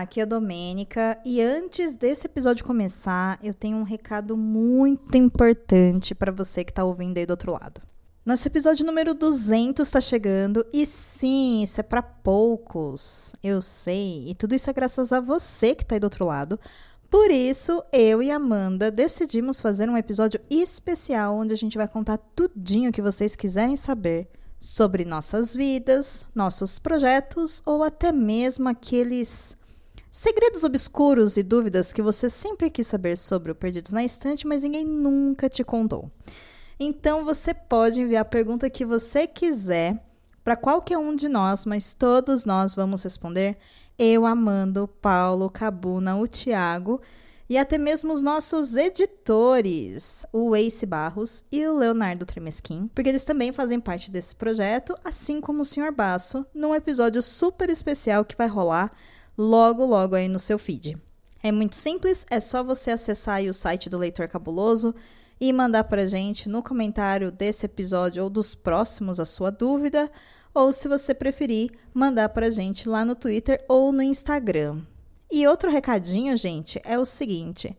Aqui 0.00 0.20
é 0.20 0.24
a 0.24 0.26
Domênica 0.26 1.18
e 1.24 1.40
antes 1.40 1.96
desse 1.96 2.26
episódio 2.26 2.66
começar, 2.66 3.38
eu 3.42 3.54
tenho 3.54 3.78
um 3.78 3.82
recado 3.82 4.36
muito 4.36 5.16
importante 5.16 6.14
para 6.14 6.30
você 6.30 6.62
que 6.62 6.70
está 6.70 6.84
ouvindo 6.84 7.16
aí 7.16 7.24
do 7.24 7.30
outro 7.30 7.52
lado. 7.52 7.80
Nosso 8.22 8.46
episódio 8.46 8.84
número 8.84 9.14
200 9.14 9.86
está 9.86 9.98
chegando 9.98 10.66
e 10.70 10.84
sim, 10.84 11.62
isso 11.62 11.80
é 11.80 11.82
para 11.82 12.02
poucos. 12.02 13.34
Eu 13.42 13.62
sei, 13.62 14.28
e 14.28 14.34
tudo 14.34 14.54
isso 14.54 14.68
é 14.68 14.72
graças 14.74 15.14
a 15.14 15.20
você 15.20 15.74
que 15.74 15.82
está 15.82 15.96
aí 15.96 16.00
do 16.00 16.04
outro 16.04 16.26
lado. 16.26 16.60
Por 17.08 17.30
isso, 17.30 17.82
eu 17.90 18.22
e 18.22 18.30
Amanda 18.30 18.90
decidimos 18.90 19.62
fazer 19.62 19.88
um 19.88 19.96
episódio 19.96 20.38
especial 20.50 21.36
onde 21.36 21.54
a 21.54 21.56
gente 21.56 21.78
vai 21.78 21.88
contar 21.88 22.18
tudinho 22.18 22.92
que 22.92 23.00
vocês 23.00 23.34
quiserem 23.34 23.76
saber 23.76 24.28
sobre 24.58 25.06
nossas 25.06 25.54
vidas, 25.54 26.26
nossos 26.34 26.78
projetos 26.78 27.62
ou 27.64 27.82
até 27.82 28.12
mesmo 28.12 28.68
aqueles 28.68 29.55
segredos 30.16 30.64
obscuros 30.64 31.36
e 31.36 31.42
dúvidas 31.42 31.92
que 31.92 32.00
você 32.00 32.30
sempre 32.30 32.70
quis 32.70 32.86
saber 32.86 33.18
sobre 33.18 33.52
o 33.52 33.54
Perdidos 33.54 33.92
na 33.92 34.02
Estante, 34.02 34.46
mas 34.46 34.62
ninguém 34.62 34.82
nunca 34.82 35.46
te 35.46 35.62
contou. 35.62 36.10
Então 36.80 37.22
você 37.22 37.52
pode 37.52 38.00
enviar 38.00 38.22
a 38.22 38.24
pergunta 38.24 38.70
que 38.70 38.82
você 38.82 39.26
quiser 39.26 40.02
para 40.42 40.56
qualquer 40.56 40.96
um 40.96 41.14
de 41.14 41.28
nós, 41.28 41.66
mas 41.66 41.92
todos 41.92 42.46
nós 42.46 42.74
vamos 42.74 43.02
responder. 43.02 43.58
Eu, 43.98 44.24
Amanda, 44.24 44.84
o 44.84 44.88
Paulo, 44.88 45.50
Cabuna, 45.50 46.16
o 46.16 46.26
Tiago 46.26 46.98
e 47.46 47.58
até 47.58 47.76
mesmo 47.76 48.10
os 48.10 48.22
nossos 48.22 48.74
editores, 48.74 50.24
o 50.32 50.56
Ace 50.56 50.86
Barros 50.86 51.44
e 51.52 51.66
o 51.66 51.76
Leonardo 51.76 52.24
Tremesquim, 52.24 52.90
porque 52.94 53.10
eles 53.10 53.26
também 53.26 53.52
fazem 53.52 53.78
parte 53.78 54.10
desse 54.10 54.34
projeto, 54.34 54.96
assim 55.04 55.42
como 55.42 55.60
o 55.60 55.64
Sr. 55.64 55.92
Basso, 55.92 56.46
num 56.54 56.74
episódio 56.74 57.20
super 57.20 57.68
especial 57.68 58.24
que 58.24 58.34
vai 58.34 58.46
rolar 58.46 58.90
logo 59.36 59.84
logo 59.84 60.14
aí 60.14 60.28
no 60.28 60.38
seu 60.38 60.58
feed. 60.58 60.96
É 61.42 61.52
muito 61.52 61.76
simples, 61.76 62.26
é 62.30 62.40
só 62.40 62.64
você 62.64 62.90
acessar 62.90 63.42
o 63.42 63.52
site 63.52 63.88
do 63.88 63.98
Leitor 63.98 64.28
Cabuloso 64.28 64.94
e 65.40 65.52
mandar 65.52 65.84
pra 65.84 66.06
gente 66.06 66.48
no 66.48 66.62
comentário 66.62 67.30
desse 67.30 67.66
episódio 67.66 68.24
ou 68.24 68.30
dos 68.30 68.54
próximos 68.54 69.20
a 69.20 69.24
sua 69.24 69.50
dúvida, 69.50 70.10
ou 70.54 70.72
se 70.72 70.88
você 70.88 71.14
preferir, 71.14 71.70
mandar 71.92 72.30
pra 72.30 72.50
gente 72.50 72.88
lá 72.88 73.04
no 73.04 73.14
Twitter 73.14 73.62
ou 73.68 73.92
no 73.92 74.02
Instagram. 74.02 74.82
E 75.30 75.46
outro 75.46 75.70
recadinho, 75.70 76.36
gente, 76.36 76.80
é 76.84 76.98
o 76.98 77.04
seguinte: 77.04 77.76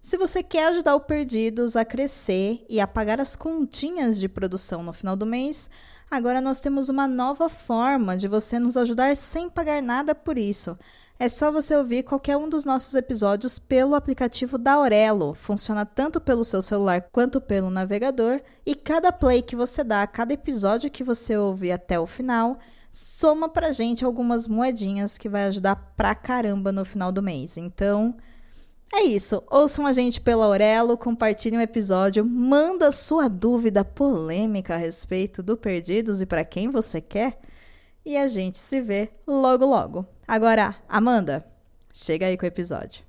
se 0.00 0.16
você 0.16 0.42
quer 0.42 0.66
ajudar 0.68 0.94
o 0.94 1.00
Perdidos 1.00 1.76
a 1.76 1.84
crescer 1.84 2.64
e 2.68 2.80
a 2.80 2.86
pagar 2.86 3.20
as 3.20 3.36
continhas 3.36 4.18
de 4.18 4.28
produção 4.28 4.82
no 4.82 4.92
final 4.92 5.16
do 5.16 5.26
mês, 5.26 5.68
agora 6.10 6.40
nós 6.40 6.60
temos 6.60 6.88
uma 6.88 7.08
nova 7.08 7.48
forma 7.48 8.16
de 8.16 8.28
você 8.28 8.58
nos 8.58 8.76
ajudar 8.76 9.16
sem 9.16 9.50
pagar 9.50 9.82
nada 9.82 10.14
por 10.14 10.38
isso. 10.38 10.78
É 11.18 11.28
só 11.28 11.52
você 11.52 11.76
ouvir 11.76 12.02
qualquer 12.02 12.36
um 12.36 12.48
dos 12.48 12.64
nossos 12.64 12.92
episódios 12.94 13.58
pelo 13.58 13.94
aplicativo 13.94 14.58
da 14.58 14.72
Aurelo. 14.72 15.32
Funciona 15.32 15.86
tanto 15.86 16.20
pelo 16.20 16.42
seu 16.42 16.60
celular 16.60 17.08
quanto 17.12 17.40
pelo 17.40 17.70
navegador. 17.70 18.40
E 18.66 18.74
cada 18.74 19.12
play 19.12 19.40
que 19.40 19.54
você 19.54 19.84
dá, 19.84 20.04
cada 20.06 20.34
episódio 20.34 20.90
que 20.90 21.04
você 21.04 21.36
ouve 21.36 21.70
até 21.70 21.98
o 22.00 22.06
final, 22.06 22.58
soma 22.90 23.48
pra 23.48 23.70
gente 23.70 24.04
algumas 24.04 24.48
moedinhas 24.48 25.16
que 25.16 25.28
vai 25.28 25.44
ajudar 25.44 25.76
pra 25.96 26.16
caramba 26.16 26.72
no 26.72 26.84
final 26.84 27.12
do 27.12 27.22
mês. 27.22 27.56
Então, 27.56 28.16
é 28.92 29.02
isso. 29.02 29.42
Ouçam 29.50 29.86
a 29.86 29.92
gente 29.92 30.20
pela 30.20 30.46
Aurelo, 30.46 30.98
compartilhem 30.98 31.60
o 31.60 31.62
episódio, 31.62 32.24
manda 32.24 32.90
sua 32.90 33.28
dúvida 33.28 33.84
polêmica 33.84 34.74
a 34.74 34.78
respeito 34.78 35.44
do 35.44 35.56
Perdidos 35.56 36.20
e 36.20 36.26
para 36.26 36.44
quem 36.44 36.70
você 36.70 37.00
quer. 37.00 37.40
E 38.04 38.16
a 38.16 38.26
gente 38.26 38.58
se 38.58 38.80
vê 38.80 39.10
logo 39.26 39.64
logo. 39.64 40.06
Agora, 40.26 40.76
Amanda, 40.88 41.44
chega 41.92 42.26
aí 42.26 42.36
com 42.36 42.44
o 42.44 42.48
episódio. 42.48 43.04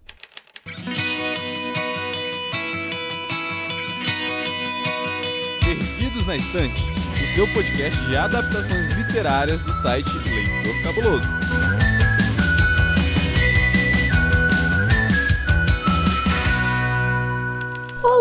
Perdidos 5.66 6.26
na 6.26 6.36
Estante 6.36 6.96
seu 7.36 7.46
podcast 7.50 8.00
de 8.06 8.16
adaptações 8.16 8.90
literárias 8.96 9.62
do 9.62 9.74
site 9.82 10.10
Leitor 10.30 10.84
Cabuloso. 10.84 11.28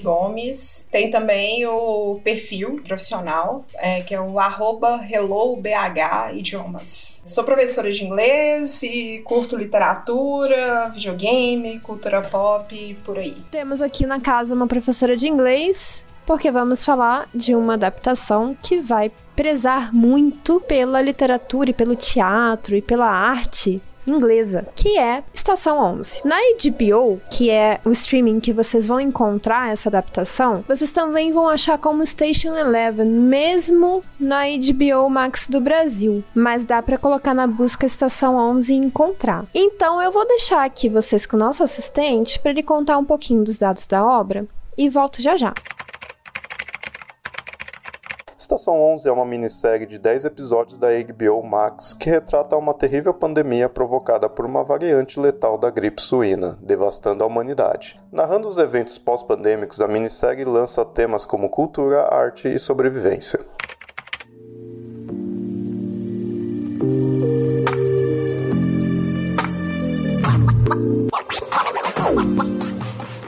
Gomes. 0.03 0.89
Tem 0.91 1.11
também 1.11 1.65
o 1.67 2.21
perfil 2.25 2.81
profissional, 2.85 3.65
é, 3.77 4.01
que 4.01 4.15
é 4.15 4.21
o 4.21 4.39
arroba 4.39 5.01
HelloBH 5.09 6.35
Idiomas. 6.35 7.23
Sou 7.25 7.45
professora 7.45 7.93
de 7.93 8.05
inglês 8.05 8.83
e 8.83 9.23
curto 9.25 9.57
literatura, 9.57 10.91
videogame, 10.93 11.79
cultura 11.81 12.23
pop, 12.23 12.99
por 13.05 13.19
aí. 13.19 13.37
Temos 13.51 13.81
aqui 13.81 14.07
na 14.07 14.21
casa 14.21 14.55
uma 14.55 14.67
professora 14.67 15.17
de 15.17 15.29
inglês, 15.29 16.07
porque 16.27 16.51
vamos 16.51 16.85
falar 16.85 17.29
de 17.35 17.55
uma 17.55 17.75
adaptação 17.75 18.57
que 18.61 18.81
vai 18.81 19.13
prezar 19.37 19.95
muito 19.95 20.61
pela 20.61 21.01
literatura 21.01 21.71
e 21.71 21.73
pelo 21.73 21.95
teatro 21.95 22.75
e 22.75 22.83
pela 22.83 23.07
arte 23.07 23.81
inglesa, 24.11 24.67
que 24.75 24.99
é 24.99 25.23
Estação 25.33 25.79
11. 25.79 26.23
Na 26.25 26.37
HBO, 26.37 27.21
que 27.31 27.51
é 27.51 27.81
o 27.85 27.91
streaming 27.91 28.41
que 28.41 28.53
vocês 28.53 28.87
vão 28.87 29.01
encontrar 29.01 29.73
essa 29.73 29.89
adaptação, 29.89 30.65
vocês 30.67 30.91
também 30.91 31.33
vão 31.33 31.49
achar 31.49 31.79
como 31.79 32.05
Station 32.05 32.55
Eleven, 32.57 33.07
mesmo 33.07 34.03
na 34.19 34.43
HBO 34.45 35.09
Max 35.09 35.47
do 35.49 35.61
Brasil, 35.61 36.23
mas 36.35 36.65
dá 36.65 36.83
para 36.83 36.99
colocar 36.99 37.35
na 37.35 37.47
busca 37.47 37.87
Estação 37.87 38.37
11 38.37 38.75
e 38.75 38.77
encontrar. 38.77 39.45
Então 39.55 40.01
eu 40.03 40.11
vou 40.11 40.27
deixar 40.27 40.65
aqui 40.65 40.89
vocês 40.89 41.27
com 41.27 41.37
o 41.37 41.41
nosso 41.41 41.63
assistente 41.63 42.39
para 42.41 42.51
ele 42.51 42.63
contar 42.63 42.99
um 42.99 43.05
pouquinho 43.05 43.45
dos 43.45 43.59
dados 43.59 43.87
da 43.87 44.05
obra 44.05 44.47
e 44.77 44.89
volto 44.89 45.21
já 45.21 45.37
já. 45.37 45.53
Estação 48.49 48.81
11 48.95 49.07
é 49.07 49.13
uma 49.13 49.27
minissérie 49.27 49.87
de 49.87 49.99
10 49.99 50.25
episódios 50.25 50.79
da 50.79 50.89
HBO 50.89 51.43
Max 51.43 51.93
que 51.93 52.09
retrata 52.09 52.57
uma 52.57 52.73
terrível 52.73 53.13
pandemia 53.13 53.69
provocada 53.69 54.27
por 54.27 54.47
uma 54.47 54.65
variante 54.65 55.21
letal 55.21 55.59
da 55.59 55.69
gripe 55.69 56.01
suína, 56.01 56.59
devastando 56.63 57.23
a 57.23 57.27
humanidade. 57.27 58.01
Narrando 58.11 58.49
os 58.49 58.57
eventos 58.57 58.97
pós-pandêmicos, 58.97 59.83
a 59.83 59.87
minissérie 59.87 60.47
lança 60.47 60.83
temas 60.83 61.27
como 61.27 61.51
cultura, 61.51 62.09
arte 62.11 62.49
e 62.49 62.59
sobrevivência. 62.59 63.39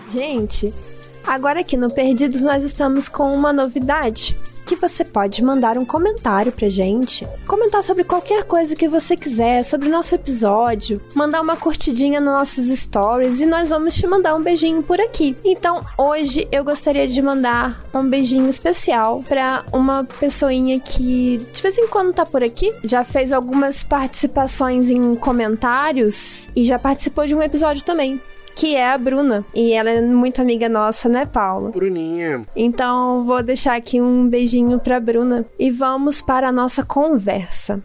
Gente, 0.09 0.73
agora 1.27 1.61
aqui 1.61 1.77
no 1.77 1.93
Perdidos 1.93 2.41
nós 2.41 2.63
estamos 2.63 3.07
com 3.07 3.31
uma 3.35 3.53
novidade 3.53 4.35
você 4.81 5.05
pode 5.05 5.43
mandar 5.45 5.77
um 5.77 5.85
comentário 5.85 6.51
pra 6.51 6.69
gente, 6.69 7.29
comentar 7.47 7.83
sobre 7.83 8.05
qualquer 8.05 8.45
coisa 8.45 8.75
que 8.75 8.89
você 8.89 9.17
quiser, 9.17 9.63
sobre 9.65 9.89
o 9.89 9.93
nosso 9.93 10.15
episódio, 10.15 11.01
mandar 11.15 11.41
uma 11.41 11.57
curtidinha 11.57 12.21
nos 12.21 12.33
nossos 12.33 12.67
stories 12.67 13.41
e 13.41 13.47
nós 13.47 13.69
vamos 13.69 13.95
te 13.95 14.07
mandar 14.07 14.35
um 14.35 14.41
beijinho 14.41 14.83
por 14.83 15.01
aqui. 15.01 15.37
Então, 15.45 15.85
hoje 15.99 16.49
eu 16.51 16.65
gostaria 16.65 17.07
de 17.07 17.21
mandar 17.21 17.85
um 17.93 18.09
beijinho 18.09 18.49
especial 18.49 19.23
para 19.29 19.65
uma 19.73 20.05
pessoinha 20.05 20.81
que 20.81 21.47
de 21.53 21.63
vez 21.63 21.77
em 21.77 21.89
quando 21.89 22.13
tá 22.13 22.25
por 22.25 22.43
aqui, 22.43 22.73
já 22.83 23.05
fez 23.05 23.33
algumas 23.33 23.85
participações 23.85 24.91
em 24.91 25.15
comentários 25.15 26.49
e 26.57 26.65
já 26.65 26.79
participou 26.79 27.27
de 27.27 27.35
um 27.35 27.43
episódio 27.43 27.85
também 27.85 28.21
que 28.61 28.77
é 28.77 28.93
a 28.93 28.99
Bruna. 28.99 29.43
E 29.55 29.73
ela 29.73 29.89
é 29.89 30.03
muito 30.03 30.43
amiga 30.43 30.69
nossa, 30.69 31.09
né, 31.09 31.25
Paulo? 31.25 31.71
Bruninha. 31.71 32.47
Então, 32.55 33.25
vou 33.25 33.43
deixar 33.43 33.75
aqui 33.75 34.03
um 34.03 34.29
beijinho 34.29 34.79
pra 34.79 35.01
Bruna 35.01 35.47
e 35.59 35.71
vamos 35.71 36.21
para 36.21 36.49
a 36.49 36.53
nossa 36.53 36.85
conversa. 36.85 37.83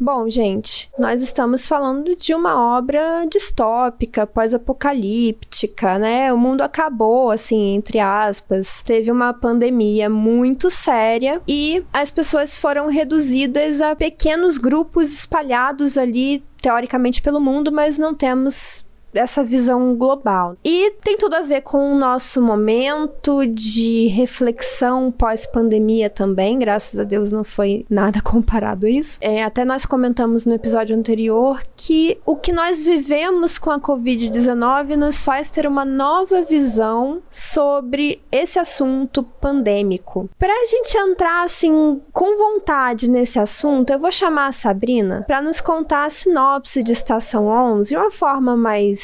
Bom, 0.00 0.28
gente, 0.30 0.88
nós 0.96 1.22
estamos 1.22 1.66
falando 1.66 2.14
de 2.14 2.32
uma 2.32 2.76
obra 2.78 3.26
distópica, 3.28 4.28
pós-apocalíptica, 4.28 5.98
né? 5.98 6.32
O 6.32 6.38
mundo 6.38 6.60
acabou, 6.60 7.32
assim, 7.32 7.74
entre 7.74 7.98
aspas. 7.98 8.80
Teve 8.82 9.10
uma 9.10 9.34
pandemia 9.34 10.08
muito 10.08 10.70
séria 10.70 11.42
e 11.48 11.84
as 11.92 12.12
pessoas 12.12 12.56
foram 12.56 12.86
reduzidas 12.86 13.80
a 13.80 13.96
pequenos 13.96 14.56
grupos 14.56 15.12
espalhados 15.12 15.98
ali, 15.98 16.44
teoricamente, 16.62 17.20
pelo 17.20 17.40
mundo, 17.40 17.72
mas 17.72 17.98
não 17.98 18.14
temos 18.14 18.86
essa 19.14 19.42
visão 19.42 19.94
global. 19.94 20.56
E 20.64 20.92
tem 21.02 21.16
tudo 21.16 21.34
a 21.34 21.40
ver 21.40 21.62
com 21.62 21.92
o 21.92 21.98
nosso 21.98 22.40
momento 22.40 23.46
de 23.46 24.06
reflexão 24.08 25.10
pós-pandemia 25.10 26.10
também, 26.10 26.58
graças 26.58 26.98
a 26.98 27.04
Deus 27.04 27.32
não 27.32 27.44
foi 27.44 27.84
nada 27.88 28.20
comparado 28.22 28.86
a 28.86 28.90
isso. 28.90 29.18
É, 29.20 29.42
até 29.42 29.64
nós 29.64 29.86
comentamos 29.86 30.44
no 30.44 30.54
episódio 30.54 30.96
anterior 30.96 31.62
que 31.76 32.18
o 32.24 32.36
que 32.36 32.52
nós 32.52 32.84
vivemos 32.84 33.58
com 33.58 33.70
a 33.70 33.80
Covid-19 33.80 34.96
nos 34.96 35.22
faz 35.22 35.50
ter 35.50 35.66
uma 35.66 35.84
nova 35.84 36.42
visão 36.42 37.22
sobre 37.30 38.20
esse 38.30 38.58
assunto 38.58 39.22
pandêmico. 39.22 40.28
Para 40.38 40.52
a 40.52 40.66
gente 40.66 40.96
entrar 40.96 41.44
assim 41.44 42.00
com 42.12 42.36
vontade 42.36 43.08
nesse 43.08 43.38
assunto, 43.38 43.90
eu 43.90 43.98
vou 43.98 44.12
chamar 44.12 44.48
a 44.48 44.52
Sabrina 44.52 45.24
para 45.26 45.42
nos 45.42 45.60
contar 45.60 46.04
a 46.04 46.10
sinopse 46.10 46.82
de 46.82 46.92
Estação 46.92 47.46
11 47.46 47.88
de 47.88 47.96
uma 47.96 48.10
forma 48.10 48.56
mais 48.56 48.97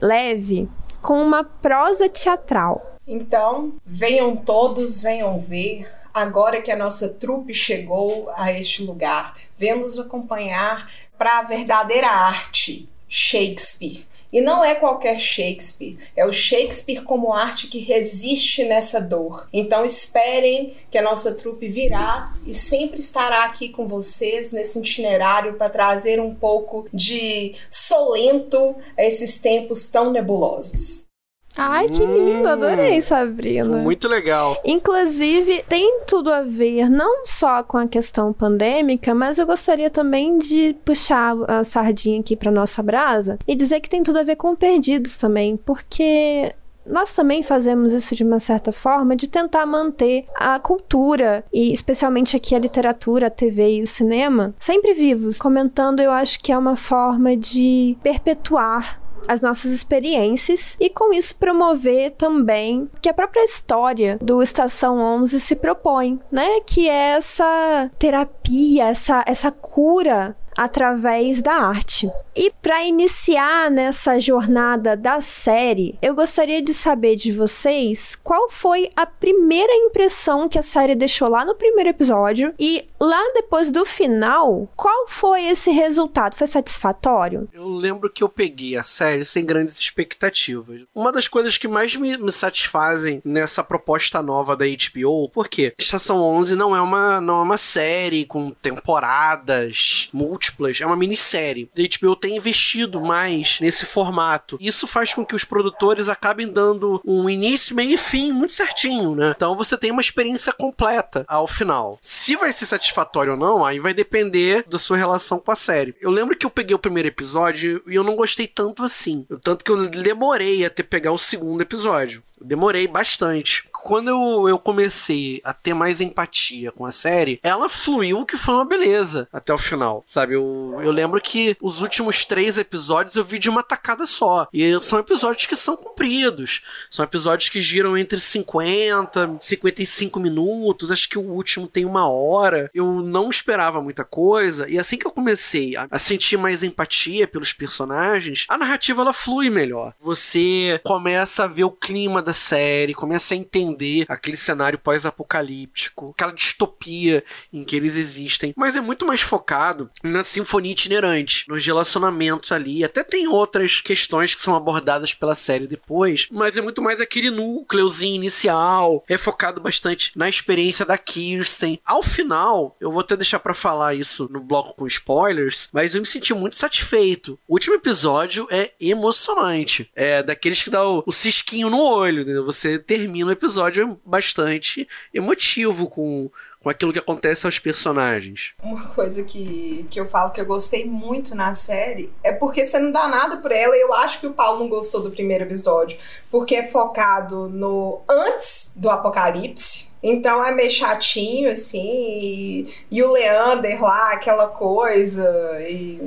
leve, 0.00 0.68
com 1.00 1.22
uma 1.22 1.44
prosa 1.44 2.08
teatral. 2.08 2.98
Então, 3.06 3.74
venham 3.84 4.36
todos, 4.36 5.02
venham 5.02 5.38
ver. 5.38 5.86
Agora 6.12 6.62
que 6.62 6.70
a 6.70 6.76
nossa 6.76 7.08
trupe 7.08 7.52
chegou 7.52 8.32
a 8.36 8.52
este 8.52 8.84
lugar, 8.84 9.36
venham 9.58 9.80
nos 9.80 9.98
acompanhar 9.98 10.88
para 11.18 11.40
a 11.40 11.42
verdadeira 11.42 12.06
arte, 12.08 12.88
Shakespeare. 13.08 14.06
E 14.34 14.40
não 14.40 14.64
é 14.64 14.74
qualquer 14.74 15.20
Shakespeare, 15.20 15.96
é 16.16 16.26
o 16.26 16.32
Shakespeare 16.32 17.04
como 17.04 17.32
arte 17.32 17.68
que 17.68 17.78
resiste 17.78 18.64
nessa 18.64 19.00
dor. 19.00 19.48
Então 19.52 19.84
esperem 19.84 20.74
que 20.90 20.98
a 20.98 21.02
nossa 21.02 21.36
trupe 21.36 21.68
virá 21.68 22.34
e 22.44 22.52
sempre 22.52 22.98
estará 22.98 23.44
aqui 23.44 23.68
com 23.68 23.86
vocês 23.86 24.50
nesse 24.50 24.76
itinerário 24.80 25.54
para 25.54 25.70
trazer 25.70 26.20
um 26.20 26.34
pouco 26.34 26.88
de 26.92 27.54
solento 27.70 28.74
a 28.98 29.04
esses 29.04 29.38
tempos 29.38 29.86
tão 29.86 30.10
nebulosos. 30.10 31.13
Ai, 31.56 31.88
que 31.88 32.04
lindo, 32.04 32.48
adorei, 32.48 33.00
Sabrina. 33.00 33.78
Muito 33.78 34.08
legal. 34.08 34.60
Inclusive, 34.64 35.62
tem 35.68 36.00
tudo 36.06 36.32
a 36.32 36.42
ver 36.42 36.90
não 36.90 37.24
só 37.24 37.62
com 37.62 37.78
a 37.78 37.86
questão 37.86 38.32
pandêmica, 38.32 39.14
mas 39.14 39.38
eu 39.38 39.46
gostaria 39.46 39.88
também 39.88 40.36
de 40.38 40.74
puxar 40.84 41.36
a 41.48 41.62
sardinha 41.62 42.20
aqui 42.20 42.34
para 42.34 42.50
nossa 42.50 42.82
brasa 42.82 43.38
e 43.46 43.54
dizer 43.54 43.80
que 43.80 43.88
tem 43.88 44.02
tudo 44.02 44.18
a 44.18 44.24
ver 44.24 44.36
com 44.36 44.56
perdidos 44.56 45.16
também, 45.16 45.56
porque 45.56 46.52
nós 46.86 47.12
também 47.12 47.42
fazemos 47.42 47.92
isso 47.92 48.14
de 48.14 48.22
uma 48.22 48.38
certa 48.38 48.70
forma 48.70 49.16
de 49.16 49.26
tentar 49.28 49.64
manter 49.64 50.26
a 50.34 50.58
cultura 50.58 51.44
e 51.52 51.72
especialmente 51.72 52.36
aqui 52.36 52.54
a 52.54 52.58
literatura, 52.58 53.28
a 53.28 53.30
TV 53.30 53.76
e 53.76 53.82
o 53.82 53.86
cinema 53.86 54.54
sempre 54.58 54.92
vivos. 54.92 55.38
Comentando, 55.38 56.00
eu 56.00 56.10
acho 56.10 56.38
que 56.40 56.52
é 56.52 56.58
uma 56.58 56.76
forma 56.76 57.36
de 57.36 57.96
perpetuar 58.02 59.00
as 59.28 59.40
nossas 59.40 59.72
experiências 59.72 60.76
e 60.80 60.90
com 60.90 61.12
isso 61.12 61.36
promover 61.36 62.12
também 62.12 62.88
que 63.00 63.08
a 63.08 63.14
própria 63.14 63.44
história 63.44 64.18
do 64.20 64.42
Estação 64.42 64.98
11 64.98 65.40
se 65.40 65.56
propõe, 65.56 66.20
né? 66.30 66.60
Que 66.66 66.88
é 66.88 67.16
essa 67.16 67.90
terapia, 67.98 68.88
essa, 68.88 69.24
essa 69.26 69.50
cura 69.50 70.36
através 70.56 71.40
da 71.40 71.54
arte. 71.54 72.10
E 72.36 72.50
para 72.60 72.84
iniciar 72.84 73.70
nessa 73.70 74.18
jornada 74.18 74.96
da 74.96 75.20
série, 75.20 75.96
eu 76.02 76.14
gostaria 76.14 76.60
de 76.60 76.74
saber 76.74 77.14
de 77.14 77.30
vocês 77.30 78.16
qual 78.16 78.48
foi 78.50 78.88
a 78.96 79.06
primeira 79.06 79.72
impressão 79.72 80.48
que 80.48 80.58
a 80.58 80.62
série 80.62 80.96
deixou 80.96 81.28
lá 81.28 81.44
no 81.44 81.54
primeiro 81.54 81.90
episódio 81.90 82.52
e 82.58 82.84
lá 83.00 83.22
depois 83.34 83.70
do 83.70 83.84
final, 83.84 84.68
qual 84.74 85.06
foi 85.06 85.44
esse 85.44 85.70
resultado? 85.70 86.34
Foi 86.34 86.46
satisfatório? 86.46 87.48
Eu 87.52 87.68
lembro 87.68 88.10
que 88.10 88.24
eu 88.24 88.28
peguei 88.28 88.76
a 88.76 88.82
série 88.82 89.24
sem 89.24 89.44
grandes 89.44 89.78
expectativas. 89.78 90.82
Uma 90.92 91.12
das 91.12 91.28
coisas 91.28 91.56
que 91.56 91.68
mais 91.68 91.94
me, 91.94 92.18
me 92.18 92.32
satisfazem 92.32 93.22
nessa 93.24 93.62
proposta 93.62 94.20
nova 94.20 94.56
da 94.56 94.64
HBO, 94.64 95.28
porque 95.28 95.72
Estação 95.78 96.20
11 96.20 96.56
não 96.56 96.74
é 96.74 96.80
uma, 96.80 97.20
não 97.20 97.40
é 97.40 97.42
uma 97.42 97.58
série 97.58 98.24
com 98.24 98.50
temporadas 98.50 100.08
múltiplas, 100.44 100.80
é 100.80 100.86
uma 100.86 100.96
minissérie. 100.96 101.70
A 101.76 101.98
HBO 101.98 102.16
tem 102.16 102.36
investido 102.36 103.00
mais 103.00 103.58
nesse 103.60 103.86
formato. 103.86 104.58
Isso 104.60 104.86
faz 104.86 105.14
com 105.14 105.24
que 105.24 105.34
os 105.34 105.44
produtores 105.44 106.08
acabem 106.08 106.48
dando 106.48 107.00
um 107.04 107.28
início, 107.28 107.74
meio 107.74 107.94
e 107.94 107.96
fim 107.96 108.32
muito 108.32 108.52
certinho, 108.52 109.14
né? 109.14 109.32
Então 109.36 109.56
você 109.56 109.76
tem 109.76 109.90
uma 109.90 110.00
experiência 110.00 110.52
completa 110.52 111.24
ao 111.28 111.46
final. 111.46 111.98
Se 112.00 112.36
vai 112.36 112.52
ser 112.52 112.66
satisfatório 112.66 113.32
ou 113.32 113.38
não, 113.38 113.64
aí 113.64 113.78
vai 113.78 113.94
depender 113.94 114.64
da 114.68 114.78
sua 114.78 114.96
relação 114.96 115.38
com 115.38 115.50
a 115.50 115.56
série. 115.56 115.94
Eu 116.00 116.10
lembro 116.10 116.36
que 116.36 116.46
eu 116.46 116.50
peguei 116.50 116.74
o 116.74 116.78
primeiro 116.78 117.08
episódio 117.08 117.82
e 117.86 117.94
eu 117.94 118.04
não 118.04 118.16
gostei 118.16 118.46
tanto 118.46 118.82
assim. 118.82 119.26
Tanto 119.42 119.64
que 119.64 119.70
eu 119.70 119.86
demorei 119.86 120.64
até 120.64 120.82
pegar 120.82 121.12
o 121.12 121.18
segundo 121.18 121.60
episódio. 121.60 122.22
Demorei 122.40 122.86
bastante 122.86 123.64
quando 123.84 124.08
eu, 124.08 124.48
eu 124.48 124.58
comecei 124.58 125.42
a 125.44 125.52
ter 125.52 125.74
mais 125.74 126.00
empatia 126.00 126.72
com 126.72 126.86
a 126.86 126.90
série, 126.90 127.38
ela 127.42 127.68
fluiu 127.68 128.24
que 128.24 128.38
foi 128.38 128.54
uma 128.54 128.64
beleza 128.64 129.28
até 129.30 129.52
o 129.52 129.58
final, 129.58 130.02
sabe? 130.06 130.34
Eu, 130.34 130.80
eu 130.82 130.90
lembro 130.90 131.20
que 131.20 131.54
os 131.60 131.82
últimos 131.82 132.24
três 132.24 132.56
episódios 132.56 133.14
eu 133.14 133.22
vi 133.22 133.38
de 133.38 133.50
uma 133.50 133.62
tacada 133.62 134.06
só. 134.06 134.48
E 134.54 134.80
são 134.80 134.98
episódios 134.98 135.44
que 135.44 135.54
são 135.54 135.76
compridos. 135.76 136.62
São 136.88 137.04
episódios 137.04 137.50
que 137.50 137.60
giram 137.60 137.96
entre 137.96 138.18
50 138.18 139.38
e 139.38 139.44
55 139.44 140.18
minutos. 140.18 140.90
Acho 140.90 141.08
que 141.08 141.18
o 141.18 141.22
último 141.22 141.68
tem 141.68 141.84
uma 141.84 142.08
hora. 142.08 142.70
Eu 142.72 143.02
não 143.02 143.28
esperava 143.28 143.82
muita 143.82 144.02
coisa. 144.02 144.66
E 144.66 144.78
assim 144.78 144.96
que 144.96 145.06
eu 145.06 145.12
comecei 145.12 145.76
a, 145.76 145.86
a 145.90 145.98
sentir 145.98 146.38
mais 146.38 146.62
empatia 146.62 147.28
pelos 147.28 147.52
personagens, 147.52 148.46
a 148.48 148.56
narrativa 148.56 149.02
ela 149.02 149.12
flui 149.12 149.50
melhor. 149.50 149.92
Você 150.00 150.80
começa 150.82 151.44
a 151.44 151.48
ver 151.48 151.64
o 151.64 151.70
clima 151.70 152.22
da 152.22 152.32
série, 152.32 152.94
começa 152.94 153.34
a 153.34 153.36
entender 153.36 153.73
aquele 154.08 154.36
cenário 154.36 154.78
pós-apocalíptico, 154.78 156.10
aquela 156.10 156.32
distopia 156.32 157.24
em 157.52 157.64
que 157.64 157.76
eles 157.76 157.96
existem, 157.96 158.52
mas 158.56 158.76
é 158.76 158.80
muito 158.80 159.06
mais 159.06 159.20
focado 159.20 159.90
na 160.02 160.22
sinfonia 160.22 160.72
itinerante, 160.72 161.48
nos 161.48 161.64
relacionamentos 161.64 162.52
ali. 162.52 162.84
Até 162.84 163.02
tem 163.02 163.28
outras 163.28 163.80
questões 163.80 164.34
que 164.34 164.40
são 164.40 164.54
abordadas 164.54 165.14
pela 165.14 165.34
série 165.34 165.66
depois, 165.66 166.28
mas 166.30 166.56
é 166.56 166.60
muito 166.60 166.82
mais 166.82 167.00
aquele 167.00 167.30
núcleozinho 167.30 168.16
inicial, 168.16 169.04
é 169.08 169.16
focado 169.16 169.60
bastante 169.60 170.12
na 170.16 170.28
experiência 170.28 170.84
da 170.84 170.98
Kirsten. 170.98 171.80
Ao 171.84 172.02
final, 172.02 172.76
eu 172.80 172.90
vou 172.90 173.00
até 173.00 173.16
deixar 173.16 173.38
para 173.38 173.54
falar 173.54 173.94
isso 173.94 174.28
no 174.30 174.40
bloco 174.40 174.74
com 174.74 174.86
spoilers, 174.86 175.68
mas 175.72 175.94
eu 175.94 176.00
me 176.00 176.06
senti 176.06 176.34
muito 176.34 176.56
satisfeito. 176.56 177.38
O 177.48 177.54
último 177.54 177.76
episódio 177.76 178.46
é 178.50 178.72
emocionante. 178.80 179.90
É 179.94 180.22
daqueles 180.22 180.62
que 180.62 180.70
dá 180.70 180.86
o, 180.86 181.02
o 181.06 181.12
cisquinho 181.12 181.70
no 181.70 181.80
olho, 181.80 182.24
né? 182.24 182.40
Você 182.40 182.78
termina 182.78 183.30
o 183.30 183.32
episódio 183.32 183.63
episódio 183.64 184.00
bastante 184.04 184.86
emotivo 185.12 185.88
com, 185.88 186.30
com 186.60 186.68
aquilo 186.70 186.92
que 186.92 186.98
acontece 186.98 187.46
aos 187.46 187.58
personagens. 187.58 188.54
Uma 188.62 188.88
coisa 188.88 189.22
que, 189.22 189.86
que 189.90 189.98
eu 189.98 190.06
falo 190.06 190.30
que 190.30 190.40
eu 190.40 190.46
gostei 190.46 190.84
muito 190.84 191.34
na 191.34 191.54
série 191.54 192.12
é 192.22 192.32
porque 192.32 192.64
você 192.64 192.78
não 192.78 192.92
dá 192.92 193.08
nada 193.08 193.38
por 193.38 193.50
ela. 193.50 193.74
Eu 193.76 193.92
acho 193.94 194.20
que 194.20 194.26
o 194.26 194.32
Paulo 194.32 194.60
não 194.60 194.68
gostou 194.68 195.02
do 195.02 195.10
primeiro 195.10 195.44
episódio, 195.44 195.98
porque 196.30 196.56
é 196.56 196.66
focado 196.66 197.48
no 197.48 198.02
antes 198.08 198.74
do 198.76 198.90
apocalipse. 198.90 199.94
Então 200.02 200.44
é 200.44 200.52
meio 200.52 200.70
chatinho, 200.70 201.48
assim, 201.48 201.80
e, 201.80 202.74
e 202.90 203.02
o 203.02 203.12
Leander 203.12 203.80
lá, 203.82 204.12
aquela 204.12 204.48
coisa. 204.48 205.26
E, 205.66 205.98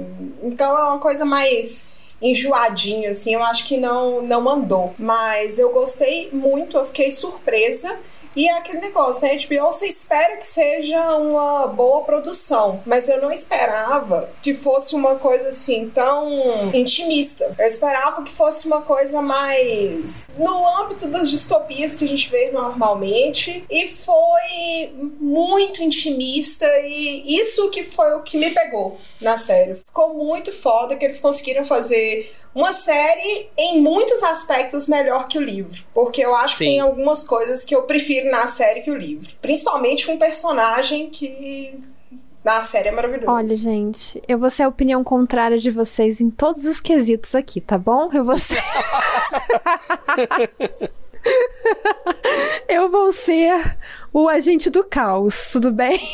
então 0.43 0.77
é 0.77 0.83
uma 0.83 0.99
coisa 0.99 1.25
mais 1.25 1.96
enjoadinho, 2.21 3.09
assim, 3.09 3.33
eu 3.33 3.43
acho 3.43 3.67
que 3.67 3.77
não, 3.77 4.21
não 4.21 4.41
mandou. 4.41 4.93
Mas 4.97 5.59
eu 5.59 5.71
gostei 5.71 6.29
muito, 6.31 6.77
eu 6.77 6.85
fiquei 6.85 7.11
surpresa. 7.11 7.97
E 8.37 8.47
é 8.47 8.53
aquele 8.53 8.81
negócio, 8.81 9.23
né? 9.23 9.35
HBO, 9.35 9.65
você 9.73 9.87
espera 9.87 10.37
que 10.37 10.45
seja 10.45 11.15
uma 11.15 11.65
boa 11.65 12.03
produção, 12.03 12.83
mas 12.85 13.09
eu 13.09 13.19
não 13.19 13.31
esperava 13.31 14.29
que 14.43 14.53
fosse 14.53 14.93
uma 14.93 15.15
coisa 15.15 15.49
assim 15.49 15.89
tão 15.89 16.71
intimista. 16.71 17.55
Eu 17.57 17.65
esperava 17.65 18.21
que 18.21 18.31
fosse 18.31 18.67
uma 18.67 18.83
coisa 18.83 19.23
mais 19.23 20.29
no 20.37 20.67
âmbito 20.67 21.07
das 21.07 21.31
distopias 21.31 21.95
que 21.95 22.05
a 22.05 22.07
gente 22.07 22.29
vê 22.29 22.51
normalmente 22.51 23.65
e 23.71 23.87
foi 23.87 24.93
muito 25.19 25.81
intimista 25.81 26.67
e 26.83 27.39
isso 27.39 27.71
que 27.71 27.83
foi 27.83 28.13
o 28.13 28.21
que 28.21 28.37
me 28.37 28.51
pegou 28.51 28.99
na 29.19 29.35
série. 29.35 29.73
Ficou 29.73 30.13
muito 30.13 30.51
foda 30.51 30.95
que 30.95 31.03
eles 31.03 31.19
conseguiram 31.19 31.65
fazer 31.65 32.31
uma 32.57 32.73
série 32.73 33.49
em 33.55 33.79
muitos 33.79 34.23
aspectos 34.23 34.87
melhor 34.87 35.27
que 35.27 35.37
o 35.37 35.41
livro, 35.41 35.85
porque 35.93 36.25
eu 36.25 36.35
acho 36.35 36.57
Sim. 36.57 36.65
que 36.65 36.71
tem 36.71 36.79
algumas 36.79 37.23
coisas 37.23 37.63
que 37.63 37.75
eu 37.75 37.83
prefiro 37.83 38.26
na 38.29 38.47
série 38.47 38.81
que 38.81 38.91
o 38.91 38.97
livro, 38.97 39.29
principalmente 39.41 40.09
um 40.09 40.17
personagem 40.17 41.09
que 41.09 41.79
na 42.43 42.61
série 42.61 42.89
é 42.89 42.91
maravilhoso. 42.91 43.29
Olha, 43.29 43.57
gente, 43.57 44.21
eu 44.27 44.39
vou 44.39 44.49
ser 44.49 44.63
a 44.63 44.67
opinião 44.67 45.03
contrária 45.03 45.57
de 45.57 45.69
vocês 45.69 46.21
em 46.21 46.29
todos 46.29 46.65
os 46.65 46.79
quesitos 46.79 47.35
aqui, 47.35 47.59
tá 47.59 47.77
bom? 47.77 48.09
Eu 48.13 48.23
vou 48.23 48.37
ser. 48.37 48.61
eu 52.67 52.89
vou 52.89 53.11
ser 53.11 53.77
o 54.13 54.27
agente 54.27 54.69
do 54.69 54.83
caos, 54.83 55.49
tudo 55.51 55.71
bem? 55.71 55.99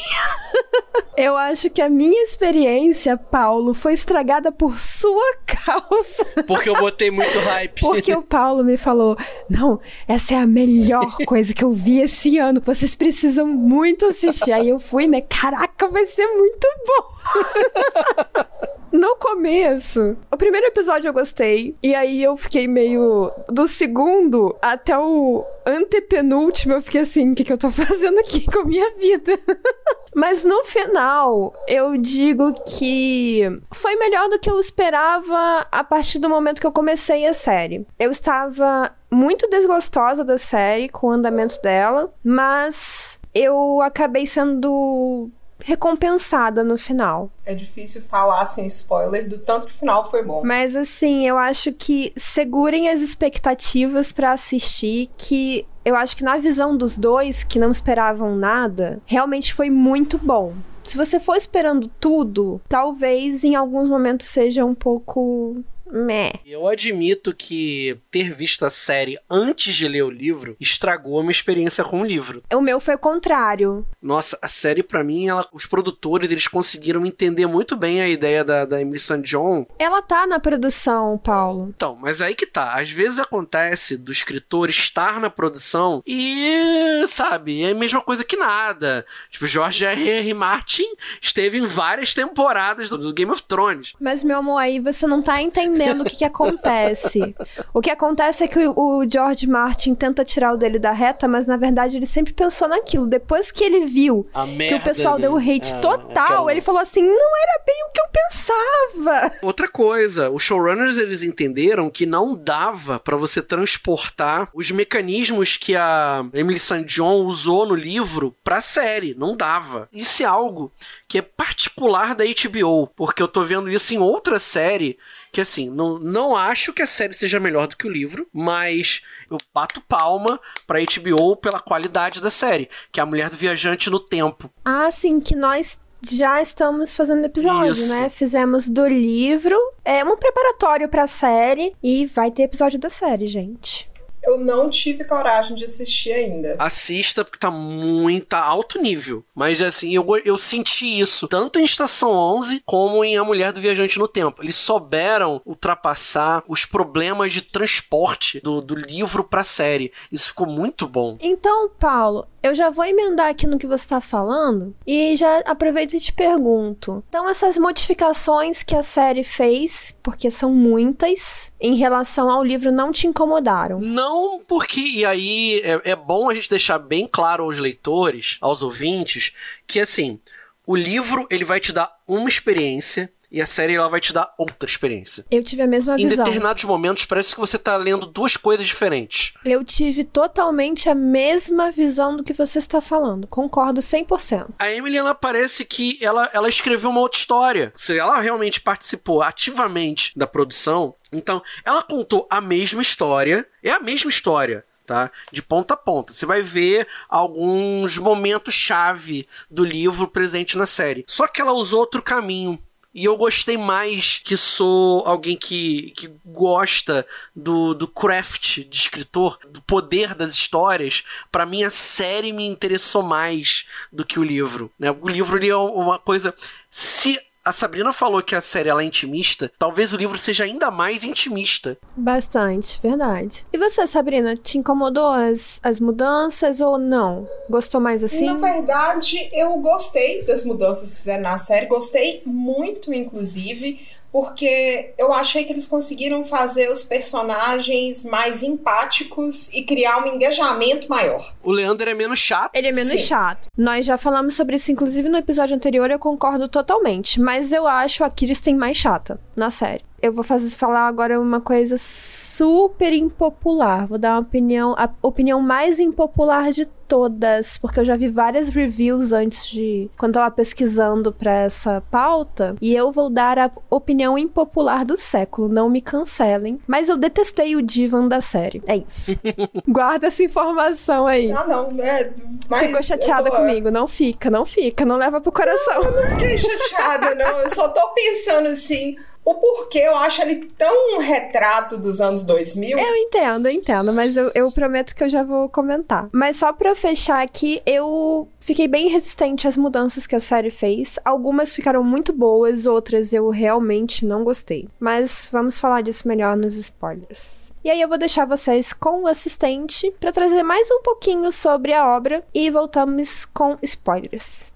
Eu 1.16 1.38
acho 1.38 1.70
que 1.70 1.82
a 1.82 1.90
minha 1.90 2.24
experiência, 2.24 3.16
Paulo, 3.16 3.74
foi 3.74 3.94
estragada 3.94 4.52
por 4.52 4.80
sua 4.80 5.38
causa. 5.46 6.26
Porque 6.48 6.70
eu 6.70 6.76
botei 6.76 7.12
muito 7.12 7.38
hype. 7.40 7.82
Porque 7.82 8.14
o 8.16 8.22
Paulo 8.24 8.64
me 8.64 8.78
falou: 8.78 9.16
não, 9.48 9.80
essa 10.08 10.34
é 10.34 10.38
a 10.38 10.48
melhor 10.48 11.18
coisa 11.26 11.54
que 11.54 11.64
eu 11.64 11.72
vi 11.72 12.02
esse 12.02 12.40
ano. 12.40 12.62
Vocês 12.64 12.96
precisam 12.96 13.48
muito 13.48 14.08
assistir. 14.08 14.52
Aí 14.52 14.70
eu 14.70 14.80
fui, 14.80 15.08
né? 15.08 15.22
Caraca, 15.22 15.88
vai 15.88 16.06
ser 16.06 16.26
muito 16.28 16.68
bom. 16.88 18.64
No 18.94 19.16
começo, 19.16 20.16
o 20.32 20.38
primeiro 20.38 20.68
episódio 20.68 21.10
eu 21.10 21.14
gostei. 21.14 21.76
E 21.82 21.96
aí 21.96 22.22
eu 22.22 22.38
fiquei 22.38 22.68
meio. 22.68 23.32
Do 23.50 23.66
segundo 23.66 24.56
até 24.62 24.96
o 24.96 25.44
antepenúltimo, 25.66 26.76
eu 26.76 26.82
fiquei 26.82 27.02
assim: 27.02 27.32
o 27.32 27.36
que, 27.36 27.44
que 27.44 27.52
eu 27.52 27.58
tô 27.58 27.72
fazendo 27.74 28.20
aqui 28.20 28.46
com 28.46 28.60
a 28.60 28.66
minha 28.66 28.92
vida? 28.98 29.36
Mas 30.16 30.44
no 30.44 30.64
final, 30.64 31.56
eu 31.68 31.98
digo 31.98 32.54
que 32.78 33.42
foi 33.74 33.96
melhor 33.96 34.30
do 34.30 34.38
que 34.38 34.48
eu 34.48 34.60
esperava 34.60 35.66
a 35.72 35.84
partir 35.84 36.20
do 36.20 36.30
momento 36.30 36.62
que 36.62 36.68
eu 36.68 36.72
comecei 36.72 37.26
a 37.26 37.34
série. 37.34 37.88
Eu 37.98 38.12
estava 38.12 38.96
muito 39.10 39.50
desgostosa 39.50 40.24
da 40.24 40.38
série 40.38 40.88
com 40.88 41.08
o 41.08 41.12
andamento 41.12 41.60
dela, 41.64 42.14
mas 42.24 43.20
eu 43.34 43.82
acabei 43.82 44.28
sendo 44.28 45.32
recompensada 45.64 46.64
no 46.64 46.78
final. 46.78 47.32
É 47.46 47.56
difícil 47.56 48.02
falar 48.02 48.46
sem 48.46 48.68
spoiler 48.68 49.28
do 49.28 49.38
tanto 49.38 49.68
que 49.68 49.74
o 49.74 49.78
final 49.78 50.10
foi 50.10 50.24
bom. 50.24 50.44
Mas 50.44 50.76
assim, 50.76 51.28
eu 51.28 51.38
acho 51.38 51.72
que 51.74 52.12
segurem 52.16 52.90
as 52.90 53.02
expectativas 53.02 54.12
para 54.12 54.34
assistir 54.34 55.10
que 55.18 55.66
eu 55.86 55.96
acho 55.96 56.16
que 56.16 56.24
na 56.24 56.38
visão 56.38 56.76
dos 56.76 56.96
dois 56.96 57.44
que 57.44 57.60
não 57.60 57.72
esperavam 57.72 58.36
nada, 58.36 59.02
realmente 59.06 59.54
foi 59.54 59.70
muito 59.70 60.18
bom. 60.18 60.54
Se 60.84 60.98
você 60.98 61.20
for 61.20 61.36
esperando 61.36 61.90
tudo, 62.00 62.62
talvez 62.68 63.44
em 63.44 63.56
alguns 63.56 63.88
momentos 63.88 64.28
seja 64.28 64.66
um 64.66 64.76
pouco 64.76 65.64
Meh. 65.94 66.34
Eu 66.44 66.68
admito 66.68 67.36
que 67.36 68.00
ter 68.10 68.34
visto 68.34 68.66
a 68.66 68.70
série 68.70 69.20
antes 69.30 69.76
de 69.76 69.88
ler 69.88 70.02
o 70.02 70.10
livro 70.10 70.58
estragou 70.60 71.20
a 71.20 71.22
minha 71.22 71.32
experiência 71.32 71.84
com 71.84 72.02
o 72.02 72.06
livro. 72.06 72.44
O 72.52 72.62
meu 72.62 72.80
foi 72.80 72.96
o 72.96 73.00
contrário. 73.00 73.86
Nossa, 74.02 74.38
a 74.42 74.48
série 74.48 74.82
para 74.82 75.04
mim, 75.04 75.28
ela, 75.28 75.48
os 75.54 75.68
produtores, 75.68 76.32
eles 76.32 76.48
conseguiram 76.48 77.06
entender 77.06 77.46
muito 77.46 77.76
bem 77.76 78.02
a 78.02 78.10
ideia 78.10 78.44
da, 78.44 78.66
da 78.66 78.82
Emily 78.82 78.98
St. 78.98 79.22
John. 79.22 79.68
Ela 79.78 80.02
tá 80.02 80.26
na 80.26 80.40
produção, 80.40 81.18
Paulo. 81.18 81.72
Então, 81.76 81.96
mas 82.02 82.22
aí 82.22 82.34
que 82.34 82.48
tá. 82.48 82.74
Às 82.74 82.90
vezes 82.90 83.20
acontece 83.20 83.96
do 83.96 84.12
escritor 84.12 84.70
estar 84.70 85.20
na 85.20 85.30
produção 85.30 86.02
e, 86.08 87.06
sabe, 87.08 87.64
é 87.64 87.72
a 87.72 87.76
mesma 87.76 88.02
coisa 88.02 88.24
que 88.24 88.36
nada. 88.36 89.06
Tipo, 89.30 89.46
George 89.46 89.86
R. 89.86 90.10
R. 90.10 90.34
Martin 90.34 90.88
esteve 91.22 91.60
em 91.60 91.66
várias 91.66 92.16
temporadas 92.16 92.90
do, 92.90 92.98
do 92.98 93.14
Game 93.14 93.32
of 93.32 93.44
Thrones. 93.44 93.94
Mas, 94.00 94.24
meu 94.24 94.40
amor, 94.40 94.58
aí 94.58 94.80
você 94.80 95.06
não 95.06 95.22
tá 95.22 95.40
entendendo 95.40 95.83
entendendo 95.84 96.02
o 96.02 96.06
que, 96.06 96.18
que 96.18 96.26
acontece. 96.26 97.36
O 97.74 97.82
que 97.82 97.90
acontece 97.90 98.44
é 98.44 98.48
que 98.48 98.60
o, 98.60 98.74
o, 98.76 99.10
George 99.10 99.48
Martin 99.48 99.94
tenta 99.94 100.24
tirar 100.24 100.54
o 100.54 100.58
dele 100.58 100.80
da 100.80 100.92
reta, 100.92 101.28
mas 101.28 101.46
na 101.46 101.58
verdade 101.58 101.98
ele 101.98 102.06
sempre 102.06 102.34
pensou 102.34 102.68
naquilo. 102.68 103.06
Depois 103.06 103.52
que 103.52 103.64
ele 103.64 103.86
viu 103.86 104.26
que 104.68 104.76
o 104.76 104.82
pessoal 104.82 105.20
deu 105.20 105.36
hate 105.38 105.74
é, 105.74 105.80
total, 105.80 106.26
aquela... 106.26 106.52
ele 106.52 106.62
falou 106.62 106.82
assim: 106.82 107.02
não 107.02 107.38
era 107.38 107.64
bem 107.66 107.86
o 107.88 107.92
que 107.92 108.02
eu 108.02 108.06
pensava. 108.12 109.32
Outra 109.42 109.68
coisa, 109.68 110.30
os 110.30 110.44
showrunners 110.44 110.98
eles 110.98 111.24
entenderam 111.24 111.90
que 111.90 112.06
não 112.06 112.36
dava 112.36 113.00
para 113.00 113.18
você 113.18 113.42
transportar 113.42 114.50
os 114.54 114.72
mecanismos 114.72 115.58
que 115.58 115.76
a 115.76 116.26
Emily 116.34 116.60
St. 116.60 116.84
John 116.86 117.26
usou 117.26 117.66
no 117.66 117.76
livro 117.76 118.36
pra 118.44 118.62
série. 118.62 119.16
Não 119.18 119.36
dava. 119.36 119.88
Isso 119.92 120.24
é 120.24 120.26
algo 120.26 120.72
que 121.08 121.18
é 121.18 121.22
particular 121.22 122.16
da 122.16 122.24
HBO, 122.24 122.88
porque 122.96 123.22
eu 123.22 123.28
tô 123.28 123.44
vendo 123.44 123.70
isso 123.70 123.94
em 123.94 123.98
outra 123.98 124.40
série 124.40 124.98
que 125.34 125.42
assim, 125.42 125.68
não, 125.68 125.98
não 125.98 126.36
acho 126.36 126.72
que 126.72 126.84
a 126.84 126.88
série 126.88 127.14
seja 127.14 127.40
melhor 127.40 127.68
do 127.68 127.76
que 127.76 127.88
o 127.88 127.92
livro, 127.92 128.28
mas 128.32 129.02
eu 129.30 129.40
bato 129.52 129.82
palma 129.82 130.40
pra 130.68 130.80
HBO 130.80 131.36
pela 131.36 131.60
qualidade 131.60 132.22
da 132.22 132.30
série, 132.30 132.70
que 132.92 133.00
é 133.00 133.04
a 133.04 133.06
Mulher 133.06 133.32
do 133.32 133.36
Viajante 133.36 133.90
no 133.90 134.00
Tempo. 134.00 134.48
Ah, 134.64 134.92
sim, 134.92 135.20
que 135.20 135.36
nós 135.36 135.80
já 136.08 136.40
estamos 136.40 136.96
fazendo 136.96 137.26
episódio, 137.26 137.72
Isso. 137.72 137.96
né? 137.96 138.10
Fizemos 138.10 138.70
do 138.70 138.86
livro, 138.88 139.58
é 139.84 140.04
um 140.04 140.16
preparatório 140.16 140.88
pra 140.88 141.08
série 141.08 141.74
e 141.82 142.06
vai 142.06 142.30
ter 142.30 142.44
episódio 142.44 142.78
da 142.78 142.90
série, 142.90 143.26
gente 143.26 143.92
eu 144.24 144.38
não 144.38 144.70
tive 144.70 145.04
coragem 145.04 145.56
de 145.56 145.66
assistir 145.66 146.14
ainda. 146.14 146.56
Assista, 146.60 147.24
porque 147.24 147.40
tá 147.40 147.52
muito 147.52 148.28
tá 148.28 148.44
alto 148.44 148.82
nível. 148.82 149.24
Mas 149.36 149.62
assim, 149.62 149.94
eu, 149.94 150.06
eu 150.24 150.38
senti 150.38 151.00
isso 151.00 151.28
tanto 151.28 151.60
em 151.60 151.66
Estação 151.66 152.12
11 152.12 152.62
como 152.66 153.04
em 153.04 153.18
A 153.18 153.24
Mulher 153.24 153.52
do 153.52 153.62
Viajante 153.62 154.00
no 154.00 154.08
Tempo. 154.08 154.42
Eles 154.42 154.56
souberam 154.56 155.42
ultrapassar 155.46 156.44
os 156.48 156.66
problemas 156.66 157.34
de 157.34 157.42
transporte 157.42 158.40
do, 158.40 158.62
do 158.62 158.76
livro 158.76 159.24
pra 159.24 159.44
série. 159.44 159.92
Isso 160.12 160.30
ficou 160.30 160.48
muito 160.48 160.88
bom. 160.88 161.18
Então, 161.22 161.70
Paulo, 161.80 162.28
eu 162.44 162.54
já 162.54 162.70
vou 162.70 162.84
emendar 162.84 163.30
aqui 163.30 163.48
no 163.48 163.58
que 163.58 163.66
você 163.66 163.86
está 163.86 164.02
falando 164.02 164.76
e 164.86 165.16
já 165.16 165.40
aproveito 165.46 165.94
e 165.94 166.00
te 166.00 166.12
pergunto. 166.12 167.02
Então, 167.08 167.30
essas 167.30 167.58
modificações 167.58 168.62
que 168.62 168.76
a 168.76 168.84
série 168.84 169.24
fez, 169.24 169.98
porque 170.04 170.30
são 170.30 170.52
muitas, 170.52 171.54
em 171.60 171.76
relação 171.76 172.30
ao 172.30 172.44
livro, 172.44 172.70
não 172.70 172.92
te 172.92 173.08
incomodaram? 173.08 173.80
Não, 173.80 174.42
porque, 174.46 174.82
e 174.82 175.06
aí 175.06 175.62
é, 175.64 175.92
é 175.92 175.96
bom 175.96 176.30
a 176.30 176.34
gente 176.34 176.50
deixar 176.50 176.78
bem 176.78 177.08
claro 177.10 177.46
aos 177.46 177.58
leitores, 177.58 178.38
aos 178.42 178.62
ouvintes, 178.62 179.32
que 179.66 179.80
assim, 179.80 180.20
o 180.68 180.76
livro 180.76 181.26
ele 181.30 181.46
vai 181.46 181.62
te 181.62 181.72
dar 181.72 181.98
uma 182.06 182.28
experiência 182.28 183.10
e 183.34 183.42
a 183.42 183.46
série 183.48 183.74
ela 183.74 183.90
vai 183.90 184.00
te 184.00 184.14
dar 184.14 184.32
outra 184.38 184.70
experiência. 184.70 185.26
Eu 185.32 185.44
tive 185.44 185.64
a 185.64 185.68
mesma 185.68 185.98
visão. 185.98 186.14
Em 186.14 186.18
determinados 186.18 186.64
momentos 186.66 187.04
parece 187.06 187.34
que 187.34 187.40
você 187.40 187.58
tá 187.58 187.76
lendo 187.76 188.06
duas 188.06 188.38
coisas 188.38 188.68
diferentes. 188.68 189.34
Eu 189.44 189.66
tive 189.66 190.04
totalmente 190.04 190.88
a 190.88 190.94
mesma 190.94 191.72
visão 191.72 192.16
do 192.16 192.24
que 192.24 192.32
você 192.32 192.60
está 192.60 192.80
falando. 192.80 193.26
Concordo 193.26 193.82
100%. 193.82 194.50
A 194.60 194.72
Emily 194.72 194.98
ela 194.98 195.16
parece 195.16 195.66
que 195.66 195.98
ela, 196.00 196.30
ela 196.32 196.48
escreveu 196.48 196.92
uma 196.92 197.00
outra 197.02 197.18
história. 197.20 197.74
Se 197.76 197.98
ela 197.98 198.20
realmente 198.20 198.62
participou 198.62 199.24
ativamente 199.24 200.12
da 200.16 200.28
produção, 200.28 200.94
então 201.12 201.42
ela 201.66 201.82
contou 201.82 202.28
a 202.30 202.40
mesma 202.40 202.84
história, 202.84 203.48
é 203.64 203.72
a 203.72 203.80
mesma 203.80 204.12
história 204.12 204.64
tá? 204.86 205.10
De 205.32 205.42
ponta 205.42 205.76
a 205.76 205.78
ponta. 205.78 206.12
Você 206.12 206.26
vai 206.26 206.42
ver 206.42 206.86
alguns 207.08 207.98
momentos 207.98 208.54
chave 208.54 209.26
do 209.50 209.64
livro 209.64 210.10
presente 210.10 210.58
na 210.58 210.66
série. 210.66 211.06
Só 211.08 211.26
que 211.26 211.42
ela 211.42 211.54
usou 211.54 211.80
outro 211.80 212.02
caminho. 212.02 212.60
E 212.94 213.06
eu 213.06 213.18
gostei 213.18 213.58
mais 213.58 214.20
que 214.24 214.38
sou 214.38 215.04
alguém 215.06 215.36
que, 215.36 215.92
que 215.96 216.14
gosta 216.24 217.06
do, 217.36 217.74
do 217.74 217.88
craft 217.88 218.60
de 218.60 218.78
escritor, 218.78 219.40
do 219.50 219.62
poder 219.64 220.14
das 220.14 220.34
histórias. 220.34 221.04
Para 221.32 221.46
mim, 221.46 221.64
a 221.64 221.72
série 221.72 222.32
me 222.32 222.46
interessou 222.46 223.02
mais 223.02 223.66
do 223.92 224.06
que 224.06 224.20
o 224.20 224.24
livro. 224.24 224.72
Né? 224.78 224.92
O 224.92 225.08
livro 225.08 225.44
é 225.44 225.56
uma 225.56 225.98
coisa. 225.98 226.36
Se 226.70 227.20
a 227.46 227.52
Sabrina 227.52 227.92
falou 227.92 228.22
que 228.22 228.36
a 228.36 228.42
série 228.42 228.70
ela 228.70 228.82
é 228.82 228.86
intimista, 228.86 229.52
talvez 229.60 229.94
o 229.94 229.98
livro 229.98 230.18
seja 230.18 230.46
ainda 230.46 230.72
mais 230.72 231.04
intimista. 231.04 231.78
Bastante, 231.96 232.80
verdade. 232.82 233.46
E 233.52 233.58
você, 233.58 233.86
Sabrina, 233.86 234.36
te 234.36 234.58
incomodou 234.58 235.10
as, 235.10 235.60
as 235.62 235.80
mudanças 235.80 236.62
ou 236.62 236.78
não? 236.78 237.28
Gostou 237.50 237.82
mais 237.82 238.04
assim? 238.04 238.26
Na 238.26 238.36
verdade, 238.36 239.30
eu 239.34 239.58
gostei 239.58 240.24
das 240.24 240.46
mudanças 240.46 240.92
que 240.92 240.98
fizeram 240.98 241.24
na 241.24 241.38
série, 241.38 241.66
gostei 241.66 242.22
muito, 242.26 242.94
inclusive, 242.94 243.86
porque 244.14 244.94
eu 244.96 245.12
achei 245.12 245.44
que 245.44 245.52
eles 245.52 245.66
conseguiram 245.66 246.24
fazer 246.24 246.70
os 246.70 246.84
personagens 246.84 248.06
mais 248.06 248.44
empáticos 248.44 249.52
e 249.52 249.64
criar 249.64 250.06
um 250.06 250.16
engajamento 250.16 250.88
maior. 250.88 251.34
O 251.44 251.52
Leandro 251.52 251.90
é 251.90 251.96
menos 251.96 252.20
chato. 252.20 252.52
Ele 252.54 252.68
é 252.68 252.72
menos 252.72 252.92
Sim. 252.92 253.08
chato. 253.08 253.48
Nós 253.58 253.88
já 253.88 253.98
falamos 253.98 254.36
sobre 254.36 254.56
isso, 254.56 254.72
inclusive, 254.72 255.10
no 255.10 255.18
episódio 255.18 255.56
anterior, 255.56 255.90
eu 255.90 255.98
concordo 255.98 256.48
totalmente. 256.48 257.20
Mas 257.20 257.52
eu 257.52 257.66
acho 257.66 258.04
a 258.04 258.10
Kirsten 258.12 258.56
mais 258.56 258.78
chata 258.78 259.20
na 259.36 259.50
série. 259.50 259.82
Eu 260.04 260.12
vou 260.12 260.22
fazer, 260.22 260.50
falar 260.58 260.86
agora 260.88 261.18
uma 261.18 261.40
coisa 261.40 261.78
super 261.78 262.92
impopular. 262.92 263.88
Vou 263.88 263.98
dar 263.98 264.16
uma 264.16 264.20
opinião, 264.20 264.76
a 264.78 264.90
opinião 265.02 265.40
mais 265.40 265.80
impopular 265.80 266.52
de 266.52 266.66
todas, 266.90 267.58
porque 267.58 267.80
eu 267.80 267.86
já 267.86 267.96
vi 267.96 268.10
várias 268.10 268.50
reviews 268.50 269.14
antes 269.14 269.48
de 269.48 269.90
quando 269.98 270.16
eu 270.16 270.22
tava 270.22 270.36
pesquisando 270.36 271.12
pra 271.14 271.32
essa 271.32 271.82
pauta, 271.90 272.56
e 272.62 272.76
eu 272.76 272.92
vou 272.92 273.10
dar 273.10 273.40
a 273.40 273.50
opinião 273.70 274.18
impopular 274.18 274.84
do 274.86 274.98
século, 274.98 275.48
não 275.48 275.70
me 275.70 275.80
cancelem, 275.82 276.60
mas 276.68 276.90
eu 276.90 276.98
detestei 276.98 277.56
o 277.56 277.62
Divan 277.62 278.08
da 278.10 278.20
série. 278.20 278.62
É 278.68 278.76
isso. 278.76 279.18
Guarda 279.68 280.08
essa 280.08 280.22
informação 280.22 281.08
aí. 281.08 281.32
Ah, 281.32 281.46
não, 281.48 281.72
né? 281.72 282.12
Mas 282.50 282.60
Ficou 282.60 282.84
chateada 282.84 283.30
eu 283.30 283.32
tô- 283.32 283.38
comigo? 283.40 283.72
Não 283.72 283.88
fica, 283.88 284.30
não 284.30 284.46
fica, 284.46 284.86
não 284.86 284.98
leva 284.98 285.22
pro 285.22 285.32
coração. 285.32 285.82
fiquei 286.12 286.38
chateada, 286.38 287.16
não. 287.16 287.40
Eu 287.40 287.50
só 287.56 287.70
tô 287.70 287.88
pensando 287.94 288.50
assim. 288.50 288.96
O 289.26 289.36
porquê 289.36 289.80
eu 289.80 289.96
acho 289.96 290.22
ele 290.22 290.48
tão 290.58 290.96
um 290.96 291.00
retrato 291.00 291.78
dos 291.78 292.02
anos 292.02 292.24
2000. 292.24 292.78
Eu 292.78 292.96
entendo, 292.96 293.48
eu 293.48 293.54
entendo, 293.54 293.94
mas 293.94 294.18
eu, 294.18 294.32
eu 294.36 294.52
prometo 294.52 294.94
que 294.94 295.04
eu 295.04 295.10
já 295.10 295.24
vou 295.24 295.48
comentar. 295.50 296.10
Mas 296.12 296.38
só 296.38 296.52
pra 296.52 296.76
fechar 296.76 297.24
aqui, 297.24 297.62
eu 297.66 298.28
fiquei 298.40 298.68
bem 298.68 298.90
resistente 298.90 299.48
às 299.48 299.56
mudanças 299.56 300.06
que 300.06 300.16
a 300.16 300.20
série 300.20 300.52
fez. 300.52 301.00
Algumas 301.06 301.56
ficaram 301.56 301.84
muito 301.84 302.12
boas, 302.12 302.66
outras 302.66 303.14
eu 303.14 303.30
realmente 303.30 304.06
não 304.06 304.24
gostei. 304.24 304.68
Mas 304.80 305.30
vamos 305.32 305.58
falar 305.58 305.82
disso 305.82 306.08
melhor 306.08 306.36
nos 306.36 306.58
spoilers. 306.58 307.54
E 307.64 307.70
aí 307.70 307.80
eu 307.80 307.88
vou 307.88 307.98
deixar 307.98 308.26
vocês 308.26 308.74
com 308.74 309.04
o 309.04 309.08
assistente 309.08 309.90
pra 309.98 310.12
trazer 310.12 310.44
mais 310.44 310.70
um 310.70 310.82
pouquinho 310.82 311.32
sobre 311.32 311.74
a 311.74 311.96
obra 311.96 312.22
e 312.34 312.50
voltamos 312.50 313.24
com 313.24 313.58
spoilers. 313.62 314.53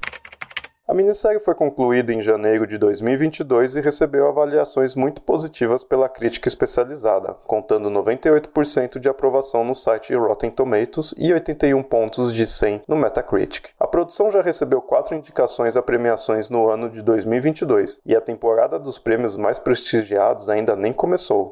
A 0.89 0.94
minissérie 0.94 1.41
foi 1.41 1.53
concluída 1.53 2.13
em 2.13 2.22
janeiro 2.22 2.65
de 2.65 2.77
2022 2.77 3.75
e 3.75 3.82
recebeu 3.82 4.25
avaliações 4.25 4.96
muito 4.96 5.22
positivas 5.22 5.84
pela 5.84 6.08
crítica 6.08 6.48
especializada, 6.48 7.34
contando 7.46 7.89
98% 7.89 8.98
de 8.98 9.10
aprovação 9.10 9.65
no 9.65 9.75
site 9.75 10.15
Rotten 10.15 10.50
Tomatoes 10.50 11.13
e 11.17 11.34
81 11.34 11.84
pontos 11.84 12.34
de 12.34 12.48
100 12.48 12.84
no 12.88 12.96
Metacritic. 12.96 13.72
A 13.77 13.86
produção 13.86 14.32
já 14.32 14.41
recebeu 14.41 14.82
quatro 14.82 15.13
indicações 15.13 15.75
a 15.75 15.82
premiações 15.82 16.50
no 16.50 16.70
ano 16.70 16.89
de 16.89 17.01
2022 17.01 18.00
e 18.06 18.15
a 18.15 18.22
temporada 18.22 18.79
dos 18.79 18.98
prêmios 18.98 19.36
mais 19.36 19.60
prestigiados 19.60 20.48
ainda 20.48 20.74
nem 20.74 20.94
começou. 20.94 21.50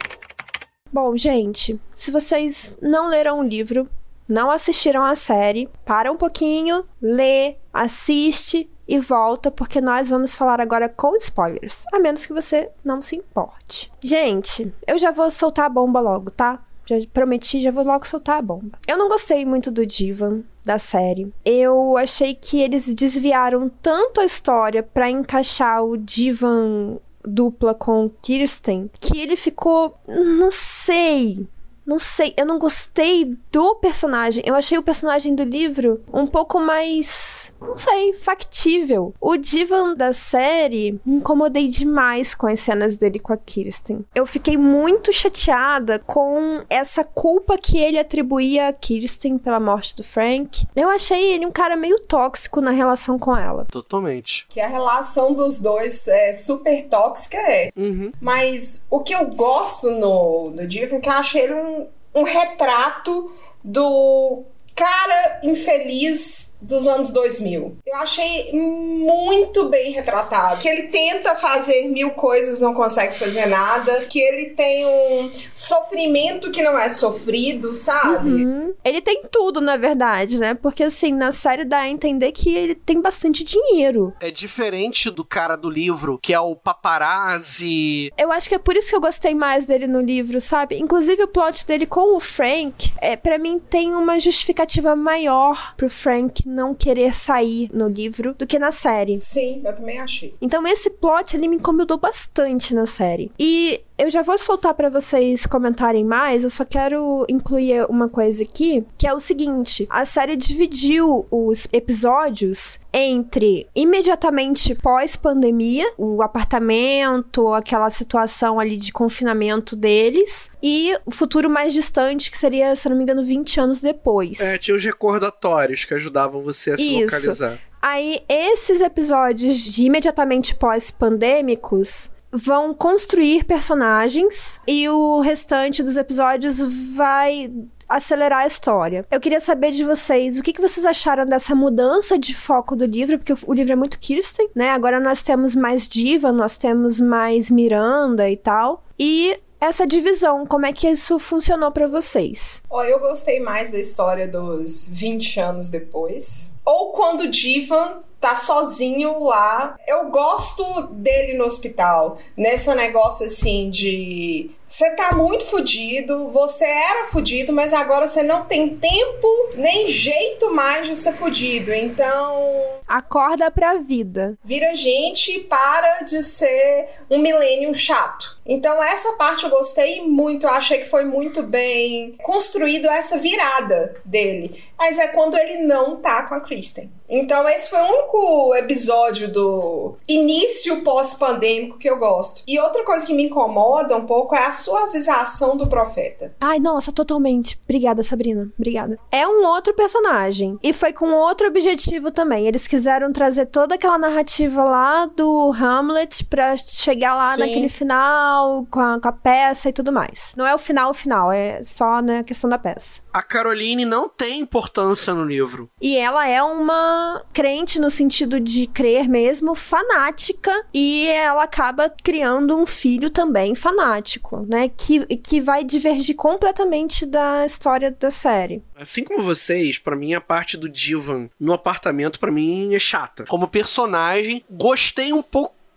Bom, 0.89 1.13
gente, 1.17 1.77
se 1.91 2.09
vocês 2.09 2.77
não 2.81 3.09
leram 3.09 3.41
o 3.41 3.43
livro, 3.43 3.89
não 4.27 4.49
assistiram 4.49 5.03
a 5.03 5.15
série, 5.15 5.69
para 5.83 6.11
um 6.11 6.17
pouquinho, 6.17 6.85
lê, 7.01 7.55
assiste 7.73 8.69
e 8.87 8.99
volta, 8.99 9.49
porque 9.49 9.81
nós 9.81 10.09
vamos 10.09 10.35
falar 10.35 10.61
agora 10.61 10.87
com 10.87 11.15
spoilers, 11.15 11.83
a 11.93 11.99
menos 11.99 12.25
que 12.25 12.33
você 12.33 12.69
não 12.83 13.01
se 13.01 13.15
importe. 13.15 13.91
Gente, 14.01 14.73
eu 14.87 14.97
já 14.97 15.11
vou 15.11 15.29
soltar 15.29 15.65
a 15.65 15.69
bomba 15.69 15.99
logo, 15.99 16.29
tá? 16.29 16.61
Já 16.85 16.97
prometi, 17.11 17.61
já 17.61 17.71
vou 17.71 17.83
logo 17.83 18.05
soltar 18.05 18.37
a 18.37 18.41
bomba. 18.41 18.77
Eu 18.87 18.97
não 18.97 19.09
gostei 19.09 19.43
muito 19.43 19.71
do 19.71 19.85
Divan 19.85 20.43
da 20.63 20.77
série. 20.77 21.33
Eu 21.43 21.97
achei 21.97 22.35
que 22.35 22.61
eles 22.61 22.93
desviaram 22.93 23.71
tanto 23.81 24.21
a 24.21 24.25
história 24.25 24.83
pra 24.83 25.09
encaixar 25.09 25.83
o 25.83 25.97
Divan 25.97 26.97
dupla 27.27 27.73
com 27.73 28.09
Kirsten 28.21 28.89
que 28.99 29.19
ele 29.19 29.35
ficou, 29.35 29.97
não 30.07 30.51
sei, 30.51 31.47
não 31.85 31.99
sei, 31.99 32.33
eu 32.37 32.45
não 32.45 32.57
gostei 32.57 33.35
do 33.51 33.75
personagem. 33.75 34.43
Eu 34.45 34.55
achei 34.55 34.77
o 34.77 34.83
personagem 34.83 35.35
do 35.35 35.43
livro 35.43 36.01
um 36.11 36.25
pouco 36.25 36.59
mais, 36.59 37.53
não 37.61 37.77
sei, 37.77 38.13
factível. 38.13 39.13
O 39.21 39.37
Divan 39.37 39.95
da 39.95 40.11
série, 40.11 40.99
me 41.05 41.17
incomodei 41.17 41.67
demais 41.67 42.33
com 42.33 42.47
as 42.47 42.59
cenas 42.59 42.97
dele 42.97 43.19
com 43.19 43.33
a 43.33 43.37
Kirsten. 43.37 44.05
Eu 44.13 44.25
fiquei 44.25 44.57
muito 44.57 45.13
chateada 45.13 45.99
com 45.99 46.63
essa 46.69 47.03
culpa 47.03 47.57
que 47.57 47.77
ele 47.77 47.99
atribuía 47.99 48.69
a 48.69 48.73
Kirsten 48.73 49.37
pela 49.37 49.59
morte 49.59 49.95
do 49.95 50.03
Frank. 50.03 50.65
Eu 50.75 50.89
achei 50.89 51.33
ele 51.33 51.45
um 51.45 51.51
cara 51.51 51.75
meio 51.75 51.99
tóxico 51.99 52.61
na 52.61 52.71
relação 52.71 53.19
com 53.19 53.35
ela. 53.35 53.65
Totalmente. 53.71 54.45
Que 54.49 54.59
a 54.59 54.67
relação 54.67 55.33
dos 55.33 55.59
dois 55.59 56.07
é 56.07 56.33
super 56.33 56.87
tóxica, 56.87 57.37
é. 57.37 57.69
Uhum. 57.75 58.11
Mas 58.19 58.85
o 58.89 58.99
que 58.99 59.13
eu 59.13 59.25
gosto 59.27 59.91
no, 59.91 60.49
no 60.49 60.67
Divan 60.67 60.97
é 60.97 60.99
que 60.99 61.09
eu 61.09 61.13
acho 61.13 61.37
ele 61.37 61.53
um, 61.53 61.74
um 62.15 62.23
retrato 62.23 63.31
do 63.63 64.43
cara 64.73 65.41
infeliz 65.43 66.54
dos 66.65 66.87
anos 66.87 67.11
2000. 67.11 67.77
Eu 67.85 67.95
achei 67.97 68.51
muito 68.53 69.69
bem 69.69 69.91
retratado. 69.91 70.61
Que 70.61 70.67
ele 70.67 70.83
tenta 70.87 71.35
fazer 71.35 71.87
mil 71.87 72.11
coisas, 72.11 72.59
não 72.59 72.73
consegue 72.73 73.13
fazer 73.15 73.45
nada. 73.45 74.01
Que 74.05 74.19
ele 74.19 74.49
tem 74.51 74.85
um 74.85 75.31
sofrimento 75.53 76.51
que 76.51 76.63
não 76.63 76.77
é 76.77 76.89
sofrido, 76.89 77.73
sabe? 77.73 78.29
Uhum. 78.29 78.73
Ele 78.83 79.01
tem 79.01 79.21
tudo, 79.31 79.61
na 79.61 79.77
verdade, 79.77 80.39
né? 80.39 80.53
Porque 80.53 80.83
assim, 80.83 81.11
na 81.13 81.31
série 81.31 81.65
dá 81.65 81.79
a 81.79 81.89
entender 81.89 82.31
que 82.31 82.55
ele 82.55 82.75
tem 82.75 83.01
bastante 83.01 83.43
dinheiro. 83.43 84.13
É 84.19 84.31
diferente 84.31 85.09
do 85.09 85.23
cara 85.23 85.55
do 85.55 85.69
livro, 85.69 86.19
que 86.21 86.33
é 86.33 86.39
o 86.39 86.55
paparazzi. 86.55 88.11
Eu 88.17 88.31
acho 88.31 88.49
que 88.49 88.55
é 88.55 88.59
por 88.59 88.75
isso 88.75 88.89
que 88.89 88.95
eu 88.95 89.01
gostei 89.01 89.33
mais 89.33 89.65
dele 89.65 89.87
no 89.87 90.01
livro, 90.01 90.41
sabe? 90.41 90.77
Inclusive 90.77 91.23
o 91.23 91.27
plot 91.27 91.65
dele 91.65 91.85
com 91.85 92.15
o 92.15 92.19
Frank, 92.19 92.91
é, 93.01 93.15
para 93.15 93.37
mim 93.37 93.59
tem 93.59 93.93
uma 93.93 94.19
justificativa 94.19 94.95
maior 94.95 95.75
pro 95.75 95.89
Frank 95.89 96.47
não 96.55 96.73
querer 96.73 97.13
sair 97.13 97.69
no 97.73 97.87
livro 97.87 98.33
do 98.33 98.47
que 98.47 98.57
na 98.57 98.71
série. 98.71 99.19
Sim, 99.19 99.61
eu 99.63 99.75
também 99.75 99.99
achei. 99.99 100.33
Então 100.41 100.65
esse 100.65 100.89
plot 100.89 101.35
ele 101.35 101.47
me 101.47 101.57
incomodou 101.57 101.97
bastante 101.97 102.73
na 102.73 102.85
série. 102.85 103.31
E 103.37 103.81
eu 103.97 104.09
já 104.09 104.21
vou 104.21 104.37
soltar 104.37 104.73
pra 104.73 104.89
vocês 104.89 105.45
comentarem 105.45 106.03
mais, 106.03 106.43
eu 106.43 106.49
só 106.49 106.65
quero 106.65 107.25
incluir 107.29 107.85
uma 107.89 108.09
coisa 108.09 108.43
aqui, 108.43 108.85
que 108.97 109.07
é 109.07 109.13
o 109.13 109.19
seguinte: 109.19 109.87
a 109.89 110.03
série 110.03 110.35
dividiu 110.35 111.25
os 111.31 111.67
episódios 111.71 112.79
entre 112.93 113.67
imediatamente 113.75 114.75
pós-pandemia, 114.75 115.85
o 115.97 116.21
apartamento, 116.21 117.53
aquela 117.53 117.89
situação 117.89 118.59
ali 118.59 118.77
de 118.77 118.91
confinamento 118.91 119.75
deles, 119.75 120.49
e 120.61 120.97
o 121.05 121.11
futuro 121.11 121.49
mais 121.49 121.73
distante, 121.73 122.31
que 122.31 122.37
seria, 122.37 122.75
se 122.75 122.87
não 122.89 122.95
me 122.95 123.03
engano, 123.03 123.23
20 123.23 123.59
anos 123.59 123.79
depois. 123.79 124.39
É, 124.39 124.57
tinha 124.57 124.75
os 124.75 124.83
recordatórios 124.83 125.85
que 125.85 125.93
ajudavam 125.93 126.41
você 126.41 126.71
a 126.71 126.77
se 126.77 126.83
Isso. 126.83 127.15
localizar. 127.15 127.59
Aí, 127.81 128.23
esses 128.27 128.81
episódios 128.81 129.57
de 129.57 129.83
imediatamente 129.83 130.55
pós-pandêmicos 130.55 132.09
vão 132.35 132.73
construir 132.73 133.45
personagens 133.45 134.59
e 134.67 134.87
o 134.89 135.21
restante 135.21 135.81
dos 135.81 135.95
episódios 135.95 136.61
vai 136.93 137.51
acelerar 137.87 138.39
a 138.39 138.47
história. 138.47 139.05
Eu 139.09 139.19
queria 139.19 139.39
saber 139.39 139.71
de 139.71 139.83
vocês, 139.83 140.37
o 140.37 140.43
que, 140.43 140.51
que 140.51 140.61
vocês 140.61 140.85
acharam 140.85 141.25
dessa 141.25 141.55
mudança 141.55 142.17
de 142.17 142.35
foco 142.35 142.75
do 142.75 142.85
livro, 142.85 143.17
porque 143.17 143.33
o, 143.45 143.53
livro 143.53 143.73
é 143.73 143.75
muito 143.75 143.99
Kirsten, 143.99 144.49
né? 144.55 144.71
Agora 144.71 144.99
nós 144.99 145.21
temos 145.21 145.55
mais 145.55 145.87
Diva, 145.87 146.31
nós 146.31 146.57
temos 146.57 146.99
mais 146.99 147.49
Miranda 147.49 148.29
e 148.29 148.35
tal. 148.35 148.83
E 148.99 149.39
essa 149.61 149.85
divisão, 149.85 150.45
como 150.45 150.65
é 150.65 150.73
que 150.73 150.87
isso 150.87 151.17
funcionou 151.17 151.71
pra 151.71 151.87
vocês? 151.87 152.61
Ó, 152.69 152.83
eu 152.83 152.99
gostei 152.99 153.39
mais 153.39 153.71
da 153.71 153.79
história 153.79 154.27
dos 154.27 154.89
20 154.91 155.39
anos 155.39 155.69
depois. 155.69 156.53
Ou 156.65 156.91
quando 156.91 157.21
o 157.21 157.29
Divan 157.29 158.03
tá 158.19 158.35
sozinho 158.35 159.23
lá. 159.23 159.77
Eu 159.87 160.09
gosto 160.09 160.63
dele 160.91 161.37
no 161.37 161.45
hospital. 161.45 162.17
Nesse 162.35 162.73
negócio 162.75 163.25
assim 163.25 163.69
de. 163.69 164.51
Você 164.65 164.89
tá 164.95 165.13
muito 165.15 165.45
fudido, 165.45 166.27
você 166.29 166.65
era 166.65 167.07
fudido, 167.09 167.53
mas 167.53 167.71
agora 167.71 168.07
você 168.07 168.23
não 168.23 168.45
tem 168.45 168.75
tempo 168.75 169.27
nem 169.57 169.87
jeito 169.87 170.51
mais 170.51 170.87
de 170.87 170.95
ser 170.95 171.13
fudido. 171.13 171.71
Então, 171.71 172.63
Acorda 172.87 173.51
pra 173.51 173.75
vida. 173.75 174.35
vira 174.43 174.73
gente 174.73 175.31
e 175.37 175.39
para 175.41 176.01
de 176.01 176.23
ser 176.23 176.89
um 177.11 177.19
milênio 177.19 177.75
chato. 177.75 178.39
Então 178.43 178.81
essa 178.83 179.13
parte 179.13 179.43
eu 179.43 179.51
gostei 179.51 180.01
muito, 180.01 180.47
eu 180.47 180.51
achei 180.51 180.79
que 180.79 180.85
foi 180.89 181.05
muito 181.05 181.43
bem 181.43 182.15
construído 182.23 182.87
essa 182.89 183.19
virada 183.19 183.95
dele. 184.03 184.63
Mas 184.77 184.97
é 184.97 185.09
quando 185.09 185.37
ele 185.37 185.57
não 185.63 185.97
tá 185.97 186.23
com 186.23 186.33
a 186.33 186.39
Kristen. 186.39 186.91
Então 187.09 187.47
esse 187.47 187.69
foi 187.69 187.79
o 187.79 187.85
único 187.85 188.55
episódio 188.55 189.31
do 189.31 189.95
início 190.07 190.81
pós-pandêmico 190.81 191.77
que 191.77 191.89
eu 191.89 191.97
gosto. 191.97 192.43
E 192.47 192.59
outra 192.59 192.83
coisa 192.83 193.05
que 193.05 193.13
me 193.13 193.25
incomoda 193.25 193.95
um 193.95 194.05
pouco 194.05 194.35
é 194.35 194.45
a 194.45 194.51
suavização 194.51 195.55
do 195.55 195.67
profeta. 195.67 196.33
Ai, 196.39 196.59
nossa, 196.59 196.91
totalmente. 196.91 197.59
Obrigada, 197.63 198.03
Sabrina. 198.03 198.49
Obrigada. 198.57 198.99
É 199.11 199.27
um 199.27 199.45
outro 199.45 199.73
personagem. 199.73 200.57
E 200.61 200.73
foi 200.73 200.93
com 200.93 201.11
outro 201.11 201.47
objetivo 201.47 202.11
também. 202.11 202.47
Eles 202.47 202.67
quiseram 202.67 203.11
trazer 203.11 203.47
toda 203.47 203.75
aquela 203.75 203.97
narrativa 203.97 204.63
lá 204.63 205.05
do 205.05 205.51
Hamlet 205.51 206.25
pra 206.25 206.55
chegar 206.57 207.15
lá 207.15 207.33
Sim. 207.33 207.41
naquele 207.41 207.69
final, 207.69 208.65
com 208.69 208.79
a, 208.79 208.99
com 208.99 209.07
a 209.07 209.11
peça 209.11 209.69
e 209.69 209.73
tudo 209.73 209.91
mais. 209.91 210.33
Não 210.35 210.45
é 210.45 210.53
o 210.53 210.57
final, 210.57 210.91
o 210.91 210.93
final. 210.93 211.31
É 211.31 211.63
só 211.63 212.01
né, 212.01 212.19
a 212.19 212.23
questão 212.23 212.49
da 212.49 212.57
peça. 212.57 213.01
A 213.15 213.23
Caroline 213.23 213.85
não 213.85 214.09
tem 214.09 214.41
importância 214.41 215.13
no 215.13 215.23
livro. 215.23 215.69
E 215.81 215.95
ela 215.95 216.27
é 216.27 216.43
uma 216.43 217.23
crente 217.31 217.79
no 217.79 217.89
sentido 217.89 218.41
de 218.41 218.67
crer 218.67 219.07
mesmo, 219.07 219.55
fanática, 219.55 220.51
e 220.73 221.07
ela 221.07 221.43
acaba 221.43 221.89
criando 221.89 222.57
um 222.57 222.65
filho 222.65 223.09
também 223.09 223.55
fanático, 223.55 224.45
né? 224.49 224.67
Que, 224.67 225.05
que 225.15 225.39
vai 225.39 225.63
divergir 225.63 226.17
completamente 226.17 227.05
da 227.05 227.45
história 227.45 227.89
da 227.89 228.11
série. 228.11 228.61
Assim 228.75 229.05
como 229.05 229.23
vocês, 229.23 229.77
pra 229.77 229.95
mim 229.95 230.13
a 230.13 230.19
parte 230.19 230.57
do 230.57 230.67
Divan 230.67 231.29
no 231.39 231.53
apartamento 231.53 232.19
pra 232.19 232.33
mim 232.33 232.75
é 232.75 232.79
chata. 232.79 233.23
Como 233.29 233.47
personagem, 233.47 234.43
gostei 234.51 235.13
um 235.13 235.21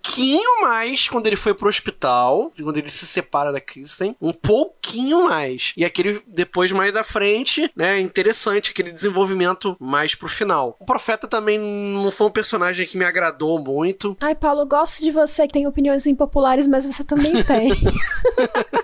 pouquinho 0.09 0.63
mais 0.63 1.09
quando 1.09 1.27
ele 1.27 1.37
foi 1.37 1.53
pro 1.55 1.69
hospital, 1.69 2.51
quando 2.63 2.79
ele 2.79 2.89
se 2.89 3.07
separa 3.07 3.53
da 3.53 3.61
Kristen, 3.61 4.17
um 4.21 4.33
pouquinho 4.33 5.25
mais. 5.25 5.75
E 5.77 5.85
aquele 5.85 6.23
depois 6.27 6.73
mais 6.73 6.97
à 6.97 7.05
frente, 7.05 7.71
né, 7.77 8.01
interessante 8.01 8.71
aquele 8.71 8.91
desenvolvimento 8.91 9.77
mais 9.79 10.15
pro 10.15 10.29
final. 10.29 10.77
O 10.81 10.85
Profeta 10.85 11.29
também 11.29 11.59
não 11.59 12.11
foi 12.11 12.27
um 12.27 12.31
personagem 12.31 12.87
que 12.87 12.97
me 12.97 13.05
agradou 13.05 13.59
muito. 13.59 14.17
Ai, 14.21 14.35
Paulo, 14.35 14.63
eu 14.63 14.67
gosto 14.67 15.01
de 15.01 15.11
você 15.11 15.47
que 15.47 15.53
tem 15.53 15.67
opiniões 15.67 16.07
impopulares, 16.07 16.67
mas 16.67 16.87
você 16.87 17.05
também 17.05 17.43
tem. 17.45 17.71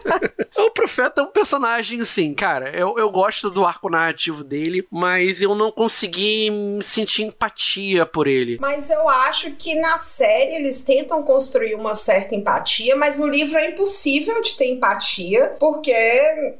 O 0.56 0.70
Profeta 0.74 1.20
é 1.20 1.24
um 1.24 1.28
personagem, 1.28 2.00
assim, 2.00 2.34
cara. 2.34 2.70
Eu, 2.70 2.96
eu 2.98 3.10
gosto 3.10 3.48
do 3.50 3.64
arco 3.64 3.88
narrativo 3.88 4.44
dele, 4.44 4.86
mas 4.90 5.40
eu 5.40 5.54
não 5.54 5.70
consegui 5.70 6.50
sentir 6.82 7.22
empatia 7.22 8.04
por 8.06 8.26
ele. 8.26 8.58
Mas 8.60 8.90
eu 8.90 9.08
acho 9.08 9.50
que 9.52 9.74
na 9.76 9.98
série 9.98 10.54
eles 10.56 10.80
tentam 10.80 11.22
construir 11.22 11.74
uma 11.74 11.94
certa 11.94 12.34
empatia, 12.34 12.96
mas 12.96 13.18
no 13.18 13.26
livro 13.26 13.56
é 13.58 13.70
impossível 13.70 14.40
de 14.42 14.54
ter 14.56 14.66
empatia, 14.70 15.54
porque 15.58 15.94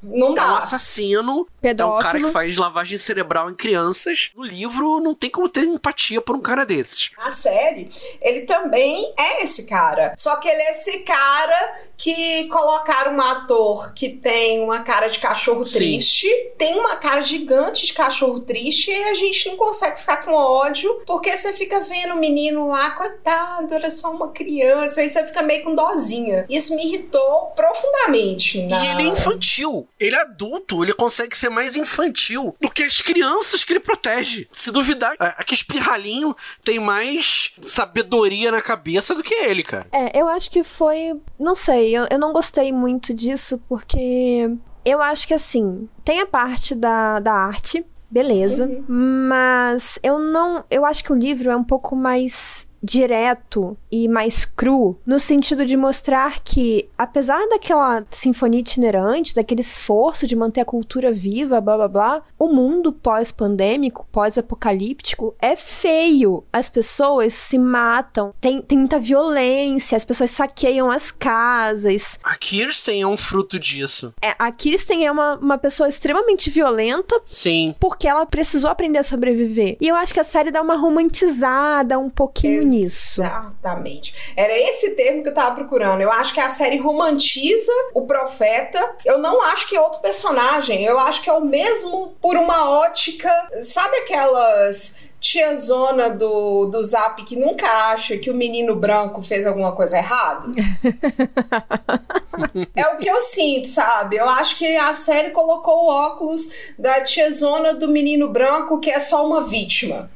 não 0.03 0.29
É 0.29 0.31
um 0.31 0.35
dá. 0.35 0.59
assassino, 0.59 1.33
é 1.33 1.33
um 1.35 1.47
Pedófilo. 1.61 1.99
cara 2.03 2.21
que 2.21 2.31
faz 2.33 2.57
lavagem 2.57 2.99
cerebral 2.99 3.51
em 3.51 3.55
crianças. 3.55 4.31
No 4.37 4.45
livro, 4.45 5.01
não 5.01 5.15
tem 5.15 5.31
como 5.31 5.49
ter 5.49 5.65
empatia 5.65 6.21
por 6.21 6.37
um 6.37 6.41
cara 6.41 6.65
desses. 6.65 7.11
Na 7.19 7.33
série, 7.33 7.91
ele 8.21 8.43
também 8.43 9.13
é 9.19 9.43
esse 9.45 9.65
cara. 9.67 10.15
Só 10.17 10.37
que 10.37 10.49
ele 10.49 10.63
é 10.63 10.71
esse 10.71 11.01
cara 11.01 11.75
que 11.97 12.45
colocaram 12.49 13.13
um 13.15 13.21
ator 13.45 13.93
que 13.95 14.09
tem 14.09 14.61
uma 14.63 14.81
cara 14.81 15.09
de 15.09 15.19
cachorro 15.19 15.67
Sim. 15.67 15.75
triste, 15.75 16.29
tem 16.59 16.79
uma 16.79 16.97
cara 16.97 17.23
gigante 17.23 17.87
de 17.87 17.93
cachorro 17.93 18.41
triste, 18.41 18.91
e 18.91 19.05
a 19.05 19.15
gente 19.15 19.49
não 19.49 19.57
consegue 19.57 20.01
ficar 20.01 20.25
com 20.25 20.33
ódio, 20.33 21.03
porque 21.07 21.37
você 21.37 21.53
fica 21.53 21.81
vendo 21.81 22.15
o 22.15 22.19
menino 22.19 22.69
lá, 22.69 22.91
coitado, 22.91 23.73
era 23.75 23.91
só 23.91 24.11
uma 24.11 24.29
criança, 24.29 25.01
aí 25.01 25.09
você 25.09 25.25
fica 25.27 25.43
meio 25.43 25.63
com 25.65 25.75
dozinha. 25.75 26.47
Isso 26.49 26.75
me 26.75 26.85
irritou 26.85 27.53
profundamente. 27.57 28.63
na- 28.63 28.85
E 28.85 28.89
ele 28.91 29.03
é 29.03 29.07
infantil. 29.07 29.87
Ele 29.99 30.15
é 30.17 30.21
adulto. 30.21 30.83
Ele 30.83 30.93
consegue 30.95 31.37
ser 31.37 31.49
mais 31.51 31.77
infantil 31.77 32.55
do 32.61 32.71
que 32.71 32.83
as 32.83 33.01
crianças 33.01 33.63
que 33.65 33.73
ele 33.73 33.81
protege. 33.81 34.49
Se 34.51 34.71
duvidar, 34.71 35.15
aquele 35.19 35.57
espirralinho 35.59 36.35
tem 36.65 36.79
mais 36.79 37.53
sabedoria 37.65 38.51
na 38.51 38.61
cabeça 38.61 39.15
do 39.15 39.23
que 39.23 39.35
ele, 39.35 39.63
cara. 39.63 39.87
É, 39.93 40.19
eu 40.19 40.29
acho 40.29 40.51
que 40.51 40.63
foi. 40.63 41.15
Não 41.39 41.55
sei, 41.55 41.97
eu, 41.97 42.07
eu 42.11 42.19
não 42.19 42.33
gostei 42.33 42.73
muito 42.73 43.13
disso, 43.25 43.61
porque 43.69 44.51
eu 44.85 45.01
acho 45.01 45.27
que 45.27 45.35
assim, 45.35 45.89
tem 46.05 46.21
a 46.21 46.27
parte 46.27 46.75
da, 46.75 47.19
da 47.19 47.33
arte, 47.33 47.85
beleza, 48.11 48.69
mas 48.89 49.99
eu 50.03 50.19
não. 50.19 50.65
Eu 50.71 50.85
acho 50.85 51.03
que 51.03 51.13
o 51.13 51.17
livro 51.17 51.51
é 51.51 51.57
um 51.57 51.65
pouco 51.65 51.97
mais 51.97 52.69
direto 52.85 53.77
e 53.91 54.07
mais 54.07 54.45
cru, 54.45 54.99
no 55.07 55.19
sentido 55.19 55.65
de 55.65 55.77
mostrar 55.77 56.41
que, 56.41 56.87
apesar 56.99 57.49
daquela 57.49 58.05
sinfonia 58.11 58.61
itinerante, 58.61 59.35
daquele 59.35 59.63
esforço 59.63 60.27
de 60.27 60.37
manter 60.37 60.61
a 60.61 60.65
cultura 60.65 61.11
viva, 61.11 61.61
blá 61.61 61.77
blá 61.77 61.89
blá, 61.89 62.23
o 62.39 62.49
mundo 62.49 62.93
pós-pandêmico, 62.93 64.07
pós-apocalíptico 64.13 65.35
é 65.41 65.57
feio. 65.57 66.45
As 66.53 66.69
pessoas 66.69 67.33
se 67.33 67.59
matam, 67.59 68.35
tem, 68.41 68.61
tem 68.61 68.77
muita 68.77 68.99
violência, 68.99 69.97
as 69.97 70.05
pessoas 70.05 70.31
saqueiam 70.31 70.91
as 70.91 71.11
casas. 71.11 72.19
A 72.23 72.37
Kirsten 72.37 73.01
é 73.01 73.07
um 73.07 73.17
fruto 73.17 73.59
disso. 73.59 74.13
É, 74.21 74.35
a 74.39 74.53
Kirsten 74.53 75.07
é 75.07 75.11
uma, 75.11 75.37
uma 75.37 75.57
pessoa 75.57 75.89
extremamente 75.89 76.51
violenta 76.51 77.19
Sim. 77.25 77.75
porque 77.81 78.07
ela 78.07 78.27
precisou 78.27 78.69
aprender 78.69 78.99
a 78.99 79.03
sobreviver. 79.03 79.79
E 79.81 79.89
eu 79.89 79.97
acho 79.97 80.13
que 80.13 80.21
a 80.21 80.25
série 80.25 80.51
dá 80.51 80.61
uma 80.61 80.77
romantizada 80.77 81.99
um 81.99 82.11
pouquinho 82.11 82.74
nisso. 82.75 83.23
Exatamente. 83.23 84.35
Era 84.37 84.57
esse 84.57 84.91
termo 84.91 85.23
que 85.23 85.29
eu 85.29 85.35
tava 85.35 85.55
procurando. 85.55 86.01
Eu 86.01 86.11
acho 86.11 86.35
que 86.35 86.41
a 86.41 86.49
série 86.49 86.79
romantiza 86.79 87.73
o 87.95 88.03
profeta. 88.03 88.97
Eu 89.05 89.19
não 89.19 89.43
acho 89.43 89.69
que 89.69 89.77
é 89.77 89.81
outro 89.81 90.01
personagem. 90.01 90.85
Eu 90.85 90.99
acho 90.99 91.23
que 91.23 91.31
é 91.31 91.33
o 91.33 91.45
mesmo 91.45 92.17
por 92.21 92.37
uma 92.37 92.71
ótica. 92.71 93.31
Sabe 93.63 93.99
aquelas 93.99 94.95
tiazona 95.25 96.11
do, 96.11 96.67
do 96.67 96.85
Zap 96.85 97.25
que 97.25 97.35
nunca 97.35 97.67
acha 97.67 98.19
que 98.19 98.31
o 98.31 98.35
menino 98.35 98.77
branco 98.77 99.23
fez 99.23 99.47
alguma 99.47 99.75
coisa 99.75 99.97
errada? 99.97 100.49
é 102.77 102.87
o 102.89 102.99
que 102.99 103.09
eu 103.09 103.23
sinto, 103.23 103.69
sabe? 103.69 104.17
Eu 104.17 104.29
acho 104.29 104.59
que 104.59 104.77
a 104.77 104.93
série 104.93 105.31
colocou 105.31 105.87
o 105.87 105.89
óculos 105.89 106.51
da 106.79 107.01
tiazona 107.01 107.73
do 107.73 107.89
menino 107.89 108.29
branco 108.29 108.79
que 108.79 108.91
é 108.91 109.01
só 109.01 109.27
uma 109.27 109.41
vítima. 109.41 110.11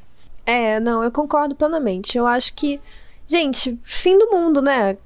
É, 0.48 0.80
não, 0.80 1.04
eu 1.04 1.12
concordo 1.12 1.54
plenamente. 1.54 2.16
Eu 2.16 2.26
acho 2.26 2.54
que. 2.54 2.80
Gente, 3.26 3.78
fim 3.82 4.16
do 4.18 4.30
mundo, 4.30 4.62
né? 4.62 4.96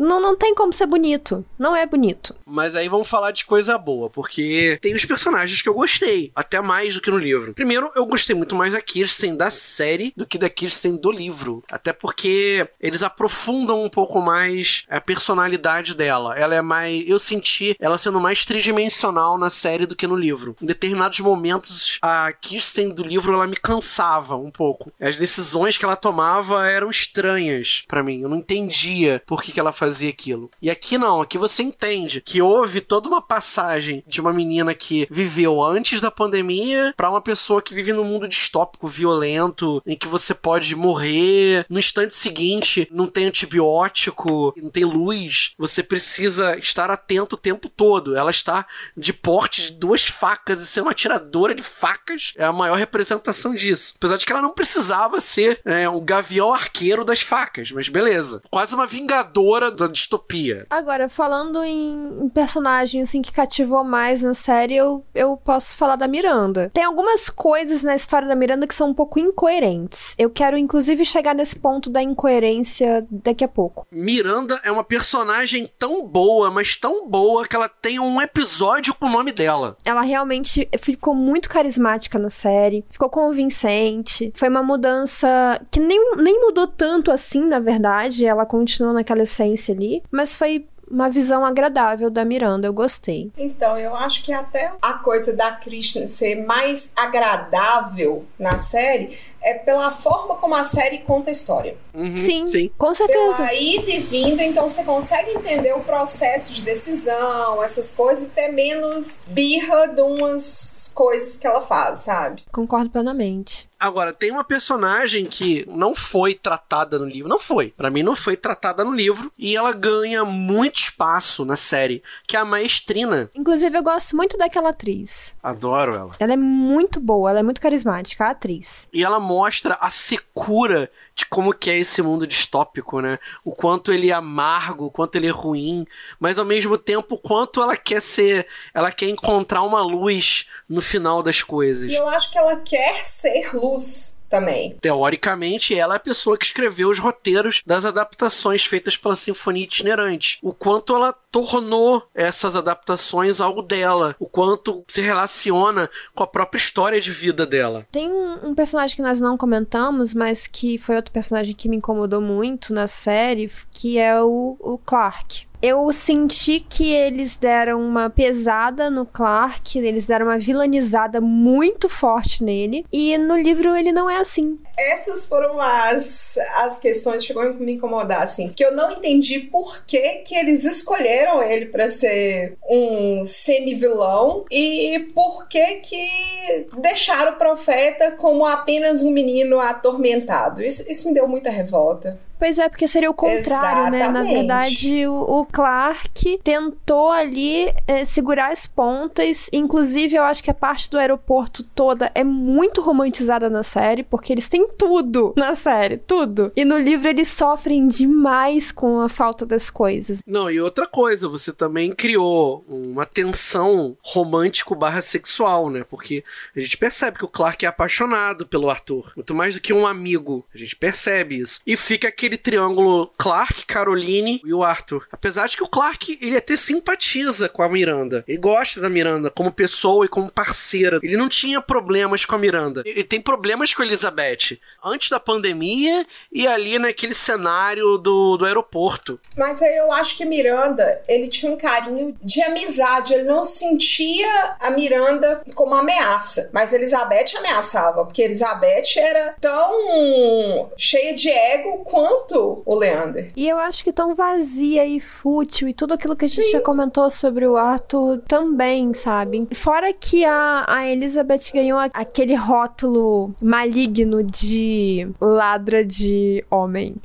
Não, 0.00 0.18
não 0.18 0.34
tem 0.34 0.54
como 0.54 0.72
ser 0.72 0.86
bonito. 0.86 1.44
Não 1.58 1.76
é 1.76 1.86
bonito. 1.86 2.34
Mas 2.46 2.74
aí 2.74 2.88
vamos 2.88 3.06
falar 3.06 3.32
de 3.32 3.44
coisa 3.44 3.76
boa, 3.76 4.08
porque 4.08 4.78
tem 4.80 4.94
os 4.94 5.04
personagens 5.04 5.60
que 5.60 5.68
eu 5.68 5.74
gostei, 5.74 6.32
até 6.34 6.58
mais 6.62 6.94
do 6.94 7.02
que 7.02 7.10
no 7.10 7.18
livro. 7.18 7.52
Primeiro, 7.52 7.92
eu 7.94 8.06
gostei 8.06 8.34
muito 8.34 8.56
mais 8.56 8.72
da 8.72 8.80
Kirsten 8.80 9.36
da 9.36 9.50
série 9.50 10.14
do 10.16 10.24
que 10.24 10.38
da 10.38 10.48
Kirsten 10.48 10.96
do 10.96 11.12
livro. 11.12 11.62
Até 11.70 11.92
porque 11.92 12.66
eles 12.80 13.02
aprofundam 13.02 13.84
um 13.84 13.90
pouco 13.90 14.22
mais 14.22 14.84
a 14.88 15.02
personalidade 15.02 15.94
dela. 15.94 16.34
Ela 16.34 16.54
é 16.54 16.62
mais. 16.62 17.06
Eu 17.06 17.18
senti 17.18 17.76
ela 17.78 17.98
sendo 17.98 18.18
mais 18.18 18.42
tridimensional 18.44 19.36
na 19.36 19.50
série 19.50 19.84
do 19.84 19.96
que 19.96 20.06
no 20.06 20.16
livro. 20.16 20.56
Em 20.62 20.66
determinados 20.66 21.20
momentos, 21.20 21.98
a 22.00 22.32
Kirsten 22.32 22.88
do 22.88 23.02
livro 23.02 23.34
ela 23.34 23.46
me 23.46 23.56
cansava 23.56 24.34
um 24.34 24.50
pouco. 24.50 24.90
As 24.98 25.16
decisões 25.16 25.76
que 25.76 25.84
ela 25.84 25.96
tomava 25.96 26.66
eram 26.66 26.88
estranhas 26.88 27.84
pra 27.86 28.02
mim. 28.02 28.22
Eu 28.22 28.30
não 28.30 28.38
entendia 28.38 29.22
por 29.26 29.42
que, 29.42 29.52
que 29.52 29.60
ela 29.60 29.72
fazia 29.72 29.89
aquilo. 30.08 30.50
E 30.60 30.70
aqui 30.70 30.98
não, 30.98 31.20
aqui 31.20 31.38
você 31.38 31.62
entende 31.62 32.20
que 32.20 32.42
houve 32.42 32.80
toda 32.80 33.08
uma 33.08 33.20
passagem 33.20 34.02
de 34.06 34.20
uma 34.20 34.32
menina 34.32 34.74
que 34.74 35.06
viveu 35.10 35.62
antes 35.62 36.00
da 36.00 36.10
pandemia 36.10 36.94
pra 36.96 37.10
uma 37.10 37.20
pessoa 37.20 37.62
que 37.62 37.74
vive 37.74 37.92
num 37.92 38.04
mundo 38.04 38.28
distópico, 38.28 38.86
violento, 38.86 39.82
em 39.86 39.96
que 39.96 40.08
você 40.08 40.34
pode 40.34 40.74
morrer 40.74 41.66
no 41.68 41.78
instante 41.78 42.16
seguinte, 42.16 42.88
não 42.90 43.06
tem 43.06 43.26
antibiótico, 43.26 44.54
não 44.56 44.70
tem 44.70 44.84
luz, 44.84 45.52
você 45.58 45.82
precisa 45.82 46.56
estar 46.58 46.90
atento 46.90 47.34
o 47.34 47.38
tempo 47.38 47.68
todo. 47.68 48.16
Ela 48.16 48.30
está 48.30 48.66
de 48.96 49.12
porte 49.12 49.62
de 49.62 49.72
duas 49.72 50.06
facas 50.06 50.60
e 50.60 50.66
ser 50.66 50.80
uma 50.80 50.90
atiradora 50.92 51.54
de 51.54 51.62
facas 51.62 52.32
é 52.36 52.44
a 52.44 52.52
maior 52.52 52.76
representação 52.76 53.54
disso. 53.54 53.94
Apesar 53.96 54.16
de 54.16 54.26
que 54.26 54.32
ela 54.32 54.42
não 54.42 54.54
precisava 54.54 55.20
ser 55.20 55.60
né, 55.64 55.88
um 55.88 56.04
gavião 56.04 56.52
arqueiro 56.52 57.04
das 57.04 57.20
facas, 57.20 57.70
mas 57.72 57.88
beleza. 57.88 58.42
Quase 58.50 58.74
uma 58.74 58.86
vingadora 58.86 59.69
da 59.70 59.86
distopia. 59.86 60.66
Agora, 60.68 61.08
falando 61.08 61.62
em, 61.62 62.24
em 62.24 62.28
personagem 62.28 63.02
assim 63.02 63.22
que 63.22 63.32
cativou 63.32 63.84
mais 63.84 64.22
na 64.22 64.34
série, 64.34 64.76
eu, 64.76 65.04
eu 65.14 65.36
posso 65.36 65.76
falar 65.76 65.96
da 65.96 66.08
Miranda. 66.08 66.70
Tem 66.72 66.84
algumas 66.84 67.28
coisas 67.28 67.82
na 67.82 67.94
história 67.94 68.28
da 68.28 68.34
Miranda 68.34 68.66
que 68.66 68.74
são 68.74 68.90
um 68.90 68.94
pouco 68.94 69.18
incoerentes. 69.18 70.14
Eu 70.18 70.30
quero, 70.30 70.56
inclusive, 70.56 71.04
chegar 71.04 71.34
nesse 71.34 71.58
ponto 71.58 71.90
da 71.90 72.02
incoerência 72.02 73.06
daqui 73.10 73.44
a 73.44 73.48
pouco. 73.48 73.86
Miranda 73.90 74.60
é 74.64 74.70
uma 74.70 74.84
personagem 74.84 75.70
tão 75.78 76.06
boa, 76.06 76.50
mas 76.50 76.76
tão 76.76 77.08
boa 77.08 77.46
que 77.46 77.56
ela 77.56 77.68
tem 77.68 77.98
um 77.98 78.20
episódio 78.20 78.94
com 78.94 79.06
o 79.06 79.10
nome 79.10 79.32
dela. 79.32 79.76
Ela 79.84 80.02
realmente 80.02 80.68
ficou 80.78 81.14
muito 81.14 81.48
carismática 81.48 82.18
na 82.18 82.30
série, 82.30 82.84
ficou 82.90 83.08
convincente. 83.08 84.32
Foi 84.34 84.48
uma 84.48 84.62
mudança 84.62 85.60
que 85.70 85.80
nem, 85.80 86.16
nem 86.16 86.40
mudou 86.40 86.66
tanto 86.66 87.10
assim, 87.10 87.46
na 87.46 87.58
verdade. 87.58 88.26
Ela 88.26 88.46
continuou 88.46 88.94
naquela 88.94 89.22
essência 89.22 89.59
ali, 89.68 90.02
mas 90.10 90.34
foi 90.34 90.64
uma 90.90 91.08
visão 91.08 91.44
agradável 91.44 92.10
da 92.10 92.24
Miranda. 92.24 92.66
Eu 92.66 92.72
gostei. 92.72 93.30
Então, 93.38 93.78
eu 93.78 93.94
acho 93.94 94.24
que 94.24 94.32
até 94.32 94.72
a 94.82 94.94
coisa 94.94 95.32
da 95.32 95.52
Kristen 95.52 96.08
ser 96.08 96.44
mais 96.44 96.90
agradável 96.96 98.24
na 98.38 98.58
série 98.58 99.16
é 99.40 99.54
pela 99.54 99.90
forma 99.90 100.34
como 100.34 100.54
a 100.54 100.64
série 100.64 100.98
conta 100.98 101.30
a 101.30 101.32
história. 101.32 101.76
Uhum, 101.94 102.18
sim, 102.18 102.46
sim. 102.48 102.70
com 102.76 102.92
certeza. 102.92 103.36
Pela 103.36 103.54
ida 103.54 103.90
e 103.90 104.00
vinda, 104.00 104.42
então 104.42 104.68
você 104.68 104.82
consegue 104.82 105.30
entender 105.30 105.72
o 105.72 105.80
processo 105.80 106.52
de 106.52 106.62
decisão, 106.62 107.62
essas 107.62 107.90
coisas, 107.90 108.26
e 108.26 108.30
ter 108.30 108.48
menos 108.48 109.22
birra 109.28 109.86
de 109.86 110.02
umas 110.02 110.79
coisas 111.00 111.38
que 111.38 111.46
ela 111.46 111.62
faz, 111.62 112.00
sabe? 112.00 112.42
Concordo 112.52 112.90
plenamente. 112.90 113.70
Agora, 113.80 114.12
tem 114.12 114.30
uma 114.30 114.44
personagem 114.44 115.24
que 115.24 115.64
não 115.66 115.94
foi 115.94 116.34
tratada 116.34 116.98
no 116.98 117.06
livro. 117.06 117.26
Não 117.26 117.38
foi. 117.38 117.68
Para 117.74 117.88
mim, 117.88 118.02
não 118.02 118.14
foi 118.14 118.36
tratada 118.36 118.84
no 118.84 118.94
livro. 118.94 119.32
E 119.38 119.56
ela 119.56 119.72
ganha 119.72 120.22
muito 120.26 120.78
espaço 120.78 121.46
na 121.46 121.56
série, 121.56 122.02
que 122.28 122.36
é 122.36 122.40
a 122.40 122.44
Maestrina. 122.44 123.30
Inclusive, 123.34 123.78
eu 123.78 123.82
gosto 123.82 124.14
muito 124.14 124.36
daquela 124.36 124.68
atriz. 124.68 125.34
Adoro 125.42 125.94
ela. 125.94 126.14
Ela 126.18 126.34
é 126.34 126.36
muito 126.36 127.00
boa, 127.00 127.30
ela 127.30 127.38
é 127.38 127.42
muito 127.42 127.62
carismática, 127.62 128.26
a 128.26 128.30
atriz. 128.32 128.86
E 128.92 129.02
ela 129.02 129.18
mostra 129.18 129.78
a 129.80 129.88
secura 129.88 130.90
de 131.20 131.26
como 131.26 131.52
que 131.52 131.70
é 131.70 131.78
esse 131.78 132.02
mundo 132.02 132.26
distópico, 132.26 133.00
né? 133.00 133.18
O 133.44 133.52
quanto 133.52 133.92
ele 133.92 134.10
é 134.10 134.14
amargo, 134.14 134.86
o 134.86 134.90
quanto 134.90 135.16
ele 135.16 135.28
é 135.28 135.30
ruim, 135.30 135.86
mas 136.18 136.38
ao 136.38 136.44
mesmo 136.44 136.76
tempo 136.78 137.14
o 137.14 137.18
quanto 137.18 137.62
ela 137.62 137.76
quer 137.76 138.00
ser, 138.00 138.46
ela 138.72 138.90
quer 138.90 139.08
encontrar 139.08 139.62
uma 139.62 139.82
luz 139.82 140.46
no 140.68 140.80
final 140.80 141.22
das 141.22 141.42
coisas. 141.42 141.90
E 141.90 141.94
eu 141.94 142.08
acho 142.08 142.30
que 142.30 142.38
ela 142.38 142.56
quer 142.56 143.04
ser 143.04 143.54
luz 143.54 144.19
também. 144.30 144.76
Teoricamente, 144.80 145.74
ela 145.74 145.94
é 145.94 145.96
a 145.96 146.00
pessoa 146.00 146.38
que 146.38 146.44
escreveu 146.44 146.88
os 146.88 147.00
roteiros 147.00 147.62
das 147.66 147.84
adaptações 147.84 148.64
feitas 148.64 148.96
pela 148.96 149.16
Sinfonia 149.16 149.64
Itinerante. 149.64 150.38
O 150.40 150.54
quanto 150.54 150.94
ela 150.94 151.12
tornou 151.30 152.08
essas 152.14 152.56
adaptações 152.56 153.40
algo 153.40 153.62
dela, 153.62 154.14
o 154.18 154.26
quanto 154.26 154.84
se 154.86 155.00
relaciona 155.00 155.90
com 156.14 156.22
a 156.22 156.26
própria 156.26 156.58
história 156.58 157.00
de 157.00 157.10
vida 157.10 157.44
dela. 157.44 157.86
Tem 157.90 158.12
um, 158.12 158.54
personagem 158.54 158.96
que 158.96 159.02
nós 159.02 159.20
não 159.20 159.36
comentamos, 159.36 160.14
mas 160.14 160.46
que 160.46 160.78
foi 160.78 160.96
outro 160.96 161.12
personagem 161.12 161.54
que 161.54 161.68
me 161.68 161.76
incomodou 161.76 162.20
muito 162.20 162.72
na 162.72 162.86
série, 162.86 163.50
que 163.70 163.98
é 163.98 164.20
o, 164.22 164.56
o 164.60 164.78
Clark. 164.78 165.49
Eu 165.62 165.92
senti 165.92 166.60
que 166.60 166.90
eles 166.90 167.36
deram 167.36 167.80
uma 167.82 168.08
pesada 168.08 168.88
no 168.88 169.04
Clark, 169.04 169.78
eles 169.78 170.06
deram 170.06 170.26
uma 170.26 170.38
vilanizada 170.38 171.20
muito 171.20 171.88
forte 171.88 172.42
nele, 172.42 172.86
e 172.90 173.18
no 173.18 173.36
livro 173.36 173.76
ele 173.76 173.92
não 173.92 174.08
é 174.08 174.16
assim. 174.16 174.58
Essas 174.78 175.26
foram 175.26 175.60
as, 175.60 176.38
as 176.56 176.78
questões 176.78 177.18
que 177.18 177.26
chegou 177.28 177.42
a 177.42 177.52
me 177.52 177.74
incomodar, 177.74 178.22
assim. 178.22 178.48
Que 178.48 178.64
eu 178.64 178.74
não 178.74 178.90
entendi 178.90 179.38
por 179.38 179.84
que, 179.84 180.00
que 180.24 180.34
eles 180.34 180.64
escolheram 180.64 181.42
ele 181.42 181.66
para 181.66 181.90
ser 181.90 182.56
um 182.66 183.22
semi-vilão 183.24 184.46
e 184.50 185.06
por 185.14 185.46
que 185.46 185.76
que 185.76 186.66
deixaram 186.78 187.32
o 187.32 187.36
profeta 187.36 188.12
como 188.12 188.46
apenas 188.46 189.02
um 189.02 189.10
menino 189.10 189.60
atormentado. 189.60 190.62
Isso, 190.62 190.90
isso 190.90 191.06
me 191.06 191.12
deu 191.12 191.28
muita 191.28 191.50
revolta. 191.50 192.18
Pois 192.40 192.58
é, 192.58 192.70
porque 192.70 192.88
seria 192.88 193.10
o 193.10 193.14
contrário, 193.14 193.90
né? 193.90 193.98
Na 194.08 194.20
Exatamente. 194.20 194.34
verdade, 194.34 195.06
o, 195.06 195.40
o 195.40 195.46
Clark 195.52 196.38
tentou 196.42 197.10
ali 197.10 197.72
eh, 197.86 198.04
segurar 198.04 198.52
as 198.52 198.66
pontas. 198.66 199.48
Inclusive, 199.52 200.16
eu 200.16 200.22
acho 200.22 200.42
que 200.42 200.50
a 200.50 200.54
parte 200.54 200.90
do 200.90 200.98
aeroporto 200.98 201.62
toda 201.62 202.10
é 202.14 202.24
muito 202.24 202.80
romantizada 202.80 203.50
na 203.50 203.62
série, 203.62 204.02
porque 204.02 204.32
eles 204.32 204.48
têm 204.48 204.68
tudo 204.78 205.34
na 205.36 205.54
série, 205.54 205.96
tudo. 205.96 206.52
E 206.56 206.64
no 206.64 206.78
livro 206.78 207.08
eles 207.08 207.28
sofrem 207.28 207.88
demais 207.88 208.72
com 208.72 209.00
a 209.00 209.08
falta 209.08 209.44
das 209.44 209.70
coisas. 209.70 210.22
Não, 210.26 210.50
e 210.50 210.60
outra 210.60 210.86
coisa, 210.86 211.28
você 211.28 211.52
também 211.52 211.92
criou 211.92 212.64
uma 212.68 213.04
tensão 213.04 213.96
romântico 214.02 214.74
barra 214.74 215.02
sexual, 215.02 215.70
né? 215.70 215.84
Porque 215.88 216.24
a 216.56 216.60
gente 216.60 216.76
percebe 216.76 217.18
que 217.18 217.24
o 217.24 217.28
Clark 217.28 217.64
é 217.64 217.68
apaixonado 217.68 218.46
pelo 218.46 218.70
Arthur. 218.70 219.12
Muito 219.16 219.34
mais 219.34 219.54
do 219.54 219.60
que 219.60 219.72
um 219.72 219.86
amigo. 219.86 220.44
A 220.54 220.58
gente 220.58 220.76
percebe 220.76 221.38
isso. 221.38 221.60
E 221.66 221.76
fica 221.76 222.08
aquele 222.08 222.36
triângulo 222.36 223.10
Clark, 223.18 223.64
Caroline 223.66 224.40
e 224.44 224.52
o 224.52 224.62
Arthur. 224.62 225.06
Apesar 225.10 225.39
de 225.46 225.56
que 225.56 225.62
o 225.62 225.68
Clark, 225.68 226.18
ele 226.20 226.36
até 226.36 226.56
simpatiza 226.56 227.48
com 227.48 227.62
a 227.62 227.68
Miranda. 227.68 228.24
Ele 228.26 228.38
gosta 228.38 228.80
da 228.80 228.88
Miranda 228.88 229.30
como 229.30 229.50
pessoa 229.50 230.04
e 230.04 230.08
como 230.08 230.30
parceira. 230.30 231.00
Ele 231.02 231.16
não 231.16 231.28
tinha 231.28 231.60
problemas 231.60 232.24
com 232.24 232.34
a 232.34 232.38
Miranda. 232.38 232.82
Ele 232.84 233.04
tem 233.04 233.20
problemas 233.20 233.72
com 233.72 233.82
a 233.82 233.86
Elizabeth. 233.86 234.58
Antes 234.84 235.10
da 235.10 235.18
pandemia 235.18 236.06
e 236.32 236.46
ali 236.46 236.78
naquele 236.78 237.14
cenário 237.14 237.96
do, 237.98 238.36
do 238.36 238.44
aeroporto. 238.44 239.18
Mas 239.36 239.62
aí 239.62 239.76
eu 239.76 239.92
acho 239.92 240.16
que 240.16 240.24
Miranda, 240.24 241.02
ele 241.08 241.28
tinha 241.28 241.50
um 241.50 241.56
carinho 241.56 242.16
de 242.22 242.42
amizade. 242.42 243.14
Ele 243.14 243.24
não 243.24 243.42
sentia 243.42 244.56
a 244.60 244.70
Miranda 244.70 245.42
como 245.54 245.74
ameaça. 245.74 246.50
Mas 246.52 246.72
Elizabeth 246.72 247.36
ameaçava, 247.36 248.04
porque 248.04 248.22
Elizabeth 248.22 248.96
era 248.96 249.34
tão 249.40 250.70
cheia 250.76 251.14
de 251.14 251.28
ego 251.28 251.84
quanto 251.84 252.62
o 252.64 252.74
Leander. 252.78 253.32
E 253.36 253.48
eu 253.48 253.58
acho 253.58 253.82
que 253.82 253.92
tão 253.92 254.14
vazia 254.14 254.84
e 254.84 255.00
fútil 255.00 255.29
e 255.68 255.74
tudo 255.74 255.94
aquilo 255.94 256.16
que 256.16 256.24
a 256.24 256.28
gente 256.28 256.50
já 256.50 256.60
comentou 256.60 257.08
sobre 257.10 257.46
o 257.46 257.56
Arthur 257.56 258.20
também, 258.26 258.92
sabe? 258.94 259.46
Fora 259.52 259.92
que 259.92 260.24
a, 260.24 260.64
a 260.66 260.86
Elizabeth 260.88 261.50
ganhou 261.54 261.78
a- 261.78 261.90
aquele 261.92 262.34
rótulo 262.34 263.32
maligno 263.42 264.22
de 264.22 265.08
ladra 265.20 265.84
de 265.84 266.44
homem. 266.50 266.96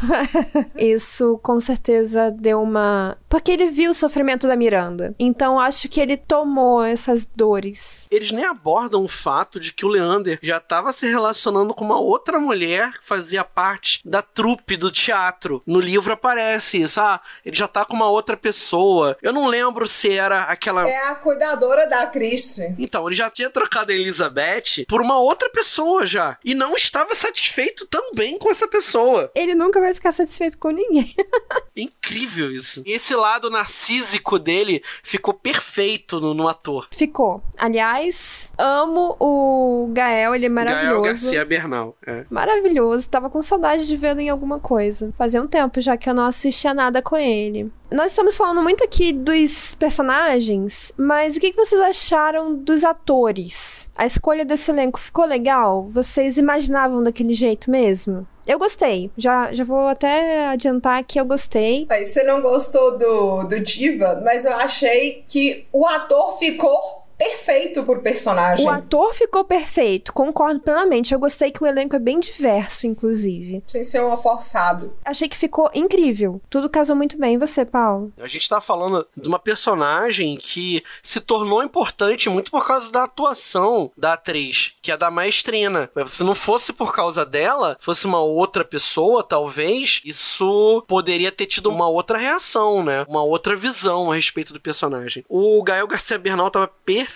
Isso 0.76 1.38
com 1.42 1.60
certeza 1.60 2.30
deu 2.30 2.62
uma. 2.62 3.16
Porque 3.28 3.50
ele 3.52 3.68
viu 3.68 3.90
o 3.90 3.94
sofrimento 3.94 4.46
da 4.48 4.56
Miranda. 4.56 5.14
Então 5.18 5.58
acho 5.60 5.88
que 5.88 6.00
ele 6.00 6.16
tomou 6.16 6.82
essas 6.82 7.24
dores. 7.36 8.06
eles 8.10 8.30
nem 8.32 8.44
abordam 8.44 9.04
o 9.04 9.08
fato 9.08 9.60
de 9.60 9.72
que 9.72 9.84
o 9.84 9.88
Leander 9.88 10.38
já 10.42 10.56
estava 10.56 10.92
se 10.92 11.06
relacionando 11.08 11.74
com 11.74 11.84
uma 11.84 11.98
outra 12.00 12.38
mulher 12.38 12.92
que 12.98 13.04
fazia 13.04 13.44
parte 13.44 14.00
da 14.04 14.22
trupe 14.22 14.76
do 14.76 14.90
teatro. 14.90 15.62
No 15.66 15.80
livro 15.80 16.12
aparece 16.12 16.82
isso. 16.82 17.00
Ah, 17.00 17.20
ele 17.44 17.56
já 17.56 17.66
tá 17.70 17.84
com 17.84 17.94
uma 17.94 18.08
outra 18.10 18.36
pessoa. 18.36 19.16
Eu 19.22 19.32
não 19.32 19.46
lembro 19.46 19.86
se 19.88 20.10
era 20.10 20.44
aquela. 20.44 20.88
É 20.88 21.08
a 21.08 21.14
cuidadora 21.14 21.88
da 21.88 22.06
Christie. 22.06 22.74
Então, 22.78 23.06
ele 23.06 23.14
já 23.14 23.30
tinha 23.30 23.50
trocado 23.50 23.92
a 23.92 23.94
Elizabeth 23.94 24.84
por 24.88 25.00
uma 25.00 25.18
outra 25.18 25.48
pessoa 25.50 26.06
já. 26.06 26.38
E 26.44 26.54
não 26.54 26.74
estava 26.74 27.14
satisfeito 27.14 27.86
também 27.86 28.38
com 28.38 28.50
essa 28.50 28.68
pessoa. 28.68 29.30
Ele 29.34 29.54
nunca 29.54 29.80
vai 29.80 29.94
ficar 29.94 30.12
satisfeito 30.12 30.58
com 30.58 30.70
ninguém. 30.70 31.14
Incrível 31.76 32.50
isso. 32.50 32.82
E 32.84 32.92
esse 32.92 33.14
lado 33.14 33.50
narcísico 33.50 34.38
dele 34.38 34.82
ficou 35.02 35.32
perfeito 35.32 36.20
no, 36.20 36.34
no 36.34 36.48
ator. 36.48 36.88
Ficou. 36.90 37.42
Aliás, 37.58 38.52
amo 38.58 39.16
o 39.18 39.90
Gael, 39.92 40.34
ele 40.34 40.46
é 40.46 40.48
Gael 40.48 40.54
maravilhoso. 40.54 41.02
Garcia 41.02 41.44
Bernal. 41.44 41.96
É. 42.06 42.24
Maravilhoso. 42.30 43.08
Tava 43.08 43.30
com 43.30 43.40
saudade 43.40 43.86
de 43.86 43.96
vê-lo 43.96 44.20
em 44.20 44.28
alguma 44.28 44.58
coisa. 44.58 45.12
Fazia 45.16 45.42
um 45.42 45.46
tempo 45.46 45.80
já 45.80 45.96
que 45.96 46.08
eu 46.08 46.14
não 46.14 46.24
assistia 46.24 46.74
nada 46.74 47.02
com 47.02 47.16
ele. 47.16 47.59
Nós 47.90 48.12
estamos 48.12 48.36
falando 48.36 48.62
muito 48.62 48.84
aqui 48.84 49.12
dos 49.12 49.74
personagens, 49.74 50.92
mas 50.96 51.36
o 51.36 51.40
que 51.40 51.52
vocês 51.52 51.80
acharam 51.80 52.54
dos 52.54 52.84
atores? 52.84 53.90
A 53.98 54.06
escolha 54.06 54.44
desse 54.44 54.70
elenco 54.70 55.00
ficou 55.00 55.24
legal? 55.24 55.88
Vocês 55.90 56.38
imaginavam 56.38 57.02
daquele 57.02 57.32
jeito 57.32 57.70
mesmo? 57.70 58.26
Eu 58.46 58.58
gostei. 58.58 59.10
Já, 59.16 59.52
já 59.52 59.64
vou 59.64 59.88
até 59.88 60.46
adiantar 60.48 61.04
que 61.04 61.20
eu 61.20 61.24
gostei. 61.24 61.86
Aí 61.88 62.06
você 62.06 62.24
não 62.24 62.40
gostou 62.40 62.96
do, 62.96 63.44
do 63.44 63.60
Diva, 63.60 64.20
mas 64.24 64.44
eu 64.44 64.54
achei 64.54 65.24
que 65.28 65.66
o 65.72 65.86
ator 65.86 66.38
ficou 66.38 66.99
perfeito 67.20 67.84
pro 67.84 68.00
personagem. 68.00 68.64
O 68.64 68.70
ator 68.70 69.12
ficou 69.12 69.44
perfeito, 69.44 70.10
concordo 70.10 70.60
plenamente. 70.60 71.12
Eu 71.12 71.20
gostei 71.20 71.50
que 71.50 71.62
o 71.62 71.66
elenco 71.66 71.94
é 71.94 71.98
bem 71.98 72.18
diverso, 72.18 72.86
inclusive. 72.86 73.62
Sem 73.66 73.84
ser 73.84 74.02
um 74.02 74.16
forçado. 74.16 74.96
Achei 75.04 75.28
que 75.28 75.36
ficou 75.36 75.70
incrível. 75.74 76.40
Tudo 76.48 76.70
casou 76.70 76.96
muito 76.96 77.18
bem. 77.18 77.34
E 77.34 77.38
você, 77.38 77.62
Paulo? 77.62 78.10
A 78.18 78.26
gente 78.26 78.48
tá 78.48 78.58
falando 78.58 79.06
de 79.14 79.28
uma 79.28 79.38
personagem 79.38 80.38
que 80.38 80.82
se 81.02 81.20
tornou 81.20 81.62
importante 81.62 82.30
muito 82.30 82.50
por 82.50 82.66
causa 82.66 82.90
da 82.90 83.04
atuação 83.04 83.92
da 83.96 84.14
atriz, 84.14 84.74
que 84.80 84.90
é 84.90 84.96
da 84.96 85.10
maestrina. 85.10 85.90
Se 86.06 86.24
não 86.24 86.34
fosse 86.34 86.72
por 86.72 86.94
causa 86.94 87.26
dela, 87.26 87.76
fosse 87.80 88.06
uma 88.06 88.20
outra 88.20 88.64
pessoa, 88.64 89.22
talvez, 89.22 90.00
isso 90.06 90.82
poderia 90.88 91.30
ter 91.30 91.44
tido 91.44 91.68
uma 91.68 91.86
outra 91.86 92.16
reação, 92.16 92.82
né? 92.82 93.04
Uma 93.06 93.22
outra 93.22 93.54
visão 93.54 94.10
a 94.10 94.14
respeito 94.14 94.54
do 94.54 94.60
personagem. 94.60 95.22
O 95.28 95.62
Gael 95.62 95.86
Garcia 95.86 96.18
Bernal 96.18 96.50
tava 96.50 96.68
perfeito 96.68 97.09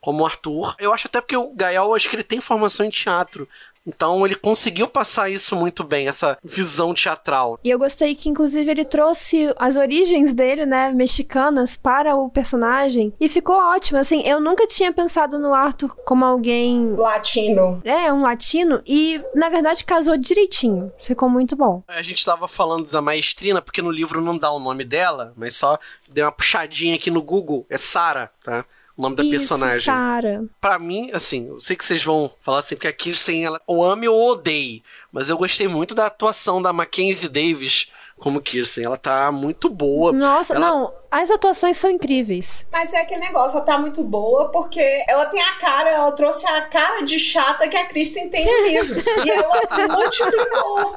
como 0.00 0.24
Arthur. 0.24 0.74
Eu 0.78 0.92
acho 0.92 1.06
até 1.06 1.20
porque 1.20 1.36
o 1.36 1.52
Gael, 1.54 1.94
acho 1.94 2.08
que 2.08 2.16
ele 2.16 2.22
tem 2.22 2.40
formação 2.40 2.86
em 2.86 2.90
teatro 2.90 3.48
Então 3.86 4.24
ele 4.24 4.34
conseguiu 4.34 4.86
passar 4.86 5.30
isso 5.30 5.56
muito 5.56 5.82
bem, 5.82 6.06
essa 6.06 6.38
visão 6.42 6.94
teatral. 6.94 7.58
E 7.64 7.70
eu 7.70 7.78
gostei 7.78 8.14
que, 8.14 8.28
inclusive, 8.28 8.70
ele 8.70 8.84
trouxe 8.84 9.52
as 9.56 9.76
origens 9.76 10.32
dele, 10.32 10.64
né, 10.64 10.92
mexicanas, 10.92 11.76
para 11.76 12.14
o 12.14 12.30
personagem. 12.30 13.12
E 13.20 13.28
ficou 13.28 13.56
ótimo. 13.56 13.98
Assim, 13.98 14.22
eu 14.22 14.40
nunca 14.40 14.66
tinha 14.66 14.92
pensado 14.92 15.38
no 15.38 15.52
Arthur 15.52 15.96
como 16.04 16.24
alguém. 16.24 16.94
Latino. 16.94 17.80
É, 17.84 18.12
um 18.12 18.22
latino. 18.22 18.80
E, 18.86 19.20
na 19.34 19.48
verdade, 19.48 19.84
casou 19.84 20.16
direitinho. 20.16 20.92
Ficou 21.00 21.28
muito 21.28 21.56
bom. 21.56 21.82
A 21.88 22.02
gente 22.02 22.24
tava 22.24 22.46
falando 22.46 22.84
da 22.84 23.02
maestrina, 23.02 23.60
porque 23.60 23.82
no 23.82 23.90
livro 23.90 24.20
não 24.20 24.38
dá 24.38 24.50
o 24.52 24.60
nome 24.60 24.84
dela, 24.84 25.32
mas 25.36 25.56
só 25.56 25.78
dei 26.08 26.22
uma 26.22 26.32
puxadinha 26.32 26.94
aqui 26.94 27.10
no 27.10 27.22
Google. 27.22 27.66
É 27.68 27.76
Sara, 27.76 28.30
tá? 28.44 28.64
O 29.02 29.10
nome 29.10 29.16
da 29.16 29.24
Isso, 29.24 29.32
personagem. 29.32 29.80
Sarah. 29.80 30.44
Pra 30.60 30.78
mim, 30.78 31.10
assim, 31.12 31.48
eu 31.48 31.60
sei 31.60 31.74
que 31.74 31.84
vocês 31.84 32.04
vão 32.04 32.32
falar 32.40 32.60
assim, 32.60 32.76
porque 32.76 32.86
a 32.86 32.92
Kirsten, 32.92 33.44
ela 33.44 33.60
ou 33.66 33.84
ame 33.84 34.06
ou 34.06 34.30
odeie. 34.30 34.80
Mas 35.10 35.28
eu 35.28 35.36
gostei 35.36 35.66
muito 35.66 35.92
da 35.92 36.06
atuação 36.06 36.62
da 36.62 36.72
Mackenzie 36.72 37.28
Davis 37.28 37.88
como 38.22 38.40
Kirsten. 38.40 38.84
Ela 38.84 38.96
tá 38.96 39.30
muito 39.32 39.68
boa. 39.68 40.12
Nossa, 40.12 40.54
Ela- 40.54 40.66
não, 40.66 40.94
as 41.10 41.30
atuações 41.30 41.76
são 41.76 41.90
incríveis. 41.90 42.64
Mas 42.72 42.94
é 42.94 43.00
aquele 43.00 43.20
negócio, 43.20 43.56
ela 43.56 43.66
tá 43.66 43.76
muito 43.78 44.02
boa 44.04 44.50
porque 44.50 45.04
ela 45.08 45.26
tem 45.26 45.40
a 45.42 45.54
cara, 45.56 45.90
ela 45.90 46.12
trouxe 46.12 46.46
a 46.46 46.62
cara 46.62 47.02
de 47.02 47.18
chata 47.18 47.68
que 47.68 47.76
a 47.76 47.86
Kristen 47.86 48.30
tem 48.30 48.46
no 48.46 48.66
livro. 48.68 49.02
e 49.26 49.30
ela 49.30 49.60
multiplicou. 49.88 50.94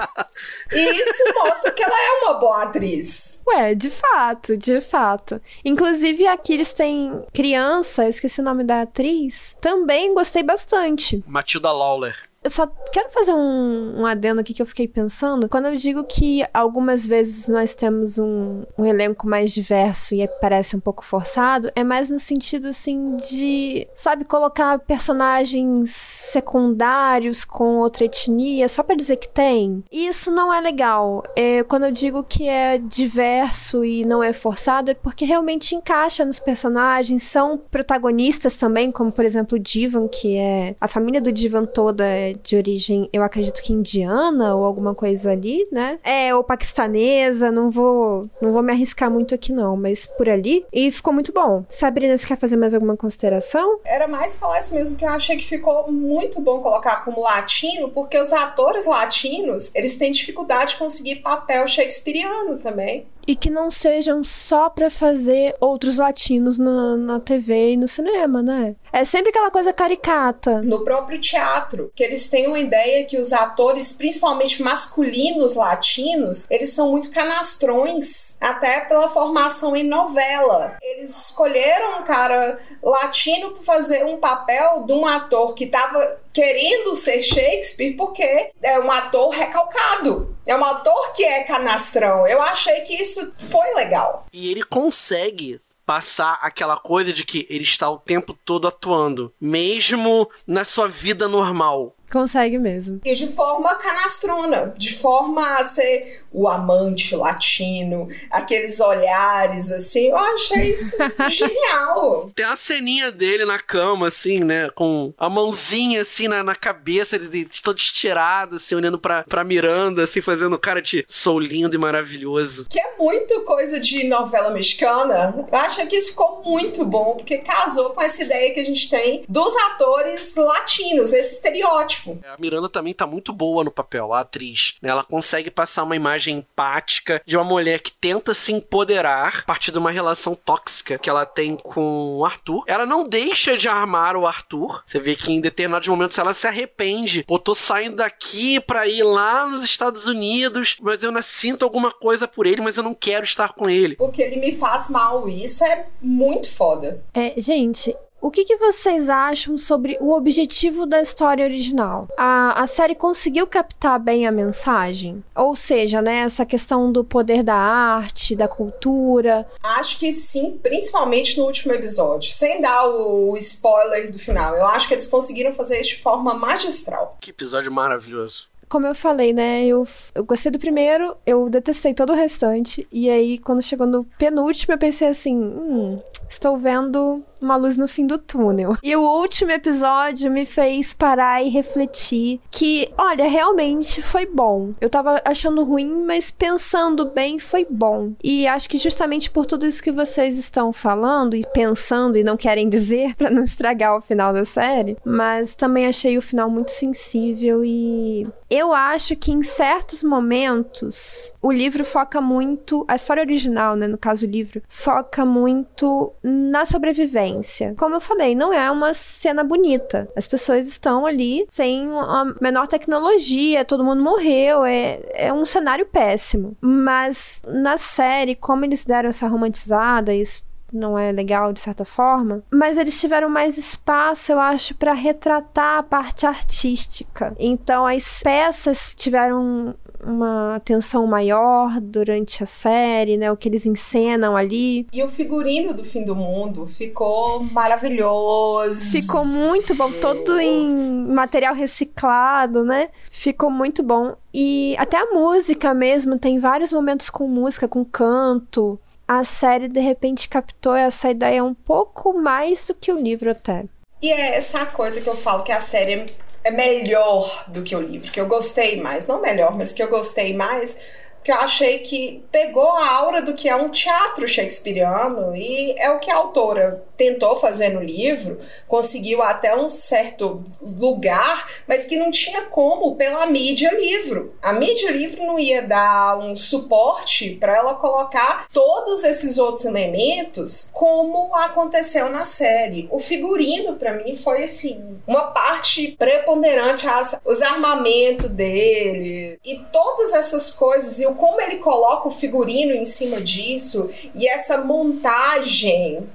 E 0.72 0.80
isso 1.02 1.24
mostra 1.36 1.72
que 1.72 1.84
ela 1.84 1.96
é 1.96 2.12
uma 2.26 2.34
boa 2.36 2.64
atriz. 2.64 3.42
Ué, 3.48 3.76
de 3.76 3.90
fato, 3.90 4.56
de 4.58 4.80
fato. 4.82 5.42
Inclusive, 5.64 6.28
a 6.28 6.38
Kirsten 6.38 7.24
criança, 7.34 8.04
eu 8.04 8.10
esqueci 8.10 8.40
o 8.42 8.44
nome 8.44 8.64
da 8.64 8.82
atriz, 8.82 9.56
também 9.60 10.14
gostei 10.14 10.44
bastante. 10.44 11.24
Matilda 11.28 11.72
Lawler. 11.72 12.16
Eu 12.46 12.52
só 12.52 12.68
quero 12.92 13.10
fazer 13.10 13.34
um, 13.34 14.02
um 14.02 14.06
adendo 14.06 14.40
aqui 14.40 14.54
que 14.54 14.62
eu 14.62 14.68
fiquei 14.68 14.88
pensando. 14.88 15.50
Quando 15.50 15.66
eu 15.66 15.76
digo 15.76 16.04
que 16.04 16.46
algumas 16.54 17.04
vezes 17.04 17.48
nós 17.48 17.74
temos 17.74 18.20
um, 18.20 18.62
um 18.78 18.86
elenco 18.86 19.28
mais 19.28 19.52
diverso 19.52 20.14
e 20.14 20.28
parece 20.40 20.76
um 20.76 20.80
pouco 20.80 21.04
forçado, 21.04 21.72
é 21.76 21.84
mais 21.84 22.12
no 22.12 22.20
sentido 22.20 22.68
assim 22.68 23.18
de, 23.18 23.88
sabe, 23.96 24.26
colocar 24.26 24.78
personagens 24.78 25.90
secundários 25.90 27.44
com 27.44 27.78
outra 27.78 28.06
etnia 28.06 28.70
só 28.70 28.84
pra 28.84 28.96
dizer 28.96 29.16
que 29.16 29.28
tem. 29.28 29.84
Isso 29.92 30.30
não 30.30 30.54
é 30.54 30.62
legal. 30.62 31.24
É, 31.36 31.64
quando 31.64 31.86
eu 31.86 31.92
digo 31.92 32.24
que 32.24 32.48
é 32.48 32.78
diverso 32.78 33.84
e 33.84 34.06
não 34.06 34.22
é 34.22 34.34
forçado, 34.34 34.92
é 34.92 34.94
porque 34.94 35.26
realmente 35.26 35.74
encaixa 35.74 36.24
nos 36.24 36.38
personagens, 36.38 37.24
são 37.24 37.58
protagonistas 37.58 38.56
também, 38.56 38.92
como 38.92 39.12
por 39.12 39.26
exemplo 39.26 39.58
o 39.58 39.60
Divan, 39.60 40.08
que 40.08 40.38
é 40.38 40.76
a 40.80 40.88
família 40.88 41.20
do 41.20 41.32
Divan 41.32 41.66
toda 41.66 42.06
é 42.06 42.35
de 42.42 42.56
origem, 42.56 43.10
eu 43.12 43.24
acredito 43.24 43.62
que 43.62 43.74
indiana 43.74 44.56
ou 44.56 44.64
alguma 44.64 44.94
coisa 44.94 45.32
ali, 45.32 45.68
né? 45.72 46.00
É, 46.04 46.34
ou 46.34 46.44
paquistanesa, 46.44 47.52
não 47.52 47.70
vou, 47.70 48.30
não 48.42 48.52
vou 48.52 48.64
me 48.64 48.72
arriscar 48.72 49.10
muito 49.10 49.34
aqui 49.36 49.52
não, 49.52 49.76
mas 49.76 50.06
por 50.06 50.30
ali. 50.30 50.66
E 50.72 50.92
ficou 50.92 51.14
muito 51.14 51.32
bom. 51.32 51.64
Sabrina, 51.70 52.18
você 52.18 52.28
quer 52.28 52.38
fazer 52.38 52.58
mais 52.58 52.74
alguma 52.74 52.98
consideração? 52.98 53.80
Era 53.86 54.08
mais 54.08 54.36
falar 54.36 54.60
isso 54.60 54.74
mesmo, 54.74 54.98
que 54.98 55.06
eu 55.06 55.10
achei 55.10 55.38
que 55.38 55.46
ficou 55.46 55.92
muito 55.92 56.42
bom 56.42 56.60
colocar 56.60 57.04
como 57.04 57.22
latino, 57.22 57.90
porque 57.90 58.18
os 58.18 58.32
atores 58.34 58.86
latinos, 58.86 59.72
eles 59.74 59.98
têm 59.98 60.12
dificuldade 60.12 60.72
de 60.72 60.78
conseguir 60.78 61.18
papel 61.18 61.68
shakespeariano 61.68 62.58
também. 62.58 63.06
E 63.28 63.36
que 63.36 63.50
não 63.50 63.72
sejam 63.72 64.24
só 64.24 64.70
pra 64.70 64.90
fazer 64.90 65.56
outros 65.60 65.98
latinos 65.98 66.60
na, 66.60 66.96
na 66.96 67.20
TV 67.20 67.72
e 67.72 67.78
no 67.78 67.88
cinema, 67.88 68.44
né? 68.44 68.76
É 68.96 69.04
sempre 69.04 69.30
aquela 69.30 69.52
coisa 69.52 69.74
caricata. 69.74 70.62
No 70.62 70.86
próprio 70.86 71.20
teatro, 71.20 71.92
que 71.94 72.02
eles 72.02 72.30
têm 72.30 72.48
uma 72.48 72.58
ideia 72.58 73.04
que 73.04 73.18
os 73.18 73.34
atores, 73.34 73.92
principalmente 73.92 74.64
masculinos 74.64 75.54
latinos, 75.54 76.46
eles 76.50 76.70
são 76.70 76.92
muito 76.92 77.12
canastrões, 77.12 78.38
até 78.40 78.86
pela 78.86 79.10
formação 79.10 79.76
em 79.76 79.84
novela. 79.84 80.78
Eles 80.82 81.26
escolheram 81.26 82.00
um 82.00 82.04
cara 82.06 82.58
latino 82.82 83.52
para 83.52 83.64
fazer 83.64 84.06
um 84.06 84.16
papel 84.16 84.86
de 84.86 84.94
um 84.94 85.06
ator 85.06 85.54
que 85.54 85.68
tava 85.68 86.18
querendo 86.32 86.96
ser 86.96 87.22
Shakespeare 87.22 87.98
porque 87.98 88.52
é 88.62 88.80
um 88.80 88.90
ator 88.90 89.30
recalcado. 89.30 90.34
É 90.46 90.56
um 90.56 90.64
ator 90.64 91.12
que 91.12 91.26
é 91.26 91.44
canastrão. 91.44 92.26
Eu 92.26 92.42
achei 92.42 92.80
que 92.82 92.96
isso 92.96 93.34
foi 93.50 93.74
legal. 93.74 94.26
E 94.32 94.50
ele 94.50 94.64
consegue 94.64 95.60
passar 95.86 96.40
aquela 96.42 96.78
coisa 96.78 97.14
de 97.14 97.24
que 97.24 97.46
ele 97.50 97.64
está 97.64 97.90
o 97.90 97.98
tempo 97.98 98.34
todo 98.46 98.68
atuando, 98.68 99.34
mesmo 99.40 100.30
na 100.48 100.66
sua 100.66 100.88
vida 100.88 101.28
normal. 101.28 101.96
Consegue 102.16 102.58
mesmo. 102.58 103.02
E 103.04 103.14
de 103.14 103.28
forma 103.28 103.76
canastrona, 103.76 104.74
de 104.78 104.96
forma 104.96 105.58
a 105.58 105.66
ser 105.66 106.24
o 106.32 106.48
amante 106.48 107.14
latino, 107.14 108.08
aqueles 108.32 108.80
olhares 108.80 109.70
assim. 109.70 110.12
Eu 110.12 110.16
achei 110.16 110.72
isso 110.72 110.96
genial. 111.30 112.32
Tem 112.34 112.46
a 112.46 112.56
ceninha 112.56 113.12
dele 113.12 113.44
na 113.44 113.60
cama, 113.60 114.08
assim, 114.08 114.46
né? 114.46 114.70
Com 114.70 115.14
a 115.18 115.30
mãozinha, 115.30 116.04
assim, 116.04 116.30
na, 116.30 116.42
na 116.42 116.56
cabeça, 116.56 117.18
ele 117.18 117.50
todo 117.62 117.78
estirado, 117.78 118.56
assim, 118.56 118.76
olhando 118.76 118.98
pra, 118.98 119.24
pra 119.24 119.44
Miranda, 119.44 120.06
assim, 120.06 120.22
fazendo 120.22 120.58
cara 120.58 120.82
de 120.82 121.04
sou 121.10 121.38
lindo 121.38 121.76
e 121.76 121.78
maravilhoso. 121.78 122.66
Que 122.70 122.80
é 122.80 122.96
muito 122.98 123.42
coisa 123.42 123.78
de 123.78 124.08
novela 124.08 124.52
mexicana. 124.52 125.36
Eu 125.52 125.60
acho 125.60 125.86
que 125.86 125.98
isso 125.98 126.12
ficou 126.12 126.42
muito 126.46 126.86
bom, 126.86 127.18
porque 127.18 127.40
casou 127.40 127.90
com 127.90 128.02
essa 128.02 128.24
ideia 128.24 128.54
que 128.54 128.62
a 128.62 128.66
gente 128.66 128.90
tem 128.90 129.26
dos 129.28 129.54
atores 129.54 130.34
latinos, 130.38 131.12
esse 131.12 131.36
estereótipo. 131.36 132.05
A 132.28 132.38
Miranda 132.40 132.70
também 132.70 132.94
tá 132.94 133.06
muito 133.08 133.32
boa 133.34 133.64
no 133.64 133.72
papel, 133.72 134.14
a 134.14 134.22
atriz. 134.22 134.76
né? 134.82 134.90
Ela 134.90 135.04
consegue 135.04 135.50
passar 135.50 135.84
uma 135.84 135.96
imagem 135.96 136.38
empática 136.38 137.22
de 137.26 137.36
uma 137.38 137.44
mulher 137.44 137.80
que 137.80 137.92
tenta 137.92 138.34
se 138.34 138.52
empoderar 138.52 139.40
a 139.40 139.44
partir 139.44 139.72
de 139.72 139.78
uma 139.78 139.92
relação 139.92 140.36
tóxica 140.36 140.98
que 140.98 141.10
ela 141.10 141.26
tem 141.26 141.56
com 141.56 142.18
o 142.20 142.26
Arthur. 142.26 142.64
Ela 142.68 142.86
não 142.86 143.08
deixa 143.08 143.58
de 143.58 143.68
armar 143.68 144.16
o 144.16 144.28
Arthur. 144.28 144.84
Você 144.86 145.00
vê 145.00 145.16
que 145.16 145.32
em 145.32 145.42
determinados 145.42 145.88
momentos 145.88 146.18
ela 146.18 146.34
se 146.34 146.48
arrepende. 146.48 147.24
Pô, 147.24 147.40
tô 147.40 147.54
saindo 147.56 147.98
daqui 147.98 148.60
pra 148.60 148.88
ir 148.88 149.04
lá 149.04 149.46
nos 149.46 149.64
Estados 149.64 150.08
Unidos, 150.08 150.78
mas 150.82 151.04
eu 151.04 151.10
ainda 151.10 151.22
sinto 151.22 151.64
alguma 151.64 151.92
coisa 151.92 152.28
por 152.28 152.46
ele, 152.46 152.62
mas 152.62 152.78
eu 152.78 152.84
não 152.84 152.94
quero 152.94 153.26
estar 153.26 153.54
com 153.54 153.70
ele. 153.70 153.96
Porque 153.96 154.22
ele 154.22 154.38
me 154.38 154.56
faz 154.56 154.90
mal. 154.90 155.28
Isso 155.28 155.64
é 155.64 155.88
muito 156.02 156.50
foda. 156.52 157.04
É, 157.14 157.40
gente, 157.40 157.96
o 158.26 158.32
que, 158.32 158.44
que 158.44 158.56
vocês 158.56 159.08
acham 159.08 159.56
sobre 159.56 160.00
o 160.02 160.12
objetivo 160.12 160.88
da 160.88 161.00
história 161.00 161.46
original? 161.46 162.08
A, 162.18 162.60
a 162.60 162.66
série 162.66 162.96
conseguiu 162.96 163.46
captar 163.46 164.00
bem 164.00 164.26
a 164.26 164.32
mensagem? 164.32 165.24
Ou 165.36 165.56
seja, 165.56 166.02
né, 166.02 166.22
essa 166.22 166.44
questão 166.44 166.92
do 166.92 167.04
poder 167.04 167.44
da 167.44 167.54
arte, 167.54 168.36
da 168.36 168.48
cultura. 168.48 169.48
Acho 169.64 170.00
que 170.00 170.12
sim, 170.12 170.60
principalmente 170.64 171.38
no 171.38 171.46
último 171.46 171.72
episódio. 171.76 172.32
Sem 172.32 172.62
dar 172.62 172.88
o, 172.88 173.34
o 173.34 173.38
spoiler 173.38 174.12
do 174.12 174.18
final. 174.18 174.56
Eu 174.56 174.66
acho 174.66 174.88
que 174.88 174.96
eles 174.96 175.08
conseguiram 175.08 175.54
fazer 175.54 175.80
isso 175.80 175.92
de 175.92 176.02
forma 176.02 176.34
magistral. 176.34 177.18
Que 177.22 177.30
episódio 177.30 177.72
maravilhoso. 177.72 178.50
Como 178.68 178.88
eu 178.88 178.96
falei, 178.96 179.32
né? 179.34 179.64
Eu, 179.66 179.88
eu 180.16 180.24
gostei 180.26 180.52
do 180.52 180.58
primeiro, 180.58 181.16
eu 181.26 181.48
detestei 181.48 181.94
todo 181.94 182.12
o 182.12 182.16
restante. 182.16 182.88
E 182.92 183.08
aí, 183.08 183.38
quando 183.38 183.62
chegou 183.62 183.86
no 183.86 184.04
penúltimo, 184.18 184.74
eu 184.74 184.78
pensei 184.80 185.08
assim: 185.08 185.38
hum, 185.38 186.02
estou 186.30 186.58
vendo 186.58 187.24
uma 187.42 187.56
luz 187.56 187.78
no 187.78 187.88
fim 187.88 188.08
do 188.08 188.18
túnel. 188.18 188.76
E 188.84 188.96
o 188.96 189.02
último 189.02 189.52
episódio 189.52 190.32
me 190.32 190.46
fez 190.46 190.94
parar 190.94 191.44
e 191.44 191.50
refletir 191.50 192.42
que, 192.50 192.92
olha, 192.98 193.28
realmente 193.30 194.02
foi 194.02 194.26
bom. 194.26 194.74
Eu 194.82 194.90
tava 194.90 195.22
achando 195.24 195.64
ruim, 195.64 196.04
mas 196.06 196.32
pensando 196.32 197.06
bem, 197.06 197.38
foi 197.38 197.66
bom. 197.70 198.14
E 198.24 198.48
acho 198.48 198.70
que 198.70 198.78
justamente 198.78 199.30
por 199.30 199.46
tudo 199.46 199.66
isso 199.66 199.84
que 199.84 199.92
vocês 199.92 200.38
estão 200.38 200.74
falando 200.74 201.36
e 201.36 201.44
pensando 201.54 202.18
e 202.18 202.24
não 202.24 202.36
querem 202.36 202.68
dizer 202.68 203.14
pra 203.16 203.30
não 203.30 203.44
estragar 203.44 203.96
o 203.96 204.02
final 204.02 204.34
da 204.34 204.44
série, 204.44 204.98
mas 205.06 205.56
também 205.56 205.86
achei 205.86 206.18
o 206.18 206.22
final 206.22 206.50
muito 206.50 206.72
sensível 206.72 207.64
e 207.64 208.28
eu 208.50 208.74
acho 208.74 209.16
que 209.16 209.32
em 209.32 209.44
certos 209.44 210.04
momentos 210.04 211.34
o 211.42 211.52
livro 211.52 211.84
foca 211.84 212.20
muito, 212.20 212.86
a 212.88 212.96
história 212.96 213.22
original, 213.22 213.76
né, 213.76 213.88
no 213.88 213.98
caso 213.98 214.26
o 214.26 214.30
livro, 214.30 214.62
foca 214.68 215.26
muito 215.26 216.12
na 216.28 216.66
sobrevivência. 216.66 217.76
Como 217.78 217.94
eu 217.94 218.00
falei, 218.00 218.34
não 218.34 218.52
é 218.52 218.72
uma 218.72 218.96
cena 218.96 219.44
bonita. 219.44 220.10
As 220.16 220.26
pessoas 220.26 220.68
estão 220.68 221.06
ali 221.06 221.46
sem 221.48 221.88
a 221.92 222.34
menor 222.42 222.68
tecnologia, 222.68 223.64
todo 223.64 223.84
mundo 223.84 224.02
morreu, 224.02 224.66
é, 224.66 225.00
é 225.14 225.32
um 225.32 225.46
cenário 225.46 225.86
péssimo. 225.86 226.58
Mas 226.60 227.44
na 227.48 227.78
série, 227.78 228.34
como 228.34 228.66
eles 228.66 228.84
deram 228.84 229.10
essa 229.10 229.28
romantizada, 229.28 230.16
isso 230.16 230.44
não 230.74 230.98
é 230.98 231.12
legal 231.12 231.54
de 231.54 231.62
certa 231.62 231.86
forma, 231.86 232.44
mas 232.52 232.78
eles 232.78 233.00
tiveram 233.00 233.30
mais 233.30 233.58
espaço, 233.58 234.32
eu 234.32 234.40
acho, 234.40 234.76
para 234.76 234.94
retratar 234.94 235.78
a 235.78 235.84
parte 235.84 236.26
artística. 236.26 237.36
Então 237.40 237.86
as 237.86 238.22
peças 238.22 238.94
tiveram 238.96 239.76
uma 240.06 240.56
atenção 240.56 241.06
maior 241.08 241.80
durante 241.82 242.44
a 242.44 242.46
série, 242.46 243.18
né? 243.18 243.32
O 243.32 243.38
que 243.38 243.50
eles 243.50 243.66
encenam 243.66 244.38
ali. 244.38 244.88
E 244.94 245.04
o 245.04 245.08
figurino 245.08 245.74
do 245.74 245.84
fim 245.84 246.04
do 246.04 246.16
mundo 246.16 246.68
ficou 246.68 247.44
maravilhoso. 247.52 248.92
Ficou 248.92 249.26
muito 249.26 249.76
bom, 249.76 249.92
todo 250.00 250.40
em 250.40 251.06
material 251.08 251.56
reciclado, 251.56 252.64
né? 252.64 252.90
Ficou 253.10 253.50
muito 253.50 253.82
bom. 253.82 254.16
E 254.34 254.76
até 254.78 254.98
a 254.98 255.14
música 255.14 255.74
mesmo, 255.74 256.20
tem 256.20 256.40
vários 256.40 256.72
momentos 256.72 257.10
com 257.10 257.28
música, 257.28 257.68
com 257.68 257.84
canto. 257.84 258.80
A 259.08 259.24
série 259.24 259.68
de 259.68 259.80
repente 259.80 260.28
captou 260.28 260.76
essa 260.76 261.10
ideia 261.10 261.44
um 261.44 261.54
pouco 261.54 262.14
mais 262.14 262.66
do 262.66 262.74
que 262.74 262.92
o 262.92 263.00
livro 263.00 263.32
até. 263.32 263.66
E 264.02 264.12
é 264.12 264.36
essa 264.36 264.66
coisa 264.66 265.00
que 265.00 265.08
eu 265.08 265.16
falo 265.16 265.44
que 265.44 265.52
a 265.52 265.60
série 265.60 266.06
é 266.46 266.52
melhor 266.52 267.46
do 267.48 267.64
que 267.64 267.76
o 267.76 267.82
livro, 267.82 268.12
que 268.12 268.22
eu 268.22 268.28
gostei 268.28 268.80
mais, 268.80 269.08
não 269.08 269.20
melhor, 269.20 269.58
mas 269.58 269.74
que 269.74 269.82
eu 269.82 269.90
gostei 269.90 270.32
mais, 270.36 270.78
que 271.24 271.32
eu 271.32 271.38
achei 271.38 271.80
que 271.80 272.24
pegou 272.32 272.72
a 272.72 272.88
aura 272.88 273.24
do 273.24 273.34
que 273.34 273.50
é 273.50 273.56
um 273.56 273.70
teatro 273.70 274.28
shakespeariano 274.28 275.36
e 275.36 275.72
é 275.80 275.90
o 275.90 276.00
que 276.00 276.12
a 276.12 276.18
autora 276.18 276.84
tentou 276.98 277.36
fazer 277.36 277.70
no 277.70 277.82
livro, 277.82 278.40
conseguiu 278.68 279.22
até 279.22 279.56
um 279.56 279.70
certo 279.70 280.44
lugar, 280.62 281.48
mas 281.68 281.86
que 281.86 281.98
não 281.98 282.12
tinha 282.12 282.44
como 282.44 282.96
pela 282.96 283.26
mídia 283.26 283.72
livro. 283.72 284.36
A 284.42 284.54
mídia 284.54 284.92
livro 284.92 285.26
não 285.26 285.38
ia 285.38 285.62
dar 285.62 286.18
um 286.20 286.36
suporte 286.36 287.32
para 287.32 287.56
ela 287.56 287.76
colocar 287.76 288.48
todos 288.54 289.04
esses 289.04 289.38
outros 289.38 289.66
elementos 289.66 290.70
como 290.74 291.36
aconteceu 291.36 292.10
na 292.10 292.24
série. 292.24 292.88
O 292.92 293.00
figurino 293.00 293.76
para 293.76 293.94
mim 293.94 294.16
foi 294.16 294.44
assim, 294.44 294.98
uma 295.08 295.28
parte 295.28 295.96
preponderante 295.98 296.88
as, 296.88 297.20
os 297.26 297.42
armamentos 297.42 298.30
dele 298.30 299.40
e 299.44 299.60
todas 299.72 300.14
essas 300.14 300.52
coisas 300.52 301.00
e 301.00 301.06
o 301.06 301.16
como 301.16 301.40
ele 301.42 301.58
coloca 301.58 302.08
o 302.08 302.12
figurino 302.12 302.74
em 302.74 302.86
cima 302.86 303.22
disso 303.22 303.90
e 304.14 304.28
essa 304.28 304.58
montagem 304.60 306.08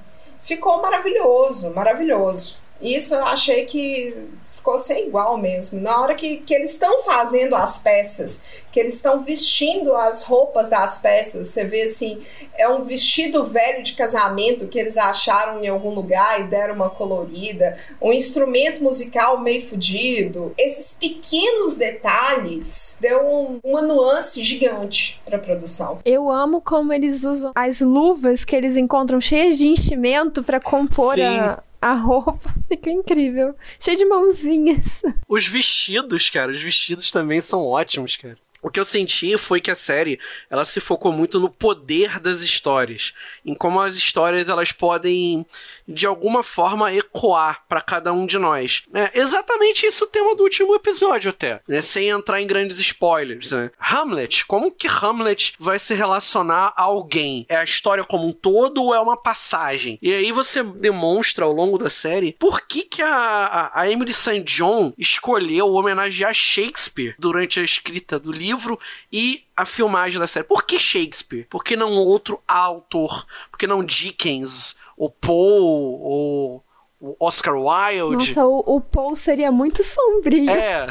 ficou 0.42 0.80
maravilhoso, 0.82 1.74
maravilhoso. 1.74 2.59
Isso 2.80 3.14
eu 3.14 3.24
achei 3.24 3.64
que 3.64 4.14
ficou 4.60 4.78
sem 4.78 5.08
igual 5.08 5.38
mesmo. 5.38 5.80
Na 5.80 6.00
hora 6.00 6.14
que, 6.14 6.36
que 6.38 6.54
eles 6.54 6.72
estão 6.72 7.02
fazendo 7.02 7.56
as 7.56 7.78
peças, 7.78 8.42
que 8.70 8.78
eles 8.78 8.94
estão 8.94 9.20
vestindo 9.20 9.94
as 9.96 10.22
roupas 10.22 10.68
das 10.68 10.98
peças, 10.98 11.48
você 11.48 11.64
vê 11.64 11.82
assim, 11.82 12.20
é 12.56 12.68
um 12.68 12.84
vestido 12.84 13.42
velho 13.42 13.82
de 13.82 13.94
casamento 13.94 14.68
que 14.68 14.78
eles 14.78 14.98
acharam 14.98 15.64
em 15.64 15.68
algum 15.68 15.90
lugar 15.90 16.40
e 16.40 16.44
deram 16.44 16.74
uma 16.74 16.90
colorida, 16.90 17.76
um 18.00 18.12
instrumento 18.12 18.82
musical 18.82 19.40
meio 19.40 19.66
fudido. 19.66 20.52
Esses 20.58 20.92
pequenos 20.92 21.76
detalhes 21.76 22.98
deu 23.00 23.26
um, 23.26 23.58
uma 23.64 23.80
nuance 23.80 24.44
gigante 24.44 25.20
para 25.24 25.36
a 25.36 25.40
produção. 25.40 26.00
Eu 26.04 26.30
amo 26.30 26.60
como 26.60 26.92
eles 26.92 27.24
usam 27.24 27.52
as 27.54 27.80
luvas 27.80 28.44
que 28.44 28.54
eles 28.54 28.76
encontram 28.76 29.20
cheias 29.20 29.56
de 29.56 29.68
enchimento 29.68 30.42
para 30.42 30.60
compor 30.60 31.14
Sim. 31.14 31.22
a 31.22 31.62
a 31.80 31.94
roupa 31.94 32.52
fica 32.68 32.90
incrível. 32.90 33.54
Cheia 33.78 33.96
de 33.96 34.04
mãozinhas. 34.04 35.02
Os 35.28 35.46
vestidos, 35.46 36.28
cara, 36.28 36.52
os 36.52 36.60
vestidos 36.60 37.10
também 37.10 37.40
são 37.40 37.64
ótimos, 37.64 38.16
cara. 38.16 38.36
O 38.62 38.68
que 38.68 38.78
eu 38.78 38.84
senti 38.84 39.38
foi 39.38 39.58
que 39.58 39.70
a 39.70 39.74
série 39.74 40.20
ela 40.50 40.66
se 40.66 40.80
focou 40.80 41.12
muito 41.12 41.40
no 41.40 41.48
poder 41.48 42.20
das 42.20 42.42
histórias, 42.42 43.14
em 43.44 43.54
como 43.54 43.80
as 43.80 43.96
histórias 43.96 44.50
elas 44.50 44.70
podem 44.70 45.46
de 45.90 46.06
alguma 46.06 46.42
forma 46.42 46.92
ecoar 46.94 47.64
para 47.68 47.80
cada 47.80 48.12
um 48.12 48.26
de 48.26 48.38
nós. 48.38 48.82
É 48.94 49.18
exatamente 49.18 49.86
isso 49.86 50.04
o 50.04 50.08
tema 50.08 50.34
do 50.34 50.42
último 50.42 50.74
episódio 50.74 51.30
até, 51.30 51.60
né? 51.66 51.82
sem 51.82 52.08
entrar 52.08 52.40
em 52.40 52.46
grandes 52.46 52.78
spoilers. 52.78 53.52
Né? 53.52 53.70
Hamlet, 53.78 54.46
como 54.46 54.70
que 54.70 54.88
Hamlet 54.88 55.54
vai 55.58 55.78
se 55.78 55.94
relacionar 55.94 56.72
a 56.76 56.82
alguém? 56.82 57.44
É 57.48 57.56
a 57.56 57.64
história 57.64 58.04
como 58.04 58.26
um 58.26 58.32
todo 58.32 58.82
ou 58.82 58.94
é 58.94 59.00
uma 59.00 59.16
passagem? 59.16 59.98
E 60.00 60.12
aí 60.12 60.32
você 60.32 60.62
demonstra 60.62 61.44
ao 61.44 61.52
longo 61.52 61.78
da 61.78 61.90
série 61.90 62.32
por 62.38 62.62
que, 62.62 62.82
que 62.82 63.02
a, 63.02 63.70
a 63.74 63.90
Emily 63.90 64.12
St. 64.12 64.42
John 64.42 64.92
escolheu 64.96 65.72
homenagear 65.72 66.34
Shakespeare 66.34 67.14
durante 67.18 67.60
a 67.60 67.62
escrita 67.62 68.18
do 68.18 68.32
livro 68.32 68.78
e 69.12 69.44
a 69.60 69.66
filmagem 69.66 70.18
da 70.18 70.26
série. 70.26 70.46
Por 70.46 70.64
que 70.64 70.78
Shakespeare? 70.78 71.46
Por 71.48 71.62
que 71.62 71.76
não 71.76 71.92
outro 71.92 72.40
autor? 72.46 73.26
Por 73.50 73.58
que 73.58 73.66
não 73.66 73.84
Dickens? 73.84 74.76
o 75.00 75.08
Paul, 75.08 75.98
o, 76.02 76.62
o 77.00 77.16
Oscar 77.18 77.54
Wilde. 77.56 78.28
Nossa, 78.28 78.44
o, 78.44 78.76
o 78.76 78.80
Paul 78.82 79.16
seria 79.16 79.50
muito 79.50 79.82
sombrio. 79.82 80.50
É. 80.50 80.86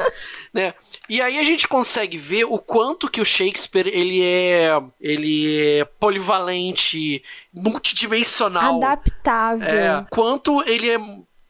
né? 0.52 0.74
E 1.08 1.22
aí 1.22 1.38
a 1.38 1.44
gente 1.44 1.66
consegue 1.66 2.18
ver 2.18 2.44
o 2.44 2.58
quanto 2.58 3.10
que 3.10 3.18
o 3.18 3.24
Shakespeare 3.24 3.88
ele 3.88 4.22
é 4.22 4.78
ele 5.00 5.78
é 5.78 5.84
polivalente, 5.86 7.24
multidimensional, 7.50 8.76
adaptável. 8.76 9.66
É, 9.66 10.06
quanto 10.10 10.62
ele 10.68 10.90
é 10.90 10.98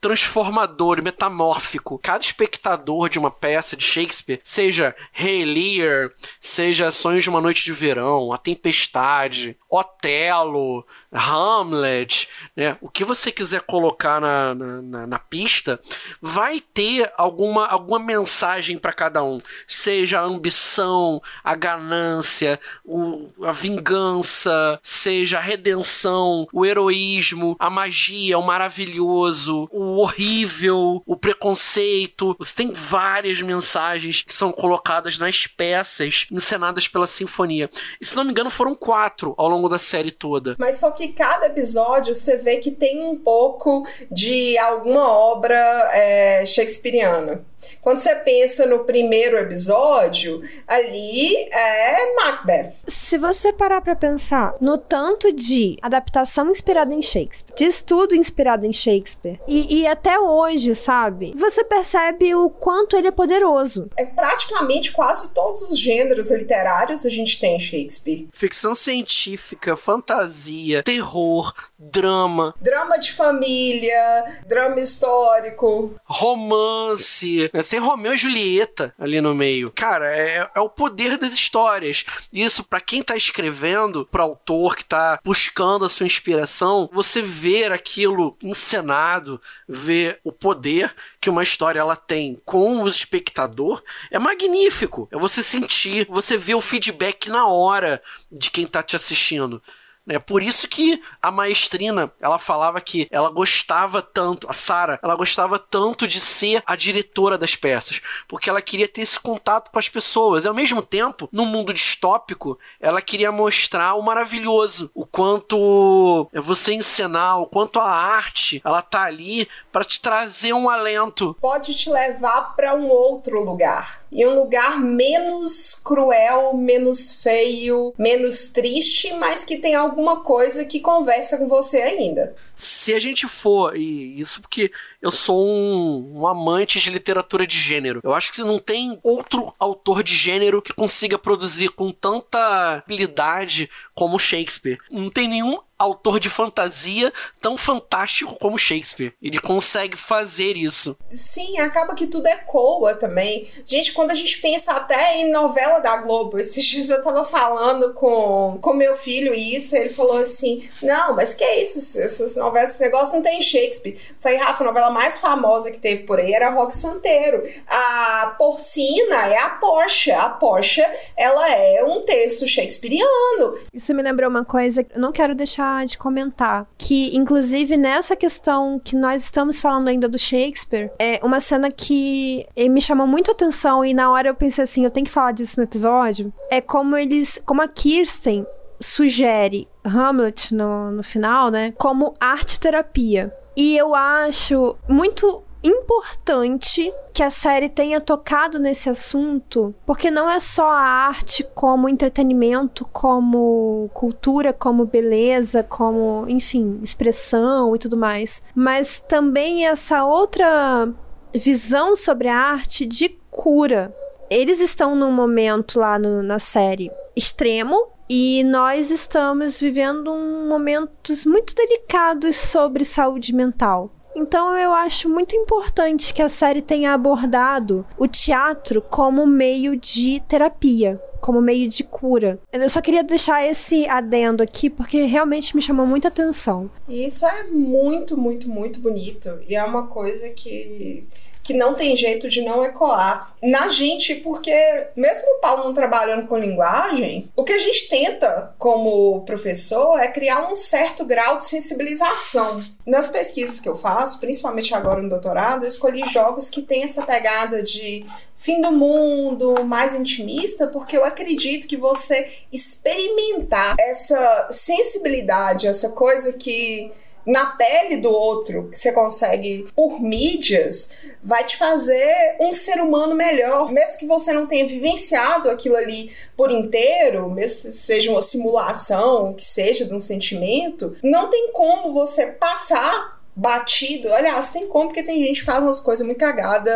transformador, 0.00 1.02
metamórfico. 1.02 1.98
Cada 1.98 2.24
espectador 2.24 3.08
de 3.08 3.18
uma 3.18 3.30
peça 3.30 3.76
de 3.76 3.84
Shakespeare, 3.84 4.40
seja 4.44 4.94
Rei 5.12 5.44
Lear, 5.44 6.10
seja 6.40 6.92
Sonhos 6.92 7.24
de 7.24 7.30
uma 7.30 7.40
Noite 7.40 7.64
de 7.64 7.72
Verão, 7.72 8.32
A 8.32 8.38
Tempestade, 8.38 9.56
Otelo, 9.68 10.86
Hamlet, 11.12 12.28
né? 12.56 12.76
O 12.80 12.88
que 12.88 13.04
você 13.04 13.30
quiser 13.32 13.62
colocar 13.62 14.20
na, 14.20 14.54
na, 14.54 15.06
na 15.06 15.18
pista, 15.18 15.80
vai 16.20 16.60
ter 16.60 17.12
alguma, 17.16 17.66
alguma 17.66 17.98
mensagem 17.98 18.78
para 18.78 18.92
cada 18.92 19.22
um. 19.22 19.40
Seja 19.66 20.20
a 20.20 20.24
ambição, 20.24 21.20
a 21.42 21.54
ganância, 21.54 22.60
o, 22.84 23.30
a 23.42 23.52
vingança, 23.52 24.78
seja 24.82 25.38
a 25.38 25.40
redenção, 25.42 26.46
o 26.52 26.64
heroísmo, 26.64 27.56
a 27.58 27.70
magia, 27.70 28.38
o 28.38 28.42
maravilhoso, 28.42 29.68
o 29.70 29.98
horrível, 29.98 31.02
o 31.06 31.16
preconceito. 31.16 32.36
Você 32.38 32.54
tem 32.54 32.72
várias 32.72 33.40
mensagens 33.40 34.22
que 34.22 34.34
são 34.34 34.52
colocadas 34.52 35.18
nas 35.18 35.46
peças 35.46 36.26
encenadas 36.30 36.88
pela 36.88 37.06
sinfonia. 37.06 37.70
E 38.00 38.04
se 38.04 38.16
não 38.16 38.24
me 38.24 38.30
engano, 38.30 38.50
foram 38.50 38.74
quatro 38.74 39.34
ao 39.36 39.48
longo 39.48 39.68
da 39.68 39.78
série 39.78 40.10
toda. 40.10 40.56
Mas 40.58 40.78
só 40.78 40.90
que 40.90 41.05
cada 41.08 41.46
episódio 41.46 42.14
você 42.14 42.36
vê 42.36 42.56
que 42.56 42.70
tem 42.70 43.02
um 43.04 43.16
pouco 43.16 43.86
de 44.10 44.56
alguma 44.58 45.10
obra 45.12 45.56
é, 45.92 46.44
shakespeariana. 46.46 47.44
Quando 47.80 48.00
você 48.00 48.14
pensa 48.16 48.66
no 48.66 48.84
primeiro 48.84 49.38
episódio, 49.38 50.42
ali 50.66 51.36
é 51.52 52.14
Macbeth. 52.14 52.72
Se 52.86 53.18
você 53.18 53.52
parar 53.52 53.80
para 53.80 53.96
pensar 53.96 54.54
no 54.60 54.78
tanto 54.78 55.32
de 55.32 55.78
adaptação 55.82 56.50
inspirada 56.50 56.94
em 56.94 57.02
Shakespeare, 57.02 57.54
de 57.56 57.64
estudo 57.64 58.14
inspirado 58.14 58.66
em 58.66 58.72
Shakespeare, 58.72 59.40
e, 59.46 59.80
e 59.80 59.86
até 59.86 60.18
hoje, 60.18 60.74
sabe? 60.74 61.32
Você 61.36 61.64
percebe 61.64 62.34
o 62.34 62.50
quanto 62.50 62.96
ele 62.96 63.08
é 63.08 63.12
poderoso. 63.12 63.90
É 63.96 64.04
praticamente 64.04 64.92
quase 64.92 65.32
todos 65.32 65.62
os 65.62 65.78
gêneros 65.78 66.30
literários 66.30 67.04
a 67.06 67.10
gente 67.10 67.38
tem 67.38 67.56
em 67.56 67.60
Shakespeare. 67.60 68.28
Ficção 68.32 68.74
científica, 68.74 69.76
fantasia, 69.76 70.82
terror, 70.82 71.52
drama. 71.78 72.54
Drama 72.60 72.98
de 72.98 73.12
família, 73.12 74.40
drama 74.46 74.80
histórico. 74.80 75.94
Romance. 76.04 77.50
Né? 77.56 77.62
Tem 77.62 77.78
Romeu 77.78 78.12
e 78.12 78.16
Julieta 78.18 78.94
ali 78.98 79.20
no 79.20 79.34
meio. 79.34 79.70
Cara, 79.70 80.14
é, 80.14 80.48
é 80.54 80.60
o 80.60 80.68
poder 80.68 81.16
das 81.16 81.32
histórias. 81.32 82.04
Isso, 82.32 82.62
para 82.62 82.80
quem 82.80 83.02
tá 83.02 83.16
escrevendo, 83.16 84.06
pro 84.10 84.22
autor 84.22 84.76
que 84.76 84.84
tá 84.84 85.18
buscando 85.24 85.84
a 85.84 85.88
sua 85.88 86.06
inspiração, 86.06 86.90
você 86.92 87.22
ver 87.22 87.72
aquilo 87.72 88.36
encenado, 88.42 89.40
ver 89.66 90.20
o 90.22 90.30
poder 90.30 90.94
que 91.20 91.30
uma 91.30 91.42
história 91.42 91.80
ela 91.80 91.96
tem 91.96 92.40
com 92.44 92.82
o 92.82 92.88
espectador, 92.88 93.82
é 94.10 94.18
magnífico. 94.18 95.08
É 95.10 95.16
você 95.16 95.42
sentir, 95.42 96.06
você 96.10 96.36
ver 96.36 96.54
o 96.54 96.60
feedback 96.60 97.30
na 97.30 97.46
hora 97.46 98.02
de 98.30 98.50
quem 98.50 98.66
tá 98.66 98.82
te 98.82 98.96
assistindo. 98.96 99.62
Né? 100.06 100.18
Por 100.18 100.42
isso 100.42 100.68
que 100.68 101.02
a 101.20 101.30
maestrina, 101.30 102.12
ela 102.20 102.38
falava 102.38 102.80
que 102.80 103.08
ela 103.10 103.28
gostava 103.28 104.00
tanto, 104.00 104.46
a 104.48 104.54
Sara, 104.54 105.00
ela 105.02 105.16
gostava 105.16 105.58
tanto 105.58 106.06
de 106.06 106.20
ser 106.20 106.62
a 106.64 106.76
diretora 106.76 107.36
das 107.36 107.56
peças, 107.56 108.00
porque 108.28 108.48
ela 108.48 108.62
queria 108.62 108.86
ter 108.86 109.02
esse 109.02 109.18
contato 109.18 109.70
com 109.70 109.78
as 109.78 109.88
pessoas. 109.88 110.44
E 110.44 110.48
ao 110.48 110.54
mesmo 110.54 110.80
tempo, 110.80 111.28
no 111.32 111.44
mundo 111.44 111.74
distópico, 111.74 112.58
ela 112.80 113.02
queria 113.02 113.32
mostrar 113.32 113.94
o 113.94 114.02
maravilhoso, 114.02 114.90
o 114.94 115.04
quanto 115.04 116.28
você 116.32 116.74
encenar, 116.74 117.40
o 117.40 117.46
quanto 117.46 117.80
a 117.80 117.90
arte, 117.90 118.62
ela 118.64 118.82
tá 118.82 119.02
ali 119.02 119.48
para 119.72 119.84
te 119.84 120.00
trazer 120.00 120.52
um 120.52 120.70
alento. 120.70 121.36
Pode 121.40 121.74
te 121.74 121.90
levar 121.90 122.54
para 122.54 122.74
um 122.74 122.88
outro 122.88 123.42
lugar 123.42 124.05
em 124.10 124.26
um 124.26 124.34
lugar 124.34 124.80
menos 124.80 125.74
cruel, 125.74 126.54
menos 126.56 127.12
feio, 127.12 127.92
menos 127.98 128.48
triste, 128.48 129.12
mas 129.14 129.44
que 129.44 129.56
tem 129.56 129.74
alguma 129.74 130.20
coisa 130.20 130.64
que 130.64 130.80
conversa 130.80 131.38
com 131.38 131.48
você 131.48 131.78
ainda. 131.82 132.34
Se 132.54 132.94
a 132.94 132.98
gente 132.98 133.26
for, 133.28 133.76
e 133.76 134.18
isso 134.18 134.40
porque 134.40 134.70
eu 135.02 135.10
sou 135.10 135.46
um, 135.46 136.20
um, 136.20 136.26
amante 136.26 136.80
de 136.80 136.90
literatura 136.90 137.46
de 137.46 137.58
gênero. 137.58 138.00
Eu 138.02 138.14
acho 138.14 138.32
que 138.32 138.40
não 138.40 138.58
tem 138.58 138.98
outro 139.02 139.52
autor 139.58 140.02
de 140.02 140.14
gênero 140.14 140.62
que 140.62 140.72
consiga 140.72 141.18
produzir 141.18 141.68
com 141.70 141.92
tanta 141.92 142.78
habilidade 142.78 143.70
como 143.94 144.18
Shakespeare. 144.18 144.78
Não 144.90 145.10
tem 145.10 145.28
nenhum 145.28 145.58
autor 145.78 146.18
de 146.18 146.30
fantasia 146.30 147.12
tão 147.40 147.56
fantástico 147.56 148.36
como 148.36 148.58
Shakespeare. 148.58 149.12
Ele 149.22 149.38
consegue 149.38 149.96
fazer 149.96 150.56
isso. 150.56 150.96
Sim, 151.12 151.58
acaba 151.58 151.94
que 151.94 152.06
tudo 152.06 152.26
ecoa 152.26 152.94
também. 152.94 153.48
Gente, 153.64 153.92
quando 153.92 154.10
a 154.10 154.14
gente 154.14 154.40
pensa 154.40 154.72
até 154.72 155.16
em 155.16 155.30
novela 155.30 155.80
da 155.80 155.96
Globo, 155.98 156.38
esses 156.38 156.64
dias 156.64 156.88
eu 156.88 157.02
tava 157.02 157.24
falando 157.24 157.92
com, 157.94 158.58
com 158.60 158.72
meu 158.72 158.96
filho 158.96 159.34
isso, 159.34 159.76
ele 159.76 159.90
falou 159.90 160.18
assim: 160.18 160.68
Não, 160.82 161.14
mas 161.14 161.34
que 161.34 161.44
é 161.44 161.62
isso? 161.62 161.78
Essas 161.98 162.36
novelas, 162.36 162.70
esse 162.70 162.80
negócio 162.80 163.14
não 163.14 163.22
tem 163.22 163.42
Shakespeare. 163.42 163.98
Eu 164.10 164.16
falei, 164.18 164.38
Rafa, 164.38 164.64
a 164.64 164.66
novela 164.66 164.90
mais 164.90 165.18
famosa 165.18 165.70
que 165.70 165.78
teve 165.78 166.04
por 166.04 166.18
aí 166.18 166.32
era 166.32 166.50
Rock 166.50 166.74
Santeiro. 166.74 167.42
A 167.66 168.34
Porcina 168.38 169.26
é 169.26 169.38
a 169.38 169.50
Porsche. 169.50 170.10
A 170.10 170.30
Porsche, 170.30 170.84
ela 171.16 171.48
é 171.50 171.84
um 171.84 172.00
texto 172.00 172.46
shakespeariano. 172.46 173.58
Isso 173.72 173.94
me 173.94 174.02
lembrou 174.02 174.30
uma 174.30 174.44
coisa 174.44 174.82
que 174.82 174.94
eu 174.94 175.00
não 175.00 175.12
quero 175.12 175.34
deixar 175.34 175.65
deixar 175.66 175.86
de 175.86 175.98
comentar. 175.98 176.66
Que, 176.78 177.16
inclusive, 177.16 177.76
nessa 177.76 178.14
questão 178.14 178.80
que 178.82 178.96
nós 178.96 179.24
estamos 179.24 179.60
falando 179.60 179.88
ainda 179.88 180.08
do 180.08 180.18
Shakespeare, 180.18 180.90
é 180.98 181.20
uma 181.22 181.40
cena 181.40 181.70
que 181.70 182.46
me 182.56 182.80
chamou 182.80 183.06
muito 183.06 183.30
atenção 183.30 183.84
e 183.84 183.92
na 183.92 184.10
hora 184.10 184.28
eu 184.28 184.34
pensei 184.34 184.64
assim, 184.64 184.84
eu 184.84 184.90
tenho 184.90 185.06
que 185.06 185.12
falar 185.12 185.32
disso 185.32 185.58
no 185.58 185.64
episódio. 185.64 186.32
É 186.50 186.60
como 186.60 186.96
eles. 186.96 187.40
Como 187.44 187.62
a 187.62 187.68
Kirsten 187.68 188.46
sugere 188.78 189.68
Hamlet 189.84 190.54
no, 190.54 190.90
no 190.90 191.02
final, 191.02 191.50
né? 191.50 191.72
Como 191.76 192.14
arte 192.20 192.60
terapia. 192.60 193.32
E 193.56 193.76
eu 193.76 193.94
acho 193.94 194.76
muito 194.86 195.42
importante 195.66 196.92
que 197.12 197.22
a 197.22 197.30
série 197.30 197.68
tenha 197.68 198.00
tocado 198.00 198.58
nesse 198.58 198.88
assunto, 198.88 199.74
porque 199.84 200.10
não 200.10 200.30
é 200.30 200.38
só 200.38 200.66
a 200.68 200.80
arte 200.80 201.44
como 201.54 201.88
entretenimento, 201.88 202.84
como 202.92 203.90
cultura, 203.94 204.52
como 204.52 204.84
beleza, 204.84 205.62
como, 205.62 206.24
enfim, 206.28 206.78
expressão 206.82 207.74
e 207.74 207.78
tudo 207.78 207.96
mais, 207.96 208.42
mas 208.54 209.00
também 209.00 209.66
essa 209.66 210.04
outra 210.04 210.88
visão 211.34 211.96
sobre 211.96 212.28
a 212.28 212.38
arte 212.38 212.86
de 212.86 213.08
cura. 213.30 213.94
Eles 214.28 214.60
estão 214.60 214.94
num 214.96 215.12
momento 215.12 215.78
lá 215.78 215.98
no, 215.98 216.22
na 216.22 216.38
série 216.38 216.90
extremo, 217.14 217.96
e 218.08 218.44
nós 218.44 218.90
estamos 218.90 219.58
vivendo 219.58 220.12
um 220.12 220.48
momentos 220.48 221.26
muito 221.26 221.54
delicados 221.56 222.36
sobre 222.36 222.84
saúde 222.84 223.34
mental. 223.34 223.90
Então 224.16 224.56
eu 224.56 224.72
acho 224.72 225.10
muito 225.10 225.36
importante 225.36 226.14
que 226.14 226.22
a 226.22 226.28
série 226.28 226.62
tenha 226.62 226.94
abordado 226.94 227.84
o 227.98 228.08
teatro 228.08 228.80
como 228.80 229.26
meio 229.26 229.76
de 229.76 230.20
terapia, 230.26 230.98
como 231.20 231.42
meio 231.42 231.68
de 231.68 231.84
cura. 231.84 232.38
Eu 232.50 232.70
só 232.70 232.80
queria 232.80 233.04
deixar 233.04 233.46
esse 233.46 233.86
adendo 233.86 234.42
aqui 234.42 234.70
porque 234.70 235.04
realmente 235.04 235.54
me 235.54 235.60
chamou 235.60 235.84
muita 235.84 236.08
atenção. 236.08 236.70
E 236.88 237.04
isso 237.04 237.26
é 237.26 237.44
muito, 237.44 238.16
muito, 238.16 238.48
muito 238.48 238.80
bonito. 238.80 239.38
E 239.46 239.54
é 239.54 239.62
uma 239.62 239.86
coisa 239.86 240.30
que 240.30 241.06
que 241.46 241.54
não 241.54 241.74
tem 241.74 241.94
jeito 241.94 242.28
de 242.28 242.42
não 242.42 242.64
ecoar 242.64 243.32
na 243.40 243.68
gente, 243.68 244.16
porque 244.16 244.52
mesmo 244.96 245.28
o 245.36 245.38
Paulo 245.38 245.62
não 245.62 245.72
trabalhando 245.72 246.26
com 246.26 246.36
linguagem, 246.36 247.30
o 247.36 247.44
que 247.44 247.52
a 247.52 247.58
gente 247.58 247.88
tenta 247.88 248.52
como 248.58 249.20
professor 249.20 249.96
é 250.00 250.08
criar 250.08 250.50
um 250.50 250.56
certo 250.56 251.04
grau 251.04 251.38
de 251.38 251.46
sensibilização. 251.46 252.60
Nas 252.84 253.10
pesquisas 253.10 253.60
que 253.60 253.68
eu 253.68 253.78
faço, 253.78 254.18
principalmente 254.18 254.74
agora 254.74 255.00
no 255.00 255.08
doutorado, 255.08 255.62
eu 255.62 255.68
escolhi 255.68 256.02
jogos 256.08 256.50
que 256.50 256.62
têm 256.62 256.82
essa 256.82 257.02
pegada 257.02 257.62
de 257.62 258.04
fim 258.36 258.60
do 258.60 258.72
mundo, 258.72 259.64
mais 259.64 259.94
intimista, 259.94 260.66
porque 260.66 260.96
eu 260.96 261.04
acredito 261.04 261.68
que 261.68 261.76
você 261.76 262.28
experimentar 262.52 263.76
essa 263.78 264.48
sensibilidade, 264.50 265.68
essa 265.68 265.90
coisa 265.90 266.32
que 266.32 266.90
na 267.26 267.46
pele 267.46 267.96
do 267.96 268.10
outro 268.10 268.68
que 268.70 268.78
você 268.78 268.92
consegue 268.92 269.66
por 269.74 270.00
mídias 270.00 270.90
vai 271.22 271.44
te 271.44 271.56
fazer 271.56 272.36
um 272.40 272.52
ser 272.52 272.80
humano 272.80 273.14
melhor, 273.14 273.72
mesmo 273.72 273.98
que 273.98 274.06
você 274.06 274.32
não 274.32 274.46
tenha 274.46 274.66
vivenciado 274.66 275.50
aquilo 275.50 275.76
ali 275.76 276.12
por 276.36 276.50
inteiro, 276.52 277.28
mesmo 277.28 277.62
que 277.62 277.76
seja 277.76 278.12
uma 278.12 278.22
simulação, 278.22 279.34
que 279.34 279.44
seja 279.44 279.84
de 279.84 279.94
um 279.94 280.00
sentimento, 280.00 280.96
não 281.02 281.28
tem 281.28 281.50
como 281.52 281.92
você 281.92 282.26
passar 282.26 283.15
batido. 283.36 284.12
Aliás, 284.14 284.48
tem 284.48 284.66
como, 284.66 284.88
porque 284.88 285.02
tem 285.02 285.22
gente 285.22 285.40
que 285.40 285.46
faz 285.46 285.62
umas 285.62 285.80
coisas 285.80 286.04
muito 286.06 286.18
cagadas. 286.18 286.74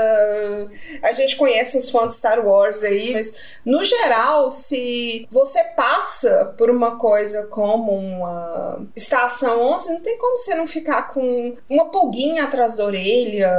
A 1.02 1.12
gente 1.12 1.36
conhece 1.36 1.78
os 1.78 1.88
fãs 1.88 2.08
de 2.08 2.14
Star 2.16 2.46
Wars 2.46 2.82
aí, 2.82 3.14
mas 3.14 3.34
no 3.64 3.82
geral, 3.82 4.50
se 4.50 5.26
você 5.30 5.64
passa 5.64 6.54
por 6.58 6.68
uma 6.68 6.98
coisa 6.98 7.46
como 7.46 7.92
uma 7.92 8.86
Estação 8.94 9.62
11, 9.72 9.94
não 9.94 10.00
tem 10.00 10.18
como 10.18 10.36
você 10.36 10.54
não 10.54 10.66
ficar 10.66 11.14
com 11.14 11.56
uma 11.68 11.86
pulguinha 11.86 12.44
atrás 12.44 12.76
da 12.76 12.84
orelha, 12.84 13.50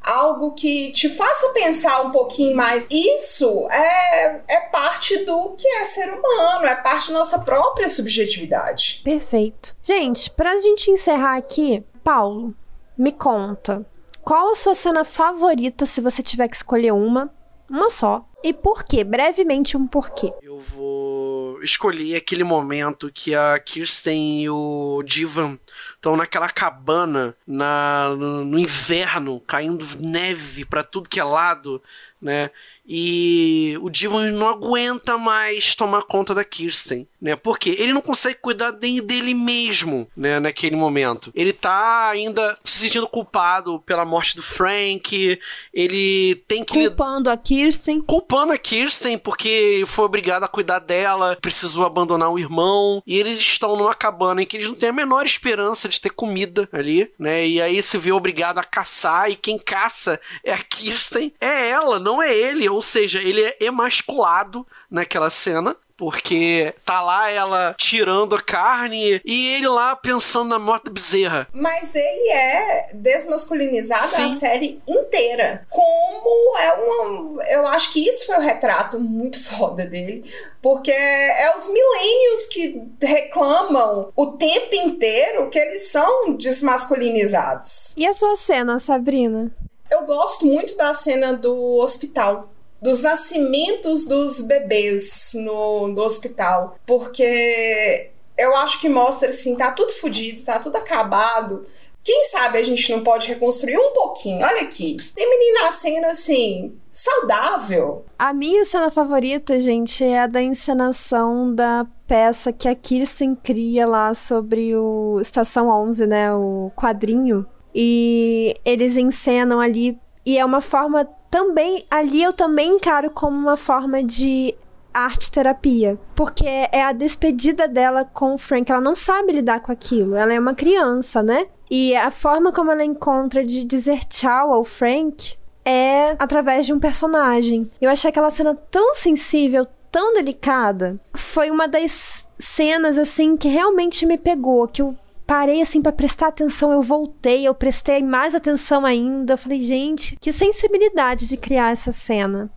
algo 0.00 0.52
que 0.52 0.92
te 0.92 1.08
faça 1.08 1.48
pensar 1.48 2.02
um 2.02 2.12
pouquinho 2.12 2.54
mais. 2.54 2.86
Isso 2.88 3.68
é, 3.70 4.40
é 4.46 4.60
parte 4.70 5.24
do 5.24 5.50
que 5.50 5.66
é 5.66 5.84
ser 5.84 6.10
humano, 6.12 6.66
é 6.66 6.76
parte 6.76 7.08
da 7.08 7.18
nossa 7.18 7.40
própria 7.40 7.88
subjetividade. 7.88 9.00
Perfeito. 9.04 9.74
Gente, 9.82 10.30
pra 10.30 10.56
gente 10.58 10.90
encerrar 10.90 11.36
aqui, 11.36 11.84
Paulo, 12.02 12.54
me 12.96 13.12
conta, 13.12 13.86
qual 14.22 14.50
a 14.50 14.54
sua 14.54 14.74
cena 14.74 15.04
favorita 15.04 15.86
se 15.86 16.00
você 16.00 16.22
tiver 16.22 16.48
que 16.48 16.56
escolher 16.56 16.92
uma? 16.92 17.32
Uma 17.68 17.90
só. 17.90 18.24
E 18.42 18.52
por 18.52 18.82
quê? 18.84 19.04
Brevemente 19.04 19.76
um 19.76 19.86
porquê. 19.86 20.32
Eu 20.60 20.64
vou 20.76 21.62
escolher 21.62 22.16
aquele 22.16 22.44
momento 22.44 23.10
que 23.12 23.34
a 23.34 23.58
Kirsten 23.58 24.42
e 24.42 24.50
o 24.50 25.02
Divan 25.06 25.58
estão 25.94 26.18
naquela 26.18 26.50
cabana 26.50 27.34
na, 27.46 28.10
no, 28.10 28.44
no 28.44 28.58
inverno, 28.58 29.40
caindo 29.46 29.86
neve 29.98 30.66
para 30.66 30.82
tudo 30.82 31.08
que 31.08 31.18
é 31.18 31.24
lado, 31.24 31.82
né? 32.20 32.50
E 32.86 33.78
o 33.80 33.88
Divan 33.88 34.32
não 34.32 34.48
aguenta 34.48 35.16
mais 35.16 35.74
tomar 35.74 36.02
conta 36.02 36.34
da 36.34 36.44
Kirsten, 36.44 37.06
né? 37.20 37.36
Porque 37.36 37.70
ele 37.78 37.92
não 37.92 38.00
consegue 38.00 38.38
cuidar 38.40 38.72
nem 38.72 39.00
dele 39.00 39.32
mesmo, 39.32 40.08
né? 40.16 40.40
Naquele 40.40 40.76
momento. 40.76 41.30
Ele 41.34 41.52
tá 41.52 42.10
ainda 42.10 42.58
se 42.64 42.80
sentindo 42.80 43.06
culpado 43.06 43.80
pela 43.86 44.04
morte 44.04 44.34
do 44.34 44.42
Frank. 44.42 45.38
Ele 45.72 46.34
tem 46.48 46.64
que. 46.64 46.88
Culpando 46.88 47.30
a 47.30 47.36
Kirsten. 47.36 48.00
Culpando 48.02 48.52
a 48.52 48.58
Kirsten 48.58 49.16
porque 49.16 49.84
foi 49.86 50.04
obrigado 50.04 50.44
a 50.44 50.48
cuidar 50.50 50.78
dela, 50.80 51.38
precisou 51.40 51.84
abandonar 51.86 52.30
o 52.30 52.38
irmão. 52.38 53.02
E 53.06 53.18
eles 53.18 53.40
estão 53.40 53.76
numa 53.76 53.94
cabana 53.94 54.42
em 54.42 54.46
que 54.46 54.56
eles 54.56 54.68
não 54.68 54.74
têm 54.74 54.90
a 54.90 54.92
menor 54.92 55.24
esperança 55.24 55.88
de 55.88 56.00
ter 56.00 56.10
comida 56.10 56.68
ali, 56.72 57.10
né? 57.18 57.46
E 57.46 57.60
aí 57.60 57.82
se 57.82 57.96
vê 57.96 58.12
obrigado 58.12 58.58
a 58.58 58.64
caçar. 58.64 59.30
E 59.30 59.36
quem 59.36 59.58
caça 59.58 60.20
é 60.44 60.52
a 60.52 60.58
Kirsten. 60.58 61.32
É 61.40 61.70
ela, 61.70 61.98
não 61.98 62.22
é 62.22 62.34
ele. 62.34 62.68
Ou 62.68 62.82
seja, 62.82 63.20
ele 63.20 63.42
é 63.42 63.56
emasculado 63.60 64.66
naquela 64.90 65.30
cena 65.30 65.76
porque 66.00 66.72
tá 66.82 67.02
lá 67.02 67.30
ela 67.30 67.74
tirando 67.76 68.34
a 68.34 68.40
carne 68.40 69.20
e 69.22 69.54
ele 69.54 69.68
lá 69.68 69.94
pensando 69.94 70.48
na 70.48 70.58
morte 70.58 70.84
da 70.84 70.90
bezerra. 70.90 71.46
Mas 71.52 71.94
ele 71.94 72.30
é 72.30 72.88
desmasculinizado 72.94 74.06
Sim. 74.06 74.24
a 74.24 74.30
série 74.30 74.80
inteira. 74.88 75.66
Como 75.68 76.56
é 76.56 76.72
uma. 76.72 77.44
Eu 77.50 77.66
acho 77.66 77.92
que 77.92 78.08
isso 78.08 78.24
foi 78.24 78.36
o 78.36 78.38
um 78.38 78.42
retrato 78.42 78.98
muito 78.98 79.38
foda 79.44 79.84
dele. 79.84 80.24
Porque 80.62 80.90
é 80.90 81.54
os 81.58 81.68
milênios 81.68 82.46
que 82.46 82.82
reclamam 83.02 84.10
o 84.16 84.26
tempo 84.38 84.74
inteiro 84.74 85.50
que 85.50 85.58
eles 85.58 85.88
são 85.88 86.34
desmasculinizados. 86.34 87.92
E 87.94 88.06
a 88.06 88.14
sua 88.14 88.36
cena, 88.36 88.78
Sabrina? 88.78 89.54
Eu 89.90 90.06
gosto 90.06 90.46
muito 90.46 90.76
da 90.76 90.94
cena 90.94 91.34
do 91.34 91.76
hospital 91.76 92.49
dos 92.80 93.00
nascimentos 93.00 94.04
dos 94.04 94.40
bebês 94.40 95.32
no, 95.34 95.88
no 95.88 96.02
hospital. 96.02 96.76
Porque 96.86 98.10
eu 98.38 98.56
acho 98.56 98.80
que 98.80 98.88
mostra 98.88 99.30
assim, 99.30 99.54
tá 99.56 99.70
tudo 99.72 99.92
fodido, 99.92 100.42
tá 100.42 100.58
tudo 100.58 100.76
acabado. 100.76 101.64
Quem 102.02 102.24
sabe 102.24 102.56
a 102.58 102.62
gente 102.62 102.90
não 102.90 103.02
pode 103.02 103.28
reconstruir 103.28 103.76
um 103.76 103.92
pouquinho? 103.92 104.44
Olha 104.44 104.62
aqui. 104.62 104.96
Tem 105.14 105.28
menina 105.28 105.64
nascendo 105.64 106.06
assim, 106.06 106.74
saudável. 106.90 108.06
A 108.18 108.32
minha 108.32 108.64
cena 108.64 108.90
favorita, 108.90 109.60
gente, 109.60 110.02
é 110.02 110.20
a 110.20 110.26
da 110.26 110.40
encenação 110.40 111.54
da 111.54 111.86
peça 112.06 112.52
que 112.52 112.68
a 112.68 112.74
Kirsten 112.74 113.34
cria 113.34 113.86
lá 113.86 114.14
sobre 114.14 114.74
o 114.74 115.18
Estação 115.20 115.68
11, 115.68 116.06
né? 116.06 116.32
O 116.32 116.72
quadrinho. 116.74 117.46
E 117.74 118.54
eles 118.64 118.96
encenam 118.96 119.60
ali. 119.60 119.98
E 120.24 120.38
é 120.38 120.44
uma 120.44 120.62
forma 120.62 121.06
também 121.30 121.86
ali 121.90 122.22
eu 122.22 122.32
também 122.32 122.76
encaro 122.76 123.10
como 123.10 123.36
uma 123.36 123.56
forma 123.56 124.02
de 124.02 124.54
arte 124.92 125.30
terapia, 125.30 125.98
porque 126.14 126.46
é 126.46 126.82
a 126.82 126.92
despedida 126.92 127.68
dela 127.68 128.04
com 128.04 128.34
o 128.34 128.38
Frank. 128.38 128.70
Ela 128.70 128.80
não 128.80 128.96
sabe 128.96 129.32
lidar 129.32 129.60
com 129.60 129.70
aquilo. 129.70 130.16
Ela 130.16 130.34
é 130.34 130.40
uma 130.40 130.54
criança, 130.54 131.22
né? 131.22 131.46
E 131.70 131.94
a 131.94 132.10
forma 132.10 132.52
como 132.52 132.72
ela 132.72 132.84
encontra 132.84 133.44
de 133.44 133.64
dizer 133.64 134.04
tchau 134.04 134.52
ao 134.52 134.64
Frank 134.64 135.36
é 135.64 136.16
através 136.18 136.66
de 136.66 136.72
um 136.72 136.80
personagem. 136.80 137.70
Eu 137.80 137.90
achei 137.90 138.10
aquela 138.10 138.30
cena 138.30 138.54
tão 138.70 138.94
sensível, 138.94 139.66
tão 139.90 140.12
delicada. 140.14 140.98
Foi 141.14 141.50
uma 141.50 141.68
das 141.68 142.26
cenas 142.38 142.98
assim 142.98 143.36
que 143.36 143.46
realmente 143.46 144.04
me 144.04 144.18
pegou, 144.18 144.66
que 144.66 144.82
eu 144.82 144.96
parei 145.30 145.62
assim 145.62 145.80
para 145.80 145.92
prestar 145.92 146.26
atenção, 146.26 146.72
eu 146.72 146.82
voltei, 146.82 147.46
eu 147.46 147.54
prestei 147.54 148.02
mais 148.02 148.34
atenção 148.34 148.84
ainda. 148.84 149.34
Eu 149.34 149.38
falei, 149.38 149.60
gente, 149.60 150.16
que 150.20 150.32
sensibilidade 150.32 151.28
de 151.28 151.36
criar 151.36 151.70
essa 151.70 151.92
cena. 151.92 152.50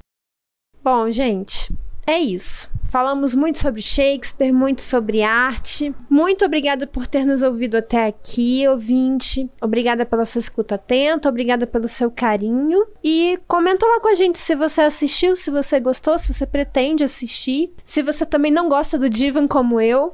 Bom, 0.84 1.08
gente, 1.12 1.72
é 2.08 2.18
isso. 2.18 2.72
Falamos 2.84 3.36
muito 3.36 3.60
sobre 3.60 3.80
Shakespeare, 3.80 4.52
muito 4.52 4.82
sobre 4.82 5.22
arte. 5.22 5.94
Muito 6.10 6.46
obrigada 6.46 6.88
por 6.88 7.06
ter 7.06 7.26
nos 7.26 7.44
ouvido 7.44 7.78
até 7.78 8.08
aqui, 8.08 8.68
ouvinte. 8.68 9.50
Obrigada 9.62 10.04
pela 10.04 10.26
sua 10.26 10.40
escuta 10.40 10.74
atenta, 10.74 11.30
obrigada 11.30 11.68
pelo 11.68 11.88
seu 11.88 12.10
carinho. 12.10 12.88
E 13.04 13.40
comenta 13.48 13.86
lá 13.86 14.00
com 14.00 14.08
a 14.08 14.16
gente 14.16 14.40
se 14.40 14.56
você 14.56 14.82
assistiu, 14.82 15.36
se 15.36 15.52
você 15.52 15.80
gostou, 15.80 16.18
se 16.18 16.34
você 16.34 16.48
pretende 16.48 17.04
assistir. 17.04 17.72
Se 17.84 18.02
você 18.02 18.26
também 18.26 18.52
não 18.52 18.68
gosta 18.68 18.98
do 18.98 19.08
Divan 19.10 19.48
como 19.48 19.80
eu. 19.80 20.14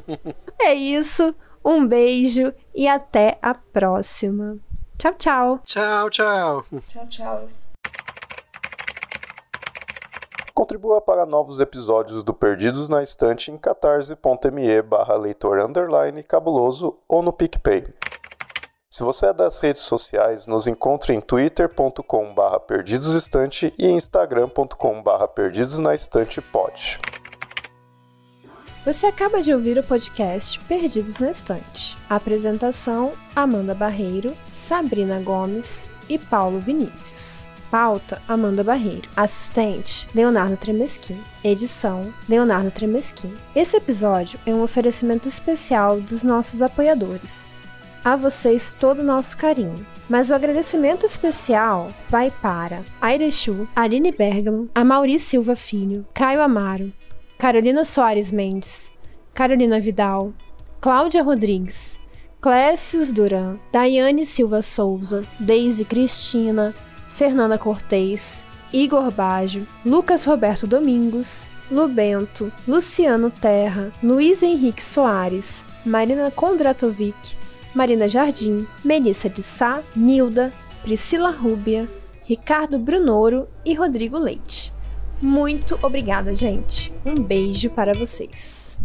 é 0.62 0.74
isso. 0.74 1.34
Um 1.64 1.86
beijo 1.86 2.52
e 2.74 2.88
até 2.88 3.38
a 3.40 3.54
próxima. 3.54 4.58
Tchau, 4.98 5.14
tchau. 5.14 5.60
Tchau, 5.64 6.10
tchau. 6.10 6.64
Tchau, 6.88 7.06
tchau. 7.08 7.48
Contribua 10.54 11.00
para 11.00 11.26
novos 11.26 11.60
episódios 11.60 12.22
do 12.22 12.32
Perdidos 12.32 12.88
na 12.88 13.02
Estante 13.02 13.50
em 13.50 13.58
catarse.me 13.58 14.82
barra 14.82 15.16
leitor 15.16 15.58
underline 15.58 16.22
cabuloso 16.22 16.98
ou 17.08 17.22
no 17.22 17.32
PicPay. 17.32 17.84
Se 18.92 19.02
você 19.02 19.26
é 19.26 19.32
das 19.32 19.58
redes 19.58 19.80
sociais, 19.80 20.46
nos 20.46 20.66
encontre 20.66 21.14
em 21.14 21.20
twitter.com 21.20 22.34
barra 22.34 22.60
perdidosestante 22.60 23.72
e 23.78 23.88
instagram.com 23.88 25.02
barra 25.02 25.26
perdidosnaestantepod. 25.26 27.00
Você 28.84 29.06
acaba 29.06 29.40
de 29.40 29.54
ouvir 29.54 29.78
o 29.78 29.82
podcast 29.84 30.58
Perdidos 30.60 31.18
na 31.18 31.30
Estante. 31.30 31.96
Apresentação: 32.10 33.12
Amanda 33.34 33.76
Barreiro, 33.76 34.36
Sabrina 34.48 35.20
Gomes 35.20 35.88
e 36.08 36.18
Paulo 36.18 36.58
Vinícius. 36.58 37.46
Pauta: 37.70 38.20
Amanda 38.26 38.64
Barreiro. 38.64 39.08
Assistente: 39.14 40.08
Leonardo 40.12 40.56
Tremesquim. 40.56 41.16
Edição: 41.44 42.12
Leonardo 42.28 42.72
Tremesquim. 42.72 43.32
Esse 43.54 43.76
episódio 43.76 44.36
é 44.44 44.52
um 44.52 44.64
oferecimento 44.64 45.28
especial 45.28 46.00
dos 46.00 46.24
nossos 46.24 46.60
apoiadores. 46.60 47.52
A 48.04 48.16
vocês 48.16 48.74
todo 48.80 48.98
o 48.98 49.04
nosso 49.04 49.36
carinho. 49.36 49.86
Mas 50.08 50.30
o 50.30 50.34
agradecimento 50.34 51.06
especial 51.06 51.92
vai 52.08 52.32
para 52.32 52.82
Airechu, 53.00 53.68
Aline 53.76 54.10
Bergamo, 54.10 54.68
Amauri 54.74 55.20
Silva 55.20 55.54
Filho, 55.54 56.04
Caio 56.12 56.42
Amaro, 56.42 56.92
Carolina 57.42 57.84
Soares 57.84 58.30
Mendes, 58.30 58.92
Carolina 59.34 59.80
Vidal, 59.80 60.32
Cláudia 60.80 61.24
Rodrigues, 61.24 61.98
Clécius 62.40 63.10
Duran, 63.10 63.58
Daiane 63.72 64.24
Silva 64.24 64.62
Souza, 64.62 65.24
Deise 65.40 65.84
Cristina, 65.84 66.72
Fernanda 67.08 67.58
Cortez, 67.58 68.44
Igor 68.72 69.10
Baggio, 69.10 69.66
Lucas 69.84 70.24
Roberto 70.24 70.68
Domingos, 70.68 71.48
Lubento, 71.68 72.52
Luciano 72.64 73.28
Terra, 73.28 73.92
Luiz 74.00 74.40
Henrique 74.44 74.80
Soares, 74.80 75.64
Marina 75.84 76.30
Kondratovic, 76.30 77.36
Marina 77.74 78.06
Jardim, 78.06 78.68
Melissa 78.84 79.28
de 79.28 79.42
Sá, 79.42 79.82
Nilda, 79.96 80.52
Priscila 80.84 81.32
Rúbia, 81.32 81.88
Ricardo 82.24 82.78
Brunoro 82.78 83.48
e 83.66 83.74
Rodrigo 83.74 84.16
Leite. 84.16 84.72
Muito 85.22 85.78
obrigada, 85.80 86.34
gente. 86.34 86.92
Um 87.06 87.14
beijo 87.14 87.70
para 87.70 87.94
vocês. 87.94 88.76